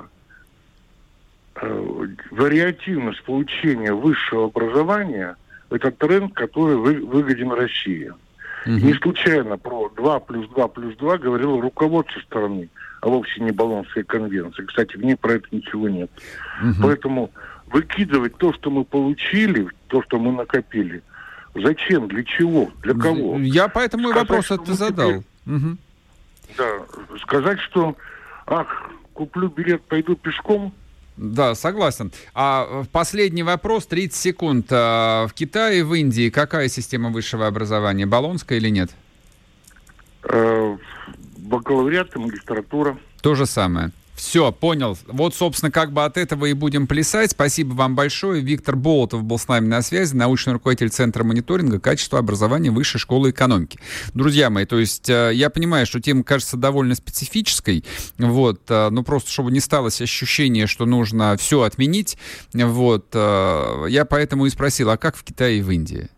а, 1.56 2.10
вариативность 2.32 3.24
получения 3.24 3.94
высшего 3.94 4.46
образования– 4.46 5.36
это 5.72 5.92
тренд, 5.92 6.34
который 6.34 6.76
вы, 6.76 7.06
выгоден 7.06 7.52
России. 7.52 8.14
Угу. 8.66 8.74
Не 8.74 8.94
случайно 8.96 9.58
про 9.58 9.90
2 9.90 10.20
плюс 10.22 10.50
2 10.50 10.68
плюс 10.70 10.96
2 10.98 11.18
говорило 11.20 11.62
руководство 11.62 12.20
страны, 12.22 12.70
а 13.02 13.10
вовсе 13.10 13.42
не 13.42 13.52
Болонская 13.52 14.04
конвенция. 14.04 14.66
Кстати, 14.66 14.98
в 14.98 15.04
ней 15.04 15.16
про 15.16 15.34
это 15.34 15.48
ничего 15.52 15.88
нет. 15.88 16.10
Угу. 16.62 16.82
Поэтому 16.82 17.32
выкидывать 17.68 18.38
то, 18.38 18.54
что 18.54 18.72
мы 18.72 18.84
получили, 18.84 19.68
то, 19.88 20.02
что 20.04 20.18
мы 20.18 20.32
накопили, 20.32 21.04
зачем, 21.54 22.08
для 22.08 22.24
чего, 22.24 22.72
для 22.82 22.96
кого? 22.96 23.38
Я 23.38 23.68
поэтому 23.68 24.10
сказать, 24.10 24.30
вопрос 24.30 24.52
это 24.52 24.74
задал. 24.74 25.08
Теперь, 25.10 25.56
угу. 25.56 25.78
Да, 26.58 27.18
сказать, 27.22 27.60
что, 27.60 27.96
ах, 28.48 28.90
куплю 29.14 29.50
билет, 29.50 29.82
пойду 29.84 30.16
пешком, 30.16 30.74
да, 31.18 31.56
согласен. 31.56 32.12
А 32.34 32.68
э, 32.68 32.84
последний 32.92 33.44
вопрос, 33.44 33.86
30 33.86 34.16
секунд. 34.16 34.68
А 34.72 35.28
в 35.28 35.34
Китае 35.34 35.84
в 35.84 35.94
Индии 35.94 36.30
какая 36.30 36.68
система 36.68 37.10
высшего 37.10 37.48
образования? 37.48 38.06
Болонская 38.06 38.58
или 38.58 38.70
нет? 38.70 38.92
Э, 40.24 40.78
бакалавриат 41.38 42.16
и 42.16 42.20
магистратура. 42.20 42.98
То 43.22 43.36
же 43.36 43.46
самое. 43.46 43.92
Все, 44.16 44.52
понял. 44.52 44.98
Вот, 45.08 45.36
собственно, 45.36 45.72
как 45.72 45.92
бы 45.92 46.06
от 46.06 46.18
этого 46.18 46.46
и 46.46 46.54
будем 46.54 46.88
плясать. 46.88 47.32
Спасибо 47.32 47.74
вам 47.74 47.96
большое. 47.96 48.42
Виктор 48.42 48.76
Болотов 48.76 49.24
был 49.24 49.38
с 49.38 49.48
нами 49.48 49.68
на 49.68 49.82
связи, 49.82 50.16
научный 50.16 50.54
руководитель 50.54 50.90
Центра 50.90 51.24
мониторинга 51.24 51.80
качества 51.80 52.20
образования 52.20 52.72
Высшей 52.72 53.00
школы 53.00 53.32
экономики. 53.32 53.78
Друзья 54.14 54.50
мои, 54.50 54.66
то 54.66 54.80
есть 54.80 55.10
э, 55.10 55.32
я 55.34 55.50
понимаю, 55.50 55.86
что 55.86 56.00
тема 56.00 56.24
кажется 56.24 56.56
довольно 56.56 56.96
специфической, 56.96 57.84
вот, 58.18 58.62
э, 58.70 58.90
но 58.90 59.04
просто 59.04 59.30
чтобы 59.32 59.52
не 59.52 59.60
сталось 59.60 60.02
ощущение, 60.02 60.68
что 60.68 60.86
нужно 60.86 61.36
все 61.38 61.64
отменить, 61.64 62.18
вот, 62.54 63.08
э, 63.14 63.86
я 63.90 64.06
поэтому 64.06 64.46
и 64.46 64.50
спросил, 64.50 64.90
а 64.92 64.98
как 64.98 65.18
в 65.18 65.24
Китае 65.24 65.60
и 65.60 65.62
в 65.62 65.72
Индии? 65.72 66.10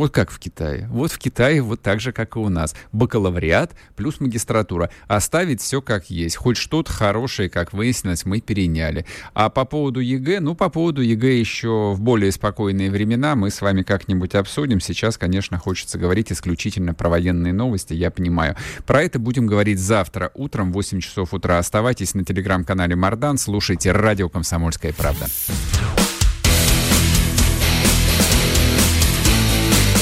Вот 0.00 0.12
как 0.12 0.30
в 0.30 0.38
Китае. 0.38 0.88
Вот 0.90 1.12
в 1.12 1.18
Китае 1.18 1.60
вот 1.60 1.82
так 1.82 2.00
же, 2.00 2.12
как 2.12 2.34
и 2.34 2.38
у 2.38 2.48
нас. 2.48 2.74
Бакалавриат 2.90 3.76
плюс 3.96 4.18
магистратура. 4.18 4.88
Оставить 5.08 5.60
все 5.60 5.82
как 5.82 6.08
есть. 6.08 6.36
Хоть 6.36 6.56
что-то 6.56 6.90
хорошее, 6.90 7.50
как 7.50 7.74
выяснилось, 7.74 8.24
мы 8.24 8.40
переняли. 8.40 9.04
А 9.34 9.50
по 9.50 9.66
поводу 9.66 10.00
ЕГЭ, 10.00 10.40
ну, 10.40 10.54
по 10.54 10.70
поводу 10.70 11.02
ЕГЭ 11.02 11.38
еще 11.38 11.92
в 11.92 12.00
более 12.00 12.32
спокойные 12.32 12.90
времена 12.90 13.36
мы 13.36 13.50
с 13.50 13.60
вами 13.60 13.82
как-нибудь 13.82 14.34
обсудим. 14.34 14.80
Сейчас, 14.80 15.18
конечно, 15.18 15.58
хочется 15.58 15.98
говорить 15.98 16.32
исключительно 16.32 16.94
про 16.94 17.10
военные 17.10 17.52
новости, 17.52 17.92
я 17.92 18.10
понимаю. 18.10 18.56
Про 18.86 19.02
это 19.02 19.18
будем 19.18 19.46
говорить 19.46 19.78
завтра 19.78 20.30
утром 20.32 20.70
в 20.70 20.76
8 20.76 21.00
часов 21.00 21.34
утра. 21.34 21.58
Оставайтесь 21.58 22.14
на 22.14 22.24
телеграм-канале 22.24 22.96
Мардан, 22.96 23.36
слушайте 23.36 23.92
радио 23.92 24.30
«Комсомольская 24.30 24.94
правда». 24.94 25.26